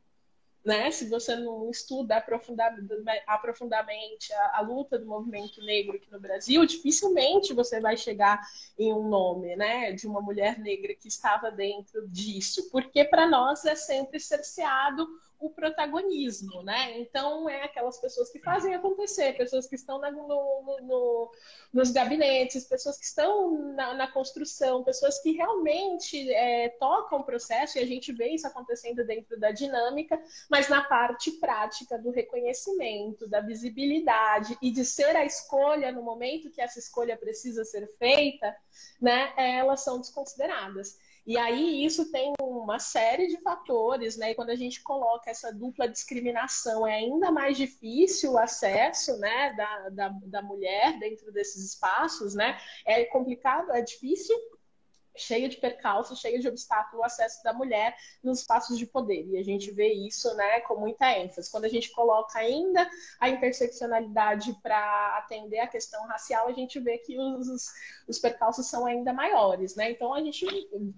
né? 0.67 0.91
Se 0.91 1.07
você 1.07 1.33
não 1.37 1.71
estuda 1.71 2.17
aprofundadamente 2.17 4.33
a, 4.33 4.57
a, 4.57 4.61
luta 4.61 4.99
do 4.99 5.05
movimento 5.05 5.61
negro 5.61 5.95
aqui 5.95 6.11
no 6.11 6.19
Brasil, 6.19 6.65
dificilmente 6.65 7.53
você 7.53 7.79
vai 7.79 7.95
chegar 7.95 8.41
em 8.77 8.91
um 8.91 9.07
nome, 9.07 9.55
né, 9.55 9.93
de 9.93 10.05
uma 10.05 10.21
mulher 10.21 10.59
negra 10.59 10.93
que 10.93 11.07
estava 11.07 11.49
dentro 11.49 12.05
disso, 12.09 12.69
porque 12.69 13.05
para 13.05 13.25
nós 13.25 13.63
é 13.63 13.75
sempre 13.75 14.19
cerceado 14.19 15.07
o 15.39 15.49
protagonismo, 15.51 16.63
né? 16.63 16.99
Então 16.99 17.47
é 17.47 17.63
aquelas 17.63 17.99
pessoas 17.99 18.31
que 18.31 18.39
fazem 18.39 18.73
acontecer, 18.73 19.37
pessoas 19.37 19.67
que 19.67 19.75
estão 19.75 19.99
na, 19.99 20.09
no, 20.09 20.27
no, 20.81 21.31
nos 21.71 21.91
gabinetes, 21.91 22.65
pessoas 22.65 22.97
que 22.97 23.05
estão 23.05 23.73
na, 23.73 23.93
na 23.93 24.07
construção, 24.11 24.83
pessoas 24.83 25.21
que 25.21 25.31
realmente 25.33 26.31
é, 26.33 26.69
tocam 26.79 27.19
o 27.19 27.23
processo 27.23 27.77
e 27.77 27.81
a 27.81 27.85
gente 27.85 28.11
vê 28.11 28.29
isso 28.29 28.47
acontecendo 28.47 29.05
dentro 29.05 29.39
da 29.39 29.51
dinâmica, 29.51 30.19
mas 30.49 30.69
na 30.69 30.83
parte 30.83 31.31
prática 31.33 31.99
do 31.99 32.09
reconhecimento, 32.09 33.27
da 33.27 33.39
visibilidade 33.39 34.57
e 34.59 34.71
de 34.71 34.83
ser 34.83 35.15
a 35.15 35.23
escolha 35.23 35.91
no 35.91 36.01
momento 36.01 36.49
que 36.49 36.61
essa 36.61 36.79
escolha 36.79 37.15
precisa 37.15 37.63
ser 37.63 37.87
feita, 37.99 38.55
né? 38.99 39.33
Elas 39.37 39.83
são 39.83 39.99
desconsideradas. 39.99 40.97
E 41.27 41.37
aí 41.37 41.83
isso 41.83 42.09
tem 42.09 42.33
uma 42.41 42.79
série 42.79 43.27
de 43.27 43.37
fatores, 43.41 44.15
né? 44.15 44.31
E 44.31 44.35
quando 44.35 44.49
a 44.49 44.55
gente 44.55 44.81
coloca 44.81 45.29
essa 45.29 45.53
dupla 45.53 45.85
discriminação, 45.85 46.87
é 46.87 46.95
ainda 46.95 47.29
mais 47.31 47.57
difícil 47.57 48.31
o 48.31 48.37
acesso, 48.37 49.17
né, 49.17 49.53
da, 49.53 49.89
da, 49.89 50.09
da 50.23 50.41
mulher 50.41 50.97
dentro 50.99 51.29
desses 51.33 51.65
espaços, 51.73 52.33
né? 52.33 52.57
É 52.85 53.03
complicado, 53.03 53.73
é 53.73 53.81
difícil 53.81 54.33
cheia 55.17 55.49
de 55.49 55.57
percalços, 55.57 56.19
cheia 56.19 56.39
de 56.39 56.47
obstáculos 56.47 56.87
o 57.01 57.03
acesso 57.03 57.43
da 57.43 57.53
mulher 57.53 57.95
nos 58.23 58.39
espaços 58.39 58.77
de 58.77 58.85
poder. 58.85 59.25
E 59.27 59.37
a 59.37 59.43
gente 59.43 59.71
vê 59.71 59.93
isso 59.93 60.33
né, 60.35 60.61
com 60.61 60.75
muita 60.75 61.11
ênfase. 61.17 61.51
Quando 61.51 61.65
a 61.65 61.69
gente 61.69 61.91
coloca 61.91 62.39
ainda 62.39 62.89
a 63.19 63.29
interseccionalidade 63.29 64.53
para 64.61 65.17
atender 65.17 65.59
a 65.59 65.67
questão 65.67 66.05
racial, 66.07 66.47
a 66.47 66.53
gente 66.53 66.79
vê 66.79 66.97
que 66.97 67.17
os, 67.19 67.67
os 68.07 68.19
percalços 68.19 68.67
são 68.67 68.85
ainda 68.85 69.13
maiores. 69.13 69.75
Né? 69.75 69.91
Então, 69.91 70.13
a 70.13 70.21
gente, 70.21 70.45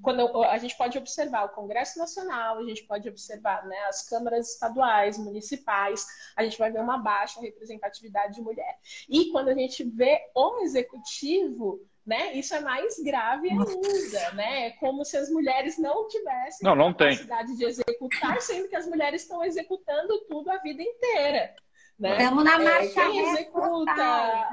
quando 0.02 0.44
a 0.44 0.58
gente 0.58 0.78
pode 0.78 0.98
observar 0.98 1.46
o 1.46 1.50
Congresso 1.50 1.98
Nacional, 1.98 2.60
a 2.60 2.66
gente 2.66 2.84
pode 2.84 3.08
observar 3.10 3.66
né, 3.66 3.78
as 3.88 4.08
câmaras 4.08 4.52
estaduais, 4.52 5.18
municipais, 5.18 6.06
a 6.36 6.44
gente 6.44 6.58
vai 6.58 6.72
ver 6.72 6.82
uma 6.82 6.98
baixa 6.98 7.42
representatividade 7.42 8.36
de 8.36 8.42
mulher. 8.42 8.80
E 9.08 9.32
quando 9.32 9.50
a 9.50 9.54
gente 9.54 9.84
vê 9.84 10.20
o 10.36 10.60
executivo, 10.62 11.82
né? 12.10 12.34
Isso 12.34 12.56
é 12.56 12.60
mais 12.60 12.98
grave 12.98 13.52
ainda, 13.52 14.32
né? 14.32 14.68
É 14.68 14.72
como 14.72 15.06
se 15.06 15.16
as 15.16 15.30
mulheres 15.30 15.78
não 15.78 16.08
tivessem 16.08 16.68
não, 16.68 16.76
não 16.76 16.88
a 16.88 16.94
capacidade 16.94 17.50
tem. 17.50 17.58
de 17.58 17.66
executar, 17.66 18.42
sendo 18.42 18.68
que 18.68 18.76
as 18.76 18.88
mulheres 18.88 19.22
estão 19.22 19.44
executando 19.46 20.20
tudo 20.22 20.50
a 20.50 20.58
vida 20.58 20.82
inteira. 20.82 21.56
Né? 22.00 22.18
Estamos 22.18 22.44
na 22.44 22.58
marcha 22.58 23.02
é, 23.02 23.12
Quem 23.12 23.20
executa, 23.20 24.50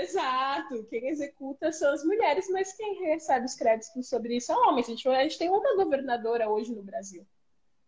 exato, 0.00 0.86
quem 0.90 1.08
executa 1.08 1.70
são 1.70 1.92
as 1.92 2.02
mulheres, 2.02 2.48
mas 2.50 2.72
quem 2.72 3.04
recebe 3.04 3.46
os 3.46 3.54
créditos 3.54 4.08
sobre 4.08 4.36
isso 4.36 4.50
é 4.50 4.56
homens. 4.56 4.86
A 4.86 4.90
gente, 4.90 5.08
a 5.08 5.22
gente 5.22 5.38
tem 5.38 5.50
uma 5.50 5.76
governadora 5.76 6.48
hoje 6.48 6.74
no 6.74 6.82
Brasil, 6.82 7.24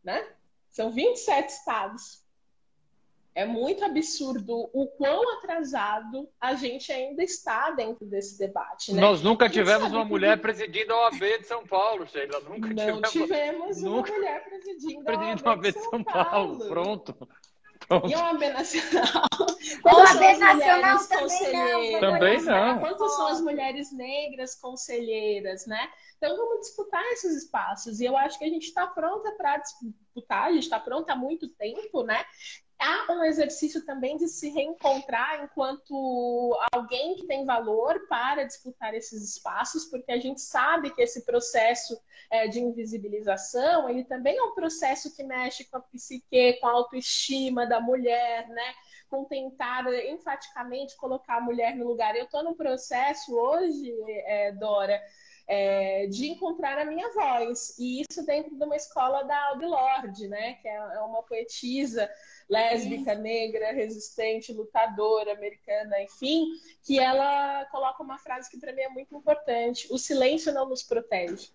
né? 0.05 0.25
São 0.69 0.93
27 0.93 1.49
estados. 1.49 2.25
É 3.35 3.47
muito 3.47 3.85
absurdo 3.85 4.69
o 4.73 4.87
quão 4.89 5.39
atrasado 5.39 6.29
a 6.41 6.55
gente 6.55 6.91
ainda 6.93 7.23
está 7.23 7.71
dentro 7.71 8.05
desse 8.05 8.39
debate. 8.39 8.93
Né? 8.93 9.01
Nós 9.01 9.23
nunca 9.23 9.49
tivemos 9.49 9.93
uma 9.93 10.05
mulher 10.05 10.37
que... 10.37 10.43
presidindo 10.43 10.93
a 10.93 11.05
OAB 11.05 11.21
de 11.39 11.47
São 11.47 11.65
Paulo, 11.65 12.07
Sheila. 12.09 12.41
Nunca 12.41 12.69
Não 12.69 13.03
tivemos, 13.03 13.11
tivemos 13.11 13.83
nunca... 13.83 14.11
uma 14.11 14.19
mulher 14.19 14.45
presidindo, 14.45 15.05
presidindo 15.05 15.49
a 15.49 15.51
OAB 15.51 15.63
de 15.63 15.73
São, 15.73 15.91
São 15.91 16.05
Paulo. 16.05 16.31
Paulo. 16.31 16.69
Pronto. 16.69 17.29
E 18.09 18.15
a 18.15 18.25
OAB 18.25 18.41
Nacional? 18.41 19.25
O 19.85 19.89
OAB 19.89 20.39
Nacional 20.39 20.99
também 21.07 21.53
não. 21.53 22.01
Também 22.01 22.43
não. 22.43 22.79
Quantas 22.79 23.17
são 23.17 23.27
as 23.29 23.41
mulheres 23.41 23.93
negras 23.93 24.55
conselheiras, 24.55 25.67
né? 25.67 25.89
Então 26.17 26.37
vamos 26.37 26.67
disputar 26.67 27.03
esses 27.13 27.45
espaços. 27.45 28.01
E 28.01 28.05
eu 28.05 28.17
acho 28.17 28.39
que 28.39 28.45
a 28.45 28.49
gente 28.49 28.67
está 28.67 28.87
pronta 28.87 29.33
para 29.33 29.59
disputar, 29.59 30.45
a 30.45 30.53
gente 30.53 30.65
está 30.65 30.79
pronta 30.79 31.13
há 31.13 31.17
muito 31.17 31.49
tempo, 31.49 32.03
né? 32.03 32.25
Há 32.81 33.13
um 33.13 33.25
exercício 33.25 33.85
também 33.85 34.17
de 34.17 34.27
se 34.27 34.49
reencontrar 34.49 35.45
enquanto 35.45 36.59
alguém 36.73 37.15
que 37.17 37.27
tem 37.27 37.45
valor 37.45 38.07
para 38.09 38.45
disputar 38.45 38.95
esses 38.95 39.23
espaços, 39.23 39.85
porque 39.85 40.11
a 40.11 40.19
gente 40.19 40.41
sabe 40.41 40.91
que 40.95 41.03
esse 41.03 41.25
processo 41.25 42.01
é, 42.31 42.49
de 42.49 42.61
invisibilização, 42.61 43.89
ele 43.89 44.05
também 44.05 44.37
é 44.37 44.43
um 44.43 44.55
processo 44.55 45.15
que 45.15 45.23
mexe 45.23 45.65
com 45.65 45.77
a 45.77 45.81
psique, 45.81 46.55
com 46.61 46.67
a 46.67 46.73
autoestima 46.73 47.67
da 47.67 47.81
mulher, 47.81 48.49
né? 48.49 48.75
com 49.11 49.25
tentar 49.25 49.93
enfaticamente 50.05 50.97
colocar 50.97 51.39
a 51.39 51.41
mulher 51.41 51.75
no 51.75 51.87
lugar. 51.87 52.15
Eu 52.15 52.25
estou 52.25 52.45
no 52.45 52.55
processo 52.55 53.35
hoje, 53.35 53.93
é, 54.09 54.53
Dora, 54.53 55.03
é, 55.49 56.07
de 56.07 56.29
encontrar 56.29 56.79
a 56.79 56.85
minha 56.85 57.11
voz. 57.11 57.77
E 57.77 58.03
isso 58.03 58.25
dentro 58.25 58.57
de 58.57 58.65
uma 58.65 58.77
escola 58.77 59.25
da 59.25 59.49
Audre 59.49 59.67
Lorde, 59.67 60.29
né? 60.29 60.55
Que 60.63 60.69
é, 60.69 60.77
é 60.77 61.01
uma 61.01 61.25
poetisa 61.25 62.09
lésbica, 62.51 63.15
negra, 63.15 63.73
resistente, 63.73 64.53
lutadora, 64.53 65.33
americana, 65.33 66.03
enfim, 66.03 66.49
que 66.83 66.99
ela 66.99 67.65
coloca 67.67 68.03
uma 68.03 68.19
frase 68.19 68.51
que 68.51 68.59
para 68.59 68.73
mim 68.73 68.83
é 68.83 68.89
muito 68.89 69.17
importante: 69.17 69.87
o 69.91 69.97
silêncio 69.97 70.53
não 70.53 70.69
nos 70.69 70.83
protege. 70.83 71.49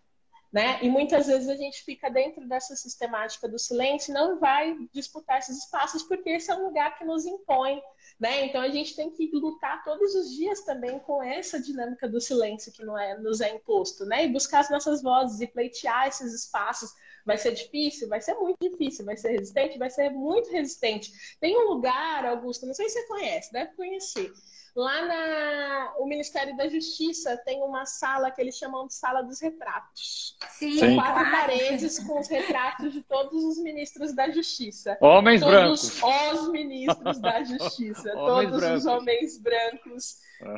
Né? 0.54 0.80
E 0.82 0.90
muitas 0.90 1.28
vezes 1.28 1.50
a 1.50 1.56
gente 1.58 1.84
fica 1.84 2.10
dentro 2.10 2.48
dessa 2.48 2.78
sistemática 2.78 3.46
do 3.46 3.60
silêncio 3.60 4.14
não 4.14 4.40
vai 4.40 4.74
disputar 4.94 5.40
esses 5.40 5.58
espaços 5.58 6.02
porque 6.02 6.30
esse 6.30 6.50
é 6.50 6.56
um 6.56 6.68
lugar 6.68 6.98
que 6.98 7.04
nos 7.04 7.26
impõe, 7.26 7.82
né? 8.18 8.46
Então 8.46 8.62
a 8.62 8.70
gente 8.70 8.96
tem 8.96 9.10
que 9.10 9.30
lutar 9.34 9.84
todos 9.84 10.16
os 10.16 10.34
dias 10.34 10.62
também 10.62 10.98
com 11.00 11.22
essa 11.22 11.60
dinâmica 11.60 12.08
do 12.08 12.22
silêncio 12.22 12.72
que 12.72 12.86
não 12.86 12.98
é, 12.98 13.18
nos 13.18 13.42
é 13.42 13.54
imposto, 13.54 14.06
né? 14.06 14.24
E 14.24 14.32
buscar 14.32 14.60
as 14.60 14.70
nossas 14.70 15.02
vozes 15.02 15.42
e 15.42 15.48
pleitear 15.48 16.08
esses 16.08 16.34
espaços 16.34 16.90
Vai 17.26 17.38
ser 17.38 17.52
difícil? 17.54 18.08
Vai 18.08 18.22
ser 18.22 18.36
muito 18.36 18.70
difícil. 18.70 19.04
Vai 19.04 19.18
ser 19.18 19.30
resistente? 19.30 19.80
Vai 19.80 19.90
ser 19.90 20.10
muito 20.12 20.52
resistente. 20.52 21.12
Tem 21.40 21.58
um 21.58 21.68
lugar, 21.70 22.26
Augusto, 22.26 22.66
não 22.66 22.74
sei 22.74 22.88
se 22.88 23.00
você 23.00 23.08
conhece, 23.08 23.52
deve 23.52 23.74
conhecer. 23.74 24.32
Lá 24.76 25.06
na 25.06 25.94
o 26.00 26.06
Ministério 26.06 26.56
da 26.58 26.68
Justiça 26.68 27.38
tem 27.46 27.64
uma 27.64 27.86
sala 27.86 28.30
que 28.30 28.42
eles 28.42 28.58
chamam 28.58 28.86
de 28.86 28.94
Sala 28.94 29.22
dos 29.22 29.40
Retratos. 29.40 30.36
Sim, 30.50 30.78
São 30.78 30.96
quatro 30.96 31.14
claro. 31.14 31.32
paredes 31.32 32.00
com 32.00 32.20
os 32.20 32.28
retratos 32.28 32.92
de 32.92 33.02
todos 33.02 33.42
os 33.42 33.58
ministros 33.64 34.14
da 34.14 34.30
Justiça. 34.30 34.98
Homens 35.00 35.40
todos 35.40 35.56
brancos. 35.56 36.04
Os 36.04 36.50
ministros 36.50 37.20
da 37.20 37.44
Justiça. 37.44 38.12
todos 38.14 38.60
brancos. 38.60 38.80
os 38.80 38.86
homens 38.86 39.38
brancos 39.38 40.18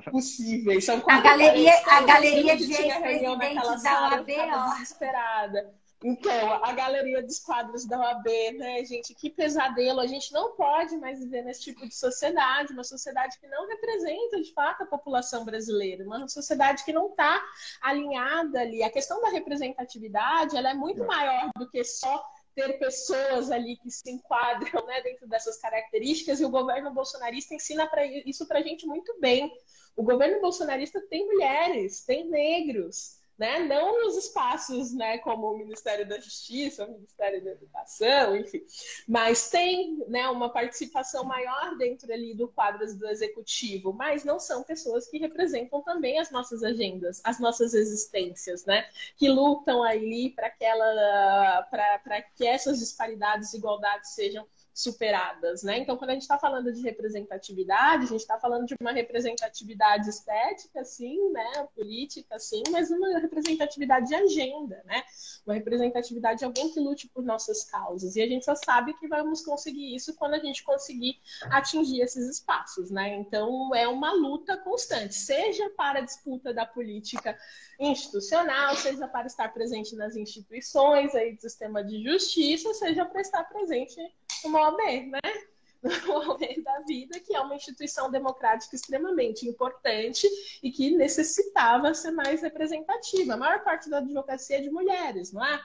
possíveis. 0.09 0.83
São 0.83 0.99
a 1.07 1.21
galeria, 1.21 1.73
a 1.85 2.01
galeria 2.01 2.57
de 2.57 2.73
ex-presidentes 2.73 3.83
da 3.83 4.09
OAB, 4.09 4.29
ó. 4.31 4.73
Desesperada. 4.73 5.75
Então, 6.03 6.63
a 6.63 6.73
galeria 6.73 7.23
dos 7.23 7.39
quadros 7.39 7.85
da 7.85 7.99
OAB, 7.99 8.27
né, 8.55 8.85
gente? 8.85 9.15
Que 9.15 9.31
pesadelo. 9.31 9.99
A 9.99 10.05
gente 10.05 10.31
não 10.31 10.55
pode 10.55 10.95
mais 10.97 11.19
viver 11.19 11.43
nesse 11.43 11.61
tipo 11.61 11.87
de 11.87 11.95
sociedade, 11.95 12.71
uma 12.71 12.83
sociedade 12.83 13.39
que 13.39 13.47
não 13.47 13.67
representa, 13.67 14.39
de 14.39 14.53
fato, 14.53 14.83
a 14.83 14.85
população 14.85 15.43
brasileira, 15.43 16.05
uma 16.05 16.27
sociedade 16.27 16.85
que 16.85 16.93
não 16.93 17.07
está 17.09 17.43
alinhada 17.81 18.61
ali. 18.61 18.83
A 18.83 18.91
questão 18.91 19.19
da 19.21 19.29
representatividade, 19.29 20.55
ela 20.55 20.69
é 20.69 20.73
muito 20.75 21.03
maior 21.03 21.49
do 21.57 21.67
que 21.67 21.83
só 21.83 22.23
ter 22.53 22.77
pessoas 22.79 23.49
ali 23.51 23.77
que 23.77 23.89
se 23.89 24.09
enquadram 24.11 24.85
né, 24.85 25.01
dentro 25.01 25.27
dessas 25.27 25.57
características, 25.57 26.39
e 26.39 26.45
o 26.45 26.49
governo 26.49 26.91
bolsonarista 26.91 27.55
ensina 27.55 27.87
pra, 27.87 28.05
isso 28.05 28.47
para 28.47 28.59
a 28.59 28.63
gente 28.63 28.85
muito 28.85 29.19
bem. 29.19 29.51
O 29.95 30.03
governo 30.03 30.39
bolsonarista 30.41 31.01
tem 31.09 31.25
mulheres, 31.25 32.03
tem 32.03 32.27
negros, 32.27 33.17
né? 33.37 33.59
Não 33.59 34.03
nos 34.03 34.17
espaços, 34.17 34.93
né, 34.93 35.17
como 35.19 35.51
o 35.51 35.57
Ministério 35.57 36.07
da 36.07 36.19
Justiça, 36.19 36.85
o 36.85 36.91
Ministério 36.91 37.43
da 37.43 37.51
Educação, 37.51 38.35
enfim, 38.35 38.65
mas 39.07 39.49
tem, 39.49 40.03
né, 40.07 40.27
uma 40.29 40.49
participação 40.49 41.23
maior 41.23 41.77
dentro 41.77 42.11
ali 42.11 42.33
do 42.33 42.47
quadro 42.47 42.85
do 42.95 43.07
executivo, 43.07 43.93
mas 43.93 44.23
não 44.23 44.39
são 44.39 44.63
pessoas 44.63 45.07
que 45.07 45.17
representam 45.17 45.81
também 45.81 46.19
as 46.19 46.31
nossas 46.31 46.63
agendas, 46.63 47.21
as 47.23 47.39
nossas 47.39 47.73
existências, 47.73 48.65
né? 48.65 48.87
Que 49.15 49.29
lutam 49.29 49.83
ali 49.83 50.31
para 50.31 50.49
que 50.49 50.63
ela, 50.63 51.63
para 51.69 52.21
que 52.35 52.45
essas 52.45 52.79
disparidades 52.79 53.53
e 53.53 53.57
igualdades 53.57 54.11
sejam 54.11 54.45
superadas, 54.77 55.63
né? 55.63 55.79
Então, 55.79 55.97
quando 55.97 56.11
a 56.11 56.13
gente 56.13 56.21
está 56.21 56.37
falando 56.37 56.71
de 56.71 56.83
representatividade, 56.83 58.03
a 58.03 58.07
gente 58.09 58.19
está 58.19 58.39
falando 58.39 58.67
de 58.67 58.75
uma 58.79 58.91
representatividade 58.91 60.07
estética, 60.07 60.85
sim, 60.85 61.31
né? 61.31 61.67
Política, 61.75 62.37
sim, 62.37 62.61
mas 62.69 62.91
uma 62.91 63.17
representatividade 63.17 64.07
de 64.07 64.13
agenda, 64.13 64.79
né? 64.85 65.03
Uma 65.47 65.55
representatividade 65.55 66.39
de 66.39 66.45
alguém 66.45 66.71
que 66.71 66.79
lute 66.79 67.07
por 67.07 67.23
nossas 67.23 67.63
causas. 67.63 68.15
E 68.15 68.21
a 68.21 68.27
gente 68.27 68.45
só 68.45 68.53
sabe 68.53 68.93
que 68.93 69.07
vamos 69.07 69.41
conseguir 69.41 69.95
isso 69.95 70.15
quando 70.15 70.35
a 70.35 70.39
gente 70.39 70.63
conseguir 70.63 71.19
atingir 71.49 72.01
esses 72.01 72.29
espaços, 72.29 72.91
né? 72.91 73.15
Então, 73.15 73.73
é 73.73 73.87
uma 73.87 74.13
luta 74.13 74.57
constante, 74.57 75.15
seja 75.15 75.71
para 75.71 75.99
a 75.99 76.03
disputa 76.03 76.53
da 76.53 76.67
política 76.67 77.35
institucional, 77.79 78.75
seja 78.75 79.07
para 79.07 79.25
estar 79.25 79.51
presente 79.51 79.95
nas 79.95 80.15
instituições 80.15 81.15
aí 81.15 81.33
do 81.33 81.41
sistema 81.41 81.83
de 81.83 82.03
justiça, 82.03 82.75
seja 82.75 83.05
para 83.05 83.21
estar 83.21 83.43
presente 83.45 83.99
no 84.43 84.57
OAB, 84.57 84.77
né? 85.07 85.19
No 85.83 86.13
OAB 86.15 86.41
da 86.63 86.79
vida, 86.79 87.19
que 87.19 87.35
é 87.35 87.39
uma 87.39 87.55
instituição 87.55 88.09
democrática 88.09 88.75
extremamente 88.75 89.47
importante 89.47 90.27
e 90.61 90.71
que 90.71 90.97
necessitava 90.97 91.93
ser 91.93 92.11
mais 92.11 92.41
representativa. 92.41 93.35
A 93.35 93.37
maior 93.37 93.63
parte 93.63 93.87
da 93.89 93.99
advocacia 93.99 94.57
é 94.57 94.61
de 94.61 94.71
mulheres, 94.71 95.31
não 95.31 95.45
é? 95.45 95.61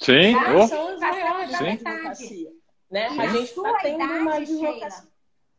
Sim, 0.00 0.34
oh. 0.36 0.68
são 0.68 0.88
as 0.88 1.00
maiores 1.00 1.50
da 1.50 1.58
advocacia. 1.58 2.52
Né? 2.88 3.06
a 3.08 3.26
gente 3.26 3.48
está 3.48 3.78
tendo 3.78 4.04
idade, 4.04 4.20
uma 4.20 4.34
advocacia. 4.36 4.90
Sheila, 4.90 5.08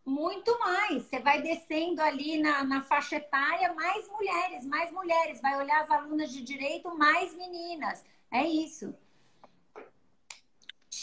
muito 0.05 0.57
mais. 0.59 1.03
Você 1.03 1.20
vai 1.20 1.41
descendo 1.41 2.01
ali 2.01 2.41
na, 2.41 2.63
na 2.63 2.82
faixa 2.82 3.18
etária, 3.18 3.74
mais 3.74 4.07
mulheres, 4.07 4.65
mais 4.65 4.91
mulheres. 4.91 5.41
Vai 5.41 5.57
olhar 5.57 5.82
as 5.82 5.91
alunas 5.91 6.32
de 6.32 6.41
direito, 6.41 6.97
mais 6.97 7.36
meninas. 7.36 8.05
É 8.32 8.47
isso. 8.47 8.95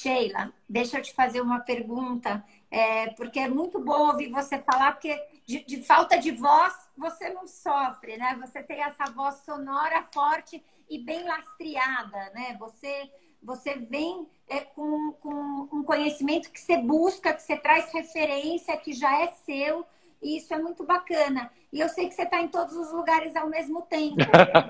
Sheila, 0.04 0.52
deixa 0.68 0.98
eu 0.98 1.02
te 1.02 1.14
fazer 1.14 1.40
uma 1.40 1.60
pergunta, 1.60 2.44
é, 2.70 3.08
porque 3.12 3.40
é 3.40 3.48
muito 3.48 3.80
bom 3.80 4.08
ouvir 4.08 4.30
você 4.30 4.58
falar, 4.58 4.92
porque 4.92 5.18
de, 5.46 5.64
de, 5.64 5.82
falta 5.82 6.18
de 6.18 6.30
voz 6.30 6.74
você 6.94 7.30
não 7.30 7.46
sofre, 7.46 8.18
né? 8.18 8.36
Você 8.38 8.62
tem 8.62 8.82
essa 8.82 9.06
voz 9.06 9.36
sonora, 9.36 10.06
forte 10.12 10.62
e 10.90 10.98
bem 10.98 11.24
lastreada, 11.24 12.30
né? 12.34 12.54
Você, 12.60 13.10
você 13.42 13.76
vem 13.76 14.28
é, 14.46 14.60
com, 14.60 15.12
com 15.12 15.68
um 15.72 15.82
conhecimento 15.82 16.50
que 16.50 16.60
você 16.60 16.76
busca, 16.76 17.32
que 17.32 17.42
você 17.42 17.56
traz 17.56 17.90
referência, 17.90 18.76
que 18.76 18.92
já 18.92 19.22
é 19.22 19.28
seu, 19.28 19.86
e 20.20 20.36
isso 20.36 20.52
é 20.52 20.58
muito 20.58 20.84
bacana. 20.84 21.50
E 21.72 21.80
eu 21.80 21.88
sei 21.88 22.08
que 22.08 22.14
você 22.14 22.24
está 22.24 22.42
em 22.42 22.48
todos 22.48 22.76
os 22.76 22.92
lugares 22.92 23.34
ao 23.36 23.48
mesmo 23.48 23.80
tempo. 23.82 24.16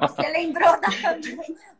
Você 0.00 0.28
lembrou 0.28 0.80
da, 0.80 0.88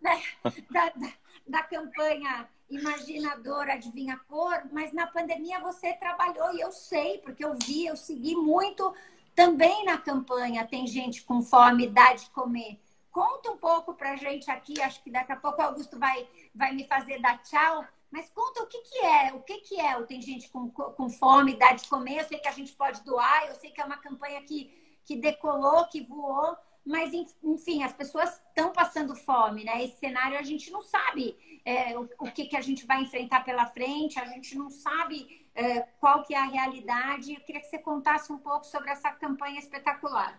né? 0.02 0.22
da, 0.70 0.88
da, 0.90 1.12
da 1.46 1.62
campanha 1.62 2.48
imaginador, 2.70 3.68
adivinha 3.68 4.18
cor, 4.28 4.62
mas 4.72 4.92
na 4.92 5.06
pandemia 5.06 5.60
você 5.60 5.92
trabalhou 5.94 6.54
e 6.54 6.60
eu 6.60 6.72
sei, 6.72 7.18
porque 7.18 7.44
eu 7.44 7.54
vi, 7.54 7.86
eu 7.86 7.96
segui 7.96 8.34
muito 8.34 8.94
também 9.34 9.84
na 9.84 9.98
campanha. 9.98 10.66
Tem 10.66 10.86
gente 10.86 11.22
com 11.22 11.42
fome, 11.42 11.88
dá 11.88 12.14
de 12.14 12.28
comer. 12.30 12.80
Conta 13.10 13.50
um 13.50 13.56
pouco 13.56 13.94
pra 13.94 14.16
gente 14.16 14.50
aqui, 14.50 14.80
acho 14.82 15.02
que 15.02 15.10
daqui 15.10 15.32
a 15.32 15.36
pouco 15.36 15.60
o 15.60 15.64
Augusto 15.64 15.98
vai, 15.98 16.28
vai 16.54 16.72
me 16.72 16.84
fazer 16.86 17.20
dar 17.20 17.40
tchau, 17.42 17.84
mas 18.10 18.28
conta 18.30 18.62
o 18.62 18.66
que, 18.66 18.78
que 18.78 18.98
é, 18.98 19.32
o 19.32 19.40
que, 19.40 19.58
que 19.58 19.80
é 19.80 19.96
o 19.96 20.06
Tem 20.06 20.20
Gente 20.20 20.48
com, 20.48 20.68
com 20.70 21.08
Fome, 21.10 21.56
dá 21.56 21.72
de 21.72 21.88
comer, 21.88 22.20
eu 22.20 22.24
sei 22.24 22.38
que 22.38 22.48
a 22.48 22.52
gente 22.52 22.72
pode 22.72 23.02
doar, 23.02 23.46
eu 23.48 23.54
sei 23.54 23.70
que 23.70 23.80
é 23.80 23.84
uma 23.84 23.96
campanha 23.96 24.42
que, 24.42 24.72
que 25.04 25.16
decolou, 25.16 25.86
que 25.86 26.00
voou, 26.00 26.56
mas 26.84 27.12
enfim, 27.42 27.82
as 27.82 27.92
pessoas 27.92 28.40
estão 28.48 28.72
passando 28.72 29.14
fome, 29.14 29.64
né? 29.64 29.84
Esse 29.84 29.96
cenário 29.96 30.38
a 30.38 30.42
gente 30.42 30.70
não 30.70 30.82
sabe 30.82 31.36
é, 31.64 31.98
o, 31.98 32.08
o, 32.18 32.30
que, 32.30 32.44
que 32.44 32.56
a 32.56 32.60
gente 32.60 32.86
vai 32.86 33.02
enfrentar 33.02 33.44
pela 33.44 33.66
frente, 33.66 34.20
a 34.20 34.26
gente 34.26 34.56
não 34.56 34.68
sabe 34.68 35.46
é, 35.54 35.80
qual 35.98 36.22
que 36.22 36.34
é 36.34 36.38
a 36.38 36.44
realidade. 36.44 37.32
Eu 37.32 37.40
queria 37.40 37.60
que 37.60 37.68
você 37.68 37.78
contasse 37.78 38.30
um 38.30 38.38
pouco 38.38 38.66
sobre 38.66 38.90
essa 38.90 39.10
campanha 39.10 39.58
espetacular. 39.58 40.38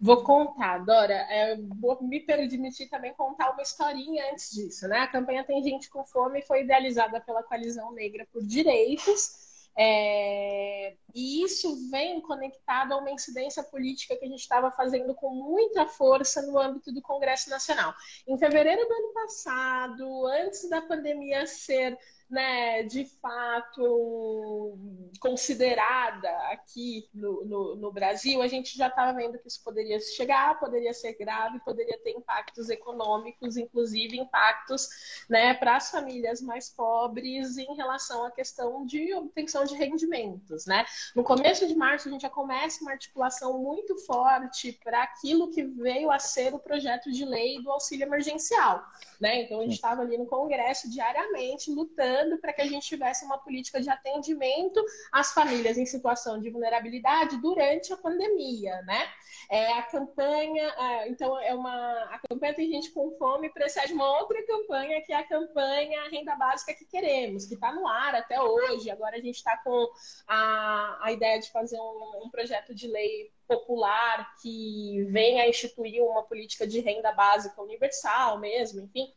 Vou 0.00 0.22
contar, 0.22 0.78
Dora. 0.78 1.14
É, 1.14 1.56
vou 1.80 2.00
me 2.02 2.20
permitir 2.20 2.88
também 2.88 3.12
contar 3.14 3.50
uma 3.50 3.62
historinha 3.62 4.30
antes 4.32 4.50
disso, 4.52 4.86
né? 4.86 5.00
A 5.00 5.08
campanha 5.08 5.44
Tem 5.44 5.62
Gente 5.62 5.90
com 5.90 6.04
Fome 6.04 6.42
foi 6.42 6.62
idealizada 6.62 7.20
pela 7.20 7.42
Coalizão 7.42 7.92
Negra 7.92 8.26
por 8.32 8.44
Direitos. 8.44 9.47
É, 9.80 10.96
e 11.14 11.44
isso 11.44 11.88
vem 11.88 12.20
conectado 12.20 12.92
a 12.92 12.96
uma 12.96 13.12
incidência 13.12 13.62
política 13.62 14.16
que 14.16 14.24
a 14.24 14.28
gente 14.28 14.40
estava 14.40 14.72
fazendo 14.72 15.14
com 15.14 15.30
muita 15.30 15.86
força 15.86 16.42
no 16.42 16.58
âmbito 16.58 16.92
do 16.92 17.00
Congresso 17.00 17.48
Nacional. 17.48 17.94
Em 18.26 18.36
fevereiro 18.36 18.84
do 18.88 18.92
ano 18.92 19.12
passado, 19.14 20.26
antes 20.26 20.68
da 20.68 20.82
pandemia 20.82 21.46
ser 21.46 21.96
né, 22.30 22.82
de 22.82 23.04
fato 23.04 24.76
considerada 25.20 26.28
aqui 26.52 27.08
no, 27.14 27.44
no, 27.44 27.76
no 27.76 27.92
Brasil, 27.92 28.42
a 28.42 28.46
gente 28.46 28.76
já 28.76 28.88
estava 28.88 29.16
vendo 29.16 29.38
que 29.38 29.48
isso 29.48 29.62
poderia 29.64 29.98
chegar, 30.00 30.60
poderia 30.60 30.92
ser 30.92 31.14
grave, 31.14 31.58
poderia 31.60 31.98
ter 31.98 32.10
impactos 32.10 32.68
econômicos, 32.68 33.56
inclusive 33.56 34.18
impactos 34.18 34.88
né, 35.28 35.54
para 35.54 35.76
as 35.76 35.90
famílias 35.90 36.40
mais 36.42 36.68
pobres 36.68 37.56
em 37.56 37.74
relação 37.74 38.24
à 38.24 38.30
questão 38.30 38.84
de 38.84 39.14
obtenção 39.14 39.64
de 39.64 39.74
rendimentos. 39.74 40.66
Né? 40.66 40.84
No 41.16 41.24
começo 41.24 41.66
de 41.66 41.74
março, 41.74 42.08
a 42.08 42.12
gente 42.12 42.22
já 42.22 42.30
começa 42.30 42.82
uma 42.82 42.92
articulação 42.92 43.58
muito 43.58 43.96
forte 44.04 44.72
para 44.84 45.02
aquilo 45.02 45.50
que 45.50 45.64
veio 45.64 46.10
a 46.10 46.18
ser 46.18 46.54
o 46.54 46.58
projeto 46.58 47.10
de 47.10 47.24
lei 47.24 47.60
do 47.62 47.70
auxílio 47.70 48.06
emergencial. 48.06 48.84
Né? 49.20 49.42
Então, 49.42 49.60
a 49.60 49.62
gente 49.62 49.74
estava 49.74 50.02
ali 50.02 50.18
no 50.18 50.26
Congresso 50.26 50.90
diariamente 50.90 51.70
lutando 51.70 52.17
trabalhando 52.18 52.38
para 52.38 52.52
que 52.52 52.62
a 52.62 52.66
gente 52.66 52.86
tivesse 52.86 53.24
uma 53.24 53.38
política 53.38 53.80
de 53.80 53.88
atendimento 53.88 54.84
às 55.12 55.32
famílias 55.32 55.78
em 55.78 55.86
situação 55.86 56.40
de 56.40 56.50
vulnerabilidade 56.50 57.36
durante 57.38 57.92
a 57.92 57.96
pandemia, 57.96 58.82
né? 58.82 59.08
É, 59.50 59.72
a 59.72 59.82
campanha, 59.82 60.74
então, 61.06 61.38
é 61.40 61.54
uma, 61.54 61.72
a 62.10 62.20
campanha 62.28 62.54
Tem 62.54 62.70
Gente 62.70 62.90
com 62.90 63.10
Fome 63.12 63.50
precede 63.50 63.92
uma 63.92 64.18
outra 64.20 64.44
campanha, 64.46 65.00
que 65.02 65.12
é 65.12 65.16
a 65.16 65.26
campanha 65.26 66.08
Renda 66.10 66.34
Básica 66.34 66.74
que 66.74 66.84
Queremos, 66.84 67.46
que 67.46 67.54
está 67.54 67.72
no 67.72 67.86
ar 67.86 68.14
até 68.14 68.40
hoje. 68.40 68.90
Agora 68.90 69.16
a 69.16 69.20
gente 69.20 69.36
está 69.36 69.56
com 69.58 69.88
a, 70.26 70.98
a 71.02 71.12
ideia 71.12 71.38
de 71.38 71.50
fazer 71.50 71.78
um, 71.78 72.24
um 72.24 72.30
projeto 72.30 72.74
de 72.74 72.88
lei 72.88 73.30
popular 73.46 74.34
que 74.42 75.04
venha 75.10 75.48
instituir 75.48 76.02
uma 76.02 76.22
política 76.22 76.66
de 76.66 76.80
renda 76.80 77.12
básica 77.12 77.60
universal 77.62 78.38
mesmo, 78.38 78.82
enfim 78.82 79.12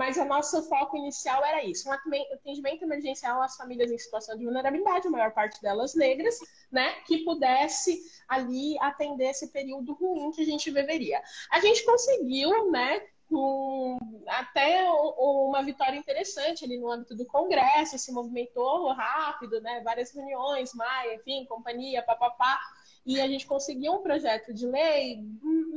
mas 0.00 0.16
o 0.16 0.24
nosso 0.24 0.62
foco 0.62 0.96
inicial 0.96 1.44
era 1.44 1.62
isso: 1.62 1.86
um 1.86 1.92
atendimento 1.92 2.82
emergencial 2.82 3.42
às 3.42 3.54
famílias 3.54 3.92
em 3.92 3.98
situação 3.98 4.34
de 4.34 4.44
vulnerabilidade, 4.46 5.06
a 5.06 5.10
maior 5.10 5.30
parte 5.32 5.60
delas 5.60 5.94
negras, 5.94 6.38
né, 6.72 6.90
que 7.06 7.18
pudesse 7.18 8.00
ali 8.26 8.78
atender 8.80 9.28
esse 9.28 9.48
período 9.48 9.92
ruim 9.92 10.30
que 10.30 10.40
a 10.40 10.46
gente 10.46 10.70
viveria. 10.70 11.20
A 11.50 11.60
gente 11.60 11.84
conseguiu, 11.84 12.70
né, 12.70 13.02
um, 13.30 13.98
até 14.26 14.90
uma 14.90 15.62
vitória 15.62 15.98
interessante 15.98 16.64
ali 16.64 16.78
no 16.78 16.90
âmbito 16.90 17.14
do 17.14 17.26
Congresso, 17.26 17.98
se 17.98 18.10
movimentou 18.10 18.90
rápido, 18.94 19.60
né, 19.60 19.82
várias 19.84 20.14
reuniões, 20.14 20.72
Maia, 20.72 21.16
enfim, 21.16 21.44
companhia, 21.44 22.02
papapá 22.02 22.58
e 23.04 23.20
a 23.20 23.26
gente 23.26 23.46
conseguiu 23.46 23.94
um 23.94 24.02
projeto 24.02 24.52
de 24.52 24.66
lei 24.66 25.24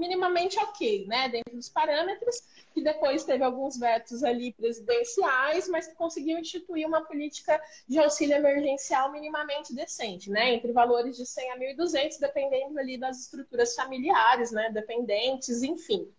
minimamente 0.03 0.59
ok, 0.59 1.05
né, 1.07 1.29
dentro 1.29 1.55
dos 1.55 1.69
parâmetros, 1.69 2.41
que 2.73 2.81
depois 2.81 3.23
teve 3.23 3.41
alguns 3.41 3.77
vetos 3.77 4.21
ali 4.21 4.51
presidenciais, 4.51 5.69
mas 5.69 5.87
que 5.87 5.95
conseguiu 5.95 6.37
instituir 6.37 6.85
uma 6.85 7.05
política 7.05 7.61
de 7.87 7.97
auxílio 7.99 8.35
emergencial 8.35 9.11
minimamente 9.11 9.73
decente, 9.73 10.29
né, 10.29 10.53
entre 10.53 10.73
valores 10.73 11.15
de 11.15 11.25
100 11.25 11.51
a 11.51 11.57
1.200, 11.57 12.19
dependendo 12.19 12.77
ali 12.77 12.97
das 12.97 13.21
estruturas 13.21 13.75
familiares, 13.75 14.51
né, 14.51 14.69
dependentes, 14.71 15.63
enfim. 15.63 16.11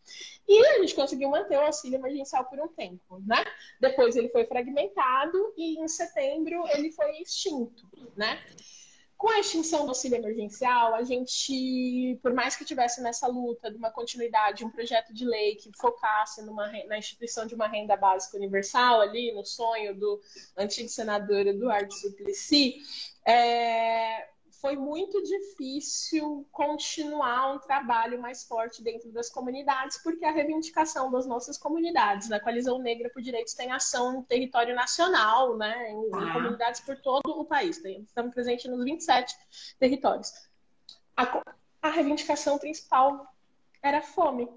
E 0.48 0.66
a 0.66 0.80
gente 0.80 0.94
conseguiu 0.94 1.28
manter 1.28 1.58
o 1.58 1.66
auxílio 1.66 1.98
emergencial 1.98 2.44
por 2.46 2.60
um 2.60 2.68
tempo, 2.68 3.18
né? 3.26 3.42
Depois 3.80 4.14
ele 4.14 4.28
foi 4.28 4.44
fragmentado 4.44 5.54
e 5.56 5.80
em 5.80 5.88
setembro 5.88 6.64
ele 6.74 6.92
foi 6.92 7.18
extinto, 7.22 7.88
né? 8.14 8.42
Com 9.24 9.30
a 9.30 9.40
extinção 9.40 9.84
do 9.84 9.88
auxílio 9.88 10.18
emergencial, 10.18 10.94
a 10.94 11.02
gente, 11.02 12.20
por 12.22 12.34
mais 12.34 12.56
que 12.56 12.62
tivesse 12.62 13.00
nessa 13.00 13.26
luta 13.26 13.70
de 13.70 13.78
uma 13.78 13.90
continuidade, 13.90 14.66
um 14.66 14.70
projeto 14.70 15.14
de 15.14 15.24
lei 15.24 15.54
que 15.54 15.70
focasse 15.80 16.42
numa, 16.42 16.70
na 16.86 16.98
instituição 16.98 17.46
de 17.46 17.54
uma 17.54 17.66
renda 17.66 17.96
básica 17.96 18.36
universal, 18.36 19.00
ali 19.00 19.32
no 19.32 19.42
sonho 19.42 19.98
do 19.98 20.20
antigo 20.58 20.90
senador 20.90 21.46
Eduardo 21.46 21.90
Suplicy, 21.94 22.74
é, 23.26 24.28
foi 24.64 24.76
muito 24.76 25.22
difícil 25.22 26.48
continuar 26.50 27.52
um 27.52 27.58
trabalho 27.58 28.18
mais 28.18 28.44
forte 28.44 28.82
dentro 28.82 29.12
das 29.12 29.28
comunidades, 29.28 29.98
porque 30.02 30.24
a 30.24 30.30
reivindicação 30.30 31.10
das 31.10 31.26
nossas 31.26 31.58
comunidades, 31.58 32.30
da 32.30 32.40
Coalizão 32.40 32.78
Negra 32.78 33.10
por 33.10 33.20
Direitos 33.20 33.52
tem 33.52 33.70
ação 33.70 34.14
no 34.14 34.22
território 34.22 34.74
nacional, 34.74 35.54
né, 35.58 35.90
em, 35.90 36.06
em 36.06 36.32
comunidades 36.32 36.80
por 36.80 36.96
todo 36.96 37.38
o 37.38 37.44
país. 37.44 37.76
Estamos 37.84 38.32
presentes 38.32 38.64
nos 38.70 38.82
27 38.82 39.36
territórios. 39.78 40.32
A, 41.14 41.42
a 41.82 41.90
reivindicação 41.90 42.58
principal 42.58 43.26
era 43.82 44.00
fome. 44.00 44.48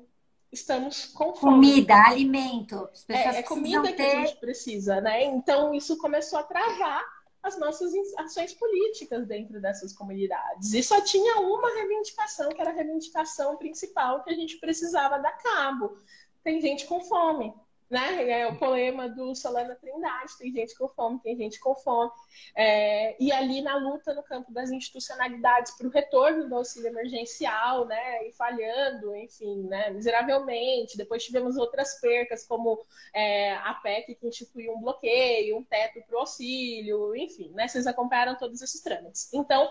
Estamos 0.50 1.08
com 1.08 1.36
fome. 1.36 1.68
Comida, 1.68 1.96
alimento. 1.96 2.88
É, 3.10 3.40
é 3.40 3.44
comida 3.44 3.84
ter... 3.84 3.94
que 3.94 4.02
a 4.04 4.26
gente 4.26 4.40
precisa, 4.40 5.02
né? 5.02 5.26
Então 5.26 5.74
isso 5.74 5.98
começou 5.98 6.40
a 6.40 6.44
travar 6.44 7.17
as 7.44 7.58
nossas 7.60 7.94
ações 8.18 8.54
políticas 8.54 9.28
dentro 9.28 9.62
dessas 9.62 9.94
comunidades. 9.94 10.74
E 10.74 10.84
só 10.84 11.02
tinha 11.02 11.40
uma 11.40 11.74
reivindicação, 11.76 12.50
que 12.50 12.60
era 12.60 12.72
a 12.72 12.74
reivindicação 12.74 13.58
principal 13.58 14.24
que 14.24 14.30
a 14.30 14.36
gente 14.36 14.58
precisava 14.58 15.20
dar 15.20 15.38
cabo. 15.38 15.98
Tem 16.44 16.60
gente 16.62 16.86
com 16.86 17.02
fome 17.02 17.54
né? 17.90 18.30
É 18.30 18.48
o 18.48 18.58
poema 18.58 19.08
do 19.08 19.34
Solana 19.34 19.76
Trindade, 19.76 20.38
tem 20.38 20.52
gente 20.52 20.76
com 20.76 20.88
fome, 20.90 21.20
tem 21.22 21.38
gente 21.38 21.60
com 21.60 21.74
fome. 21.76 22.12
É, 22.56 23.22
e 23.22 23.32
ali 23.32 23.62
na 23.62 23.78
luta 23.78 24.14
no 24.14 24.24
campo 24.24 24.52
das 24.52 24.70
institucionalidades 24.70 25.72
para 25.78 25.88
o 25.88 25.90
retorno 25.90 26.50
do 26.50 26.56
auxílio 26.56 26.90
emergencial, 26.90 27.86
né? 27.86 28.28
E 28.28 28.34
falhando, 28.34 29.16
enfim, 29.16 29.64
né? 29.64 29.90
Miseravelmente. 29.92 30.98
Depois 30.98 31.24
tivemos 31.24 31.56
outras 31.56 32.00
percas, 32.00 32.46
como 32.46 32.84
é, 33.14 33.54
a 33.56 33.74
PEC 33.76 34.16
que 34.16 34.28
instituiu 34.28 34.74
um 34.74 34.82
bloqueio, 34.82 35.58
um 35.58 35.64
teto 35.64 36.02
para 36.06 36.18
o 36.18 36.20
auxílio, 36.20 37.16
enfim, 37.16 37.52
né? 37.54 37.68
Vocês 37.68 37.88
acompanharam 37.88 38.36
todos 38.36 38.62
esses 38.62 38.82
trâmites. 38.82 39.34
Então, 39.34 39.70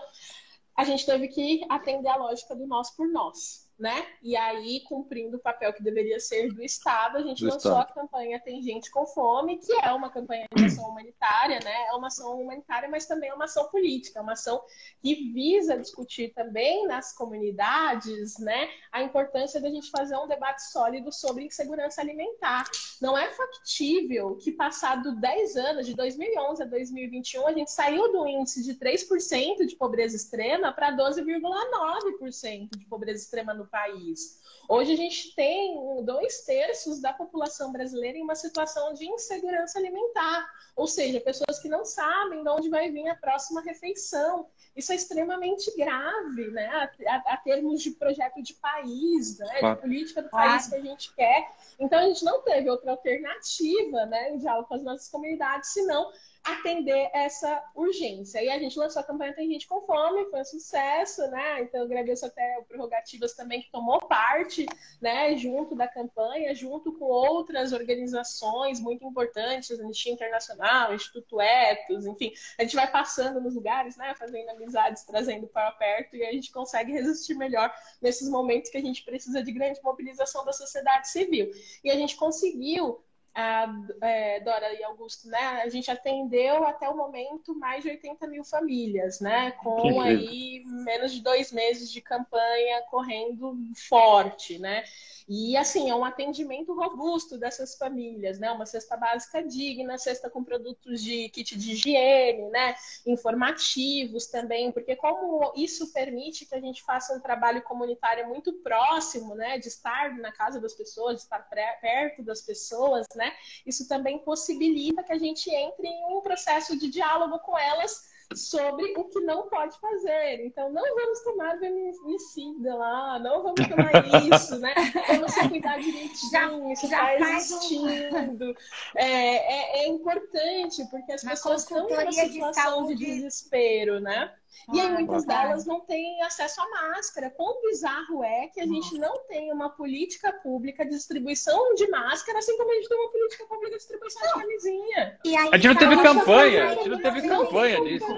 a 0.75 0.83
gente 0.83 1.05
teve 1.05 1.27
que 1.27 1.65
atender 1.69 2.09
a 2.09 2.15
lógica 2.15 2.55
do 2.55 2.65
nós 2.65 2.89
por 2.91 3.07
nós 3.07 3.66
né? 3.79 4.07
E 4.23 4.35
aí, 4.35 4.81
cumprindo 4.81 5.37
o 5.37 5.39
papel 5.39 5.71
que 5.71 5.83
deveria 5.83 6.19
ser 6.19 6.51
do 6.51 6.63
Estado, 6.63 7.17
a 7.17 7.21
gente 7.21 7.43
do 7.43 7.51
lançou 7.51 7.71
Estado. 7.73 7.91
a 7.91 7.93
campanha 7.93 8.39
Tem 8.39 8.61
Gente 8.61 8.89
com 8.89 9.05
Fome, 9.05 9.57
que 9.57 9.71
é 9.73 9.91
uma 9.91 10.09
campanha 10.09 10.47
de 10.55 10.65
ação 10.65 10.89
humanitária, 10.89 11.59
né? 11.63 11.87
É 11.87 11.93
uma 11.93 12.07
ação 12.07 12.41
humanitária, 12.41 12.89
mas 12.89 13.05
também 13.05 13.29
é 13.29 13.33
uma 13.33 13.45
ação 13.45 13.69
política, 13.69 14.19
é 14.19 14.21
uma 14.21 14.33
ação 14.33 14.61
que 15.01 15.31
visa 15.31 15.77
discutir 15.77 16.33
também 16.33 16.87
nas 16.87 17.13
comunidades, 17.13 18.39
né? 18.39 18.69
A 18.91 19.03
importância 19.03 19.61
da 19.61 19.69
gente 19.69 19.91
fazer 19.91 20.17
um 20.17 20.27
debate 20.27 20.63
sólido 20.71 21.11
sobre 21.11 21.45
insegurança 21.45 22.01
alimentar. 22.01 22.65
Não 22.99 23.17
é 23.17 23.31
factível 23.31 24.35
que, 24.37 24.51
passado 24.51 25.15
10 25.15 25.55
anos, 25.55 25.85
de 25.85 25.93
2011 25.93 26.63
a 26.63 26.65
2021, 26.65 27.47
a 27.47 27.53
gente 27.53 27.71
saiu 27.71 28.11
do 28.11 28.27
índice 28.27 28.63
de 28.63 28.73
3% 28.73 29.65
de 29.67 29.75
pobreza 29.75 30.15
extrema 30.15 30.73
para 30.73 30.95
12,9% 30.95 32.69
de 32.75 32.85
pobreza 32.85 33.23
extrema 33.23 33.53
no 33.53 33.66
país. 33.67 34.39
Hoje 34.69 34.93
a 34.93 34.97
gente 34.97 35.33
tem 35.33 36.03
dois 36.03 36.41
terços 36.41 36.99
da 36.99 37.13
população 37.13 37.71
brasileira 37.71 38.17
em 38.17 38.23
uma 38.23 38.35
situação 38.35 38.93
de 38.93 39.07
insegurança 39.07 39.79
alimentar, 39.79 40.49
ou 40.75 40.87
seja, 40.87 41.21
pessoas 41.21 41.59
que 41.59 41.69
não 41.69 41.85
sabem 41.85 42.43
de 42.43 42.49
onde 42.49 42.69
vai 42.69 42.91
vir 42.91 43.07
a 43.07 43.15
próxima 43.15 43.61
refeição. 43.61 44.47
Isso 44.75 44.91
é 44.91 44.95
extremamente 44.95 45.75
grave, 45.75 46.51
né? 46.51 46.67
A, 46.67 47.13
a, 47.13 47.33
a 47.33 47.37
termos 47.37 47.81
de 47.81 47.91
projeto 47.91 48.43
de 48.43 48.53
país, 48.55 49.39
né? 49.39 49.73
de 49.73 49.81
política 49.81 50.21
do 50.21 50.29
país 50.29 50.67
que 50.67 50.75
a 50.75 50.81
gente 50.81 51.15
quer. 51.15 51.49
Então 51.79 51.99
a 51.99 52.03
gente 52.03 52.25
não 52.25 52.41
teve 52.41 52.69
outra 52.69 52.91
alternativa, 52.91 54.05
né, 54.05 54.33
em 54.33 54.37
diálogo 54.37 54.67
com 54.67 54.75
as 54.75 54.83
nossas 54.83 55.09
comunidades, 55.09 55.71
senão 55.71 56.11
atender 56.47 57.09
essa 57.13 57.63
urgência. 57.75 58.43
E 58.43 58.49
a 58.49 58.59
gente 58.59 58.77
lançou 58.77 59.01
a 59.01 59.05
campanha 59.05 59.33
Tem 59.33 59.51
Gente 59.51 59.67
com 59.67 59.81
Fome, 59.81 60.29
foi 60.29 60.41
um 60.41 60.45
sucesso, 60.45 61.27
né? 61.27 61.61
Então, 61.61 61.81
eu 61.81 61.85
agradeço 61.85 62.25
até 62.25 62.57
o 62.59 62.63
Prerrogativas 62.63 63.33
também, 63.33 63.61
que 63.61 63.71
tomou 63.71 63.99
parte, 64.07 64.65
né, 65.01 65.35
junto 65.35 65.75
da 65.75 65.87
campanha, 65.87 66.53
junto 66.55 66.93
com 66.93 67.05
outras 67.05 67.73
organizações 67.73 68.79
muito 68.79 69.05
importantes, 69.05 69.79
Anistia 69.79 70.13
Internacional, 70.13 70.93
Instituto 70.93 71.39
Etos, 71.41 72.05
enfim, 72.05 72.33
a 72.57 72.63
gente 72.63 72.75
vai 72.75 72.89
passando 72.89 73.41
nos 73.41 73.55
lugares, 73.55 73.97
né, 73.97 74.13
fazendo 74.15 74.49
amizades, 74.49 75.03
trazendo 75.03 75.47
para 75.47 75.71
perto, 75.71 76.15
e 76.15 76.25
a 76.25 76.31
gente 76.31 76.51
consegue 76.51 76.91
resistir 76.91 77.35
melhor 77.35 77.73
nesses 78.01 78.29
momentos 78.29 78.69
que 78.69 78.77
a 78.77 78.81
gente 78.81 79.03
precisa 79.03 79.43
de 79.43 79.51
grande 79.51 79.79
mobilização 79.83 80.45
da 80.45 80.53
sociedade 80.53 81.09
civil. 81.09 81.51
E 81.83 81.91
a 81.91 81.95
gente 81.95 82.15
conseguiu 82.15 83.03
a, 83.39 83.71
é, 84.01 84.39
Dora 84.39 84.73
e 84.73 84.83
Augusto, 84.83 85.29
né? 85.29 85.61
A 85.63 85.69
gente 85.69 85.91
atendeu 85.91 86.65
até 86.65 86.89
o 86.89 86.97
momento 86.97 87.53
mais 87.53 87.83
de 87.83 87.89
80 87.91 88.25
mil 88.25 88.43
famílias, 88.43 89.19
né? 89.19 89.51
Com 89.51 90.01
aí 90.01 90.63
menos 90.65 91.11
de 91.11 91.21
dois 91.21 91.51
meses 91.51 91.91
de 91.91 92.01
campanha 92.01 92.81
correndo 92.89 93.55
forte, 93.75 94.57
né? 94.57 94.83
E 95.29 95.57
assim, 95.57 95.89
é 95.89 95.95
um 95.95 96.05
atendimento 96.05 96.73
robusto 96.73 97.37
dessas 97.37 97.75
famílias, 97.77 98.39
né? 98.39 98.49
Uma 98.49 98.65
cesta 98.65 98.95
básica 98.95 99.43
digna, 99.43 99.97
cesta 99.97 100.29
com 100.29 100.41
produtos 100.41 101.03
de 101.03 101.27
kit 101.29 101.57
de 101.57 101.73
higiene, 101.73 102.49
né? 102.49 102.75
Informativos 103.05 104.27
também, 104.27 104.71
porque 104.71 104.95
como 104.95 105.51
isso 105.55 105.91
permite 105.91 106.45
que 106.45 106.55
a 106.55 106.61
gente 106.61 106.81
faça 106.81 107.13
um 107.13 107.19
trabalho 107.19 107.61
comunitário 107.61 108.27
muito 108.29 108.53
próximo, 108.53 109.35
né? 109.35 109.59
De 109.59 109.67
estar 109.67 110.17
na 110.17 110.31
casa 110.31 110.61
das 110.61 110.73
pessoas, 110.73 111.17
de 111.17 111.21
estar 111.23 111.39
perto 111.39 112.23
das 112.23 112.41
pessoas, 112.41 113.05
né? 113.13 113.26
Isso 113.65 113.87
também 113.87 114.19
possibilita 114.19 115.03
que 115.03 115.13
a 115.13 115.17
gente 115.17 115.49
entre 115.49 115.87
em 115.87 116.17
um 116.17 116.21
processo 116.21 116.77
de 116.77 116.89
diálogo 116.89 117.39
com 117.39 117.57
elas 117.57 118.07
sobre 118.35 118.93
o 118.97 119.05
que 119.05 119.19
não 119.21 119.47
pode 119.47 119.79
fazer. 119.79 120.45
Então, 120.45 120.71
não 120.71 120.83
vamos 120.95 121.19
tomar 121.21 121.57
feminicida 121.57 122.75
lá, 122.75 123.19
não 123.19 123.43
vamos 123.43 123.67
tomar 123.67 123.91
isso, 124.35 124.59
né? 124.59 124.73
Vamos 125.07 125.31
se 125.31 125.47
cuidar 125.47 125.79
direitinho, 125.79 126.31
já, 126.31 126.73
isso 126.73 126.85
está 126.85 127.13
existindo. 127.15 128.45
Um... 128.45 128.55
É, 128.95 129.05
é, 129.05 129.83
é, 129.83 129.87
importante, 129.87 130.85
porque 130.89 131.13
as 131.13 131.23
pessoas 131.23 131.63
estão 131.63 131.87
numa 131.87 132.11
situação 132.11 132.85
de, 132.87 132.95
de 132.95 133.05
desespero, 133.05 133.99
né? 133.99 134.33
E 134.73 134.79
aí, 134.79 134.89
muitas 134.91 135.25
delas 135.25 135.65
não 135.65 135.79
têm 135.81 136.21
acesso 136.23 136.61
à 136.61 136.69
máscara. 136.69 137.29
Quão 137.29 137.61
bizarro 137.61 138.23
é 138.23 138.47
que 138.47 138.59
a 138.59 138.65
gente 138.65 138.97
não 138.97 139.25
tem 139.25 139.51
uma 139.51 139.69
política 139.69 140.31
pública 140.33 140.83
de 140.83 140.91
distribuição 140.91 141.73
de 141.75 141.87
máscara, 141.89 142.39
assim 142.39 142.57
como 142.57 142.71
a 142.71 142.75
gente 142.75 142.89
tem 142.89 142.97
uma 142.97 143.11
política 143.11 143.45
pública 143.45 143.71
de 143.71 143.77
distribuição 143.77 144.21
de 144.27 144.33
camisinha. 144.33 145.19
Aí, 145.25 145.49
a 145.53 145.57
gente 145.57 145.67
não 145.67 145.75
teve 145.75 146.03
campanha, 146.03 146.65
a 146.65 146.75
gente 146.75 146.89
não 146.89 147.01
teve 147.01 147.27
campanha 147.27 147.83
disso. 147.83 148.17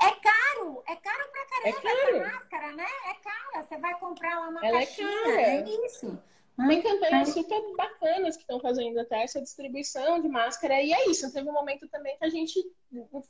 É 0.00 0.10
caro, 0.10 0.82
é 0.88 0.96
caro 0.96 1.30
pra 1.30 1.46
caramba 1.46 1.68
é 1.68 1.72
caro. 1.72 2.16
essa 2.16 2.34
máscara, 2.34 2.72
né? 2.72 2.86
É 3.10 3.14
cara. 3.14 3.62
Você 3.62 3.76
vai 3.76 3.94
comprar 3.98 4.48
uma 4.48 4.66
Ela 4.66 4.78
é 4.82 4.86
caixinha, 4.86 5.28
é, 5.28 5.56
é 5.56 5.86
isso. 5.86 6.18
Tem 6.56 6.82
campanhas 6.82 7.30
super 7.30 7.60
bacanas 7.76 8.36
que 8.36 8.42
estão 8.42 8.60
fazendo 8.60 8.98
até 9.00 9.22
essa 9.22 9.40
distribuição 9.40 10.20
de 10.20 10.28
máscara. 10.28 10.80
E 10.82 10.92
é 10.92 11.08
isso. 11.08 11.32
Teve 11.32 11.48
um 11.48 11.52
momento 11.52 11.88
também 11.88 12.16
que 12.18 12.24
a 12.24 12.28
gente 12.28 12.54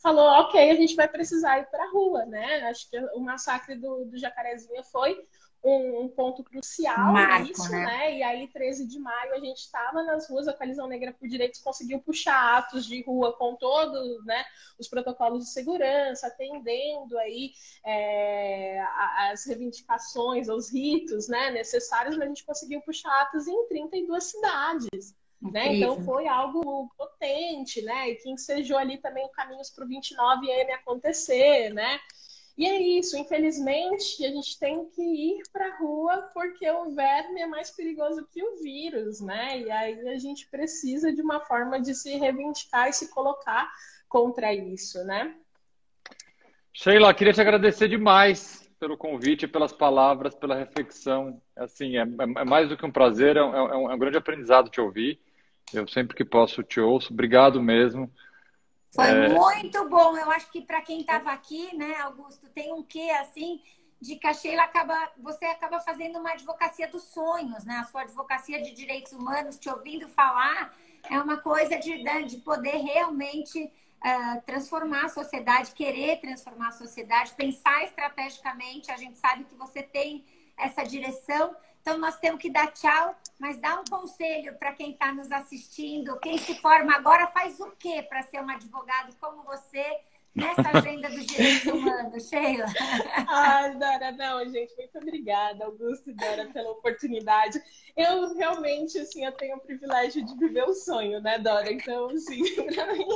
falou, 0.02 0.24
ok, 0.40 0.70
a 0.70 0.74
gente 0.74 0.96
vai 0.96 1.06
precisar 1.06 1.60
ir 1.60 1.66
para 1.66 1.84
a 1.84 1.90
rua, 1.90 2.24
né? 2.26 2.62
Acho 2.68 2.90
que 2.90 2.98
o 2.98 3.20
massacre 3.20 3.76
do, 3.76 4.04
do 4.06 4.18
Jacarezinho 4.18 4.82
foi 4.84 5.16
um, 5.64 6.02
um 6.02 6.08
ponto 6.08 6.42
crucial 6.42 7.12
Marco, 7.12 7.46
nisso, 7.46 7.70
né? 7.70 7.84
né? 7.84 8.18
E 8.18 8.22
aí, 8.22 8.48
13 8.48 8.86
de 8.86 8.98
maio, 8.98 9.34
a 9.34 9.38
gente 9.38 9.58
estava 9.58 10.02
nas 10.02 10.28
ruas, 10.28 10.48
a 10.48 10.52
Coalizão 10.52 10.88
Negra 10.88 11.12
por 11.12 11.28
Direitos 11.28 11.60
conseguiu 11.60 12.00
puxar 12.00 12.58
atos 12.58 12.84
de 12.84 13.02
rua 13.02 13.36
com 13.36 13.54
todos 13.54 14.24
né, 14.24 14.44
os 14.78 14.88
protocolos 14.88 15.44
de 15.44 15.50
segurança, 15.50 16.26
atendendo 16.26 17.16
aí 17.18 17.52
é, 17.84 18.84
as 19.30 19.46
reivindicações, 19.46 20.48
os 20.48 20.72
ritos 20.72 21.28
né, 21.28 21.50
necessários, 21.50 22.16
mas 22.16 22.24
a 22.24 22.28
gente 22.28 22.44
conseguiu 22.44 22.80
puxar 22.80 23.22
atos 23.22 23.46
em 23.46 23.68
32 23.68 24.24
cidades. 24.24 25.14
Né? 25.40 25.74
Então 25.74 26.00
foi 26.04 26.28
algo 26.28 26.88
potente, 26.96 27.82
né? 27.82 28.10
E 28.10 28.14
que 28.14 28.30
ensejou 28.30 28.78
ali 28.78 28.98
também 28.98 29.28
caminhos 29.32 29.70
para 29.70 29.84
o 29.84 29.88
29M 29.88 30.70
acontecer, 30.70 31.70
né? 31.70 31.98
E 32.57 32.66
é 32.66 32.80
isso, 32.80 33.16
infelizmente, 33.16 34.24
a 34.24 34.28
gente 34.28 34.59
tem 34.59 34.84
que 34.90 35.03
ir 35.03 35.42
para 35.50 35.66
a 35.68 35.78
rua 35.78 36.30
porque 36.34 36.70
o 36.70 36.90
verme 36.90 37.40
é 37.40 37.46
mais 37.46 37.70
perigoso 37.70 38.28
que 38.30 38.42
o 38.42 38.57
vírus, 38.62 39.20
né? 39.20 39.59
E 39.61 39.70
aí 39.70 40.09
a 40.09 40.18
gente 40.18 40.48
precisa 40.50 41.12
de 41.12 41.22
uma 41.22 41.40
forma 41.40 41.80
de 41.80 41.94
se 41.94 42.14
reivindicar 42.16 42.88
e 42.88 42.92
se 42.92 43.11
colocar 43.11 43.70
contra 44.07 44.53
isso, 44.53 45.03
né? 45.05 45.34
Sheila, 46.74 47.14
queria 47.14 47.32
te 47.32 47.40
agradecer 47.40 47.88
demais 47.88 48.68
pelo 48.78 48.96
convite, 48.96 49.46
pelas 49.46 49.72
palavras, 49.72 50.34
pela 50.34 50.55
reflexão. 50.55 51.40
Assim, 51.57 51.96
é, 51.96 52.03
é 52.03 52.44
mais 52.44 52.68
do 52.68 52.76
que 52.76 52.84
um 52.84 52.90
prazer, 52.90 53.36
é 53.36 53.40
é 53.40 53.44
um, 53.44 53.90
é 53.90 53.94
um 53.94 53.98
grande 53.98 54.18
aprendizado 54.18 54.68
te 54.68 54.80
ouvir. 54.80 55.18
Eu 55.72 55.86
sempre 55.88 56.16
que 56.16 56.24
posso 56.24 56.62
te 56.62 56.80
ouço. 56.80 57.12
Obrigado 57.12 57.62
mesmo. 57.62 58.11
Foi 58.95 59.09
é... 59.09 59.28
muito 59.28 59.88
bom. 59.88 60.16
Eu 60.16 60.30
acho 60.30 60.51
que 60.51 60.61
para 60.61 60.82
quem 60.82 61.01
estava 61.01 61.32
aqui, 61.32 61.74
né, 61.76 61.97
Augusto, 62.01 62.49
tem 62.51 62.72
um 62.72 62.82
quê 62.82 63.11
assim 63.20 63.61
de 64.01 64.16
que 64.16 64.26
a 64.26 64.34
Sheila 64.34 64.64
acaba, 64.64 65.12
você 65.16 65.45
acaba 65.45 65.78
fazendo 65.78 66.18
uma 66.18 66.32
advocacia 66.32 66.88
dos 66.88 67.05
sonhos, 67.05 67.64
né? 67.64 67.76
A 67.76 67.84
sua 67.84 68.03
advocacia 68.03 68.61
de 68.61 68.72
direitos 68.72 69.12
humanos, 69.12 69.57
te 69.57 69.70
ouvindo 69.70 70.09
falar, 70.09 70.74
é 71.09 71.20
uma 71.20 71.36
coisa 71.36 71.78
de, 71.78 72.03
né, 72.03 72.22
de 72.22 72.38
poder 72.38 72.78
realmente 72.78 73.62
uh, 73.62 74.43
transformar 74.45 75.05
a 75.05 75.09
sociedade, 75.09 75.70
querer 75.70 76.20
transformar 76.20 76.68
a 76.68 76.72
sociedade, 76.72 77.32
pensar 77.34 77.84
estrategicamente. 77.84 78.90
A 78.90 78.97
gente 78.97 79.16
sabe 79.16 79.45
que 79.45 79.55
você 79.55 79.84
tem 79.84 80.24
essa 80.57 80.82
direção. 80.82 81.55
Então, 81.83 81.99
nós 81.99 82.16
temos 82.18 82.41
que 82.41 82.49
dar 82.49 82.72
tchau, 82.72 83.14
mas 83.39 83.59
dá 83.59 83.80
um 83.80 83.85
conselho 83.85 84.57
para 84.57 84.72
quem 84.72 84.93
está 84.93 85.12
nos 85.12 85.30
assistindo. 85.33 86.18
Quem 86.20 86.39
se 86.39 86.55
forma 86.61 86.95
agora 86.95 87.26
faz 87.26 87.59
o 87.59 87.72
quê 87.72 88.03
para 88.09 88.22
ser 88.22 88.41
um 88.41 88.49
advogado 88.49 89.14
como 89.20 89.43
você? 89.43 89.85
nessa 90.35 90.62
agenda 90.78 91.09
dos 91.11 91.26
direitos 91.26 91.64
humanos, 91.66 92.28
Sheila? 92.28 92.64
Ai, 93.28 93.76
Dora, 93.76 94.12
não, 94.12 94.45
gente, 94.49 94.74
muito 94.76 94.99
obrigada, 94.99 95.64
Augusto 95.64 96.11
e 96.11 96.14
Dora, 96.14 96.47
pela 96.47 96.70
oportunidade. 96.70 97.61
Eu 97.97 98.35
realmente, 98.35 98.99
assim, 98.99 99.24
eu 99.24 99.33
tenho 99.33 99.57
o 99.57 99.61
privilégio 99.61 100.24
de 100.24 100.35
viver 100.37 100.64
o 100.64 100.74
sonho, 100.74 101.20
né, 101.20 101.39
Dora? 101.39 101.70
Então, 101.72 102.09
assim, 102.11 102.43
pra 102.74 102.93
mim, 102.93 103.11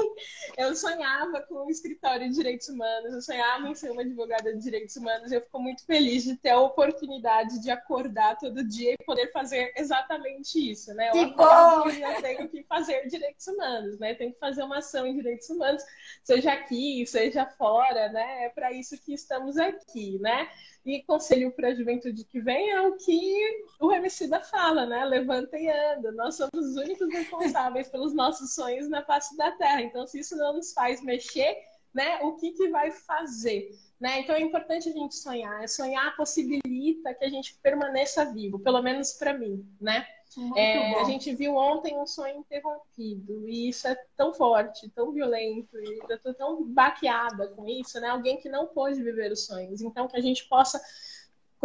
eu 0.57 0.75
sonhava 0.75 1.43
com 1.43 1.67
um 1.67 1.71
escritório 1.71 2.29
de 2.29 2.35
direitos 2.35 2.69
humanos, 2.69 3.13
eu 3.13 3.21
sonhava 3.21 3.69
em 3.69 3.75
ser 3.75 3.91
uma 3.91 4.03
advogada 4.03 4.55
de 4.55 4.61
direitos 4.61 4.97
humanos, 4.97 5.31
e 5.31 5.35
eu 5.35 5.43
fico 5.43 5.61
muito 5.61 5.85
feliz 5.85 6.25
de 6.25 6.37
ter 6.37 6.51
a 6.51 6.61
oportunidade 6.61 7.61
de 7.61 7.71
acordar 7.71 8.39
todo 8.39 8.67
dia 8.67 8.95
e 8.95 9.05
poder 9.05 9.31
fazer 9.33 9.73
exatamente 9.77 10.59
isso, 10.59 10.95
né? 10.95 11.11
Eu 11.11 11.13
que 11.13 11.27
bom! 11.35 11.89
Eu 11.89 12.23
tenho 12.23 12.49
que 12.49 12.63
fazer 12.65 13.07
direitos 13.07 13.47
humanos, 13.47 13.99
né? 13.99 14.15
Tenho 14.15 14.33
que 14.33 14.39
fazer 14.39 14.63
uma 14.63 14.79
ação 14.79 15.07
em 15.07 15.15
direitos 15.15 15.49
humanos, 15.51 15.83
seja 16.25 16.53
aqui, 16.53 17.07
seja 17.07 17.45
fora, 17.47 18.09
né? 18.09 18.45
É 18.45 18.49
para 18.49 18.73
isso 18.73 18.99
que 18.99 19.13
estamos 19.13 19.59
aqui, 19.59 20.19
né? 20.21 20.49
E 20.87 21.03
conselho 21.03 21.51
para 21.51 21.69
a 21.69 21.75
juventude 21.75 22.25
que 22.25 22.41
vem 22.41 22.71
é 22.71 22.81
o 22.83 22.97
que 22.97 23.65
o 23.81 23.89
Remicida 23.89 24.41
fala, 24.41 24.87
né? 24.87 25.05
Levanta 25.05 25.59
e 25.59 25.69
anda. 25.69 26.13
Nós 26.13 26.37
somos 26.37 26.55
os 26.55 26.77
únicos 26.77 27.13
responsáveis 27.13 27.89
pelos 27.89 28.15
nossos 28.15 28.55
sonhos 28.55 28.89
na 28.89 29.03
face 29.03 29.37
da 29.37 29.51
Terra. 29.51 29.83
Então, 29.83 30.07
se 30.07 30.21
isso 30.21 30.37
não 30.37 30.46
nos 30.53 30.73
faz 30.73 31.03
mexer, 31.03 31.57
né? 31.95 32.21
O 32.23 32.37
que, 32.37 32.53
que 32.53 32.69
vai 32.69 32.91
fazer? 32.91 33.71
Né? 33.99 34.21
Então 34.21 34.35
é 34.35 34.41
importante 34.41 34.89
a 34.89 34.93
gente 34.93 35.17
sonhar. 35.17 35.67
Sonhar 35.69 36.15
possibilita 36.17 37.15
que 37.15 37.25
a 37.25 37.31
gente 37.31 37.59
permaneça 37.63 38.27
vivo, 38.27 38.59
pelo 38.59 38.83
menos 38.83 39.15
para 39.15 39.33
mim, 39.33 39.67
né? 39.81 40.07
É, 40.55 41.01
a 41.01 41.05
gente 41.05 41.35
viu 41.35 41.57
ontem 41.57 41.97
um 41.97 42.07
sonho 42.07 42.41
interrompido 42.41 43.49
e 43.49 43.71
isso 43.71 43.89
é 43.89 43.97
tão 44.15 44.35
forte, 44.35 44.91
tão 44.91 45.11
violento 45.11 45.79
e 45.79 46.01
eu 46.11 46.19
tô 46.21 46.35
tão 46.35 46.63
baqueada 46.63 47.49
com 47.49 47.67
isso, 47.67 47.99
né? 48.01 48.09
Alguém 48.09 48.37
que 48.37 48.49
não 48.49 48.67
pôde 48.67 49.03
viver 49.03 49.33
os 49.33 49.47
sonhos. 49.47 49.81
Então 49.81 50.07
que 50.07 50.17
a 50.17 50.21
gente 50.21 50.47
possa 50.47 50.79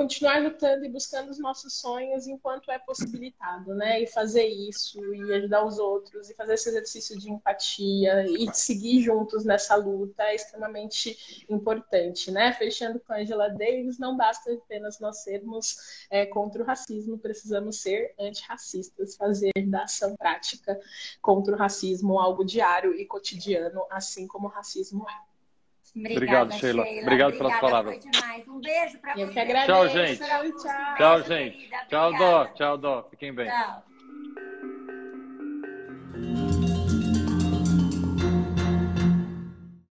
continuar 0.02 0.42
lutando 0.42 0.84
e 0.84 0.90
buscando 0.90 1.30
os 1.30 1.38
nossos 1.38 1.74
sonhos 1.76 2.26
enquanto 2.26 2.72
é 2.72 2.80
possibilitado, 2.80 3.76
né? 3.76 4.02
E 4.02 4.08
fazer 4.08 4.48
isso, 4.48 5.00
e 5.14 5.34
ajudar 5.34 5.64
os 5.64 5.78
outros, 5.78 6.28
e 6.30 6.34
fazer 6.34 6.56
esse 6.56 6.70
exercício 6.70 7.20
de 7.20 7.30
empatia, 7.30 8.26
e 8.28 8.52
seguir 8.52 9.02
juntos 9.02 9.46
nessa 9.46 9.76
luta 9.76 10.24
é 10.24 10.36
extremamente 10.36 11.46
importante, 11.48 12.32
né? 12.32 12.52
Fechando 12.54 13.00
com 13.00 13.14
Angela 13.14 13.50
Davis, 13.50 14.00
não 14.00 14.18
basta 14.18 14.52
apenas 14.52 15.00
nós 15.00 15.24
sermos 15.24 16.08
é, 16.10 16.26
contra 16.26 16.64
o 16.64 16.66
racismo, 16.66 17.20
precisamos 17.20 17.80
ser 17.82 18.16
antirracistas, 18.20 19.16
fazer 19.16 19.52
da 19.68 19.84
ação 19.84 20.16
prática 20.16 20.80
contra 21.22 21.54
o 21.54 21.58
racismo 21.58 22.20
algo 22.20 22.44
diário 22.44 22.96
e 22.96 23.06
cotidiano, 23.06 23.86
assim 23.92 24.26
como 24.26 24.48
o 24.48 24.52
racismo 24.52 25.06
é. 25.08 25.31
Obrigada, 25.94 26.46
Obrigado, 26.46 26.54
Sheila. 26.54 26.84
Obrigado 27.02 27.38
pelas 27.38 27.60
palavras. 27.60 28.00
Um 28.48 28.62
beijo 28.62 28.98
para 29.00 29.14
vocês. 29.14 29.66
Tchau, 29.66 29.90
gente. 29.90 30.18
Tchau, 30.20 30.52
tchau. 30.52 30.96
Tchau, 30.96 31.24
gente. 31.24 31.70
Tchau, 31.90 32.14
Dó. 32.18 32.46
Tchau, 32.48 32.78
Dó. 32.78 33.08
Fiquem 33.10 33.34
bem. 33.34 33.50
Tchau. 33.50 33.84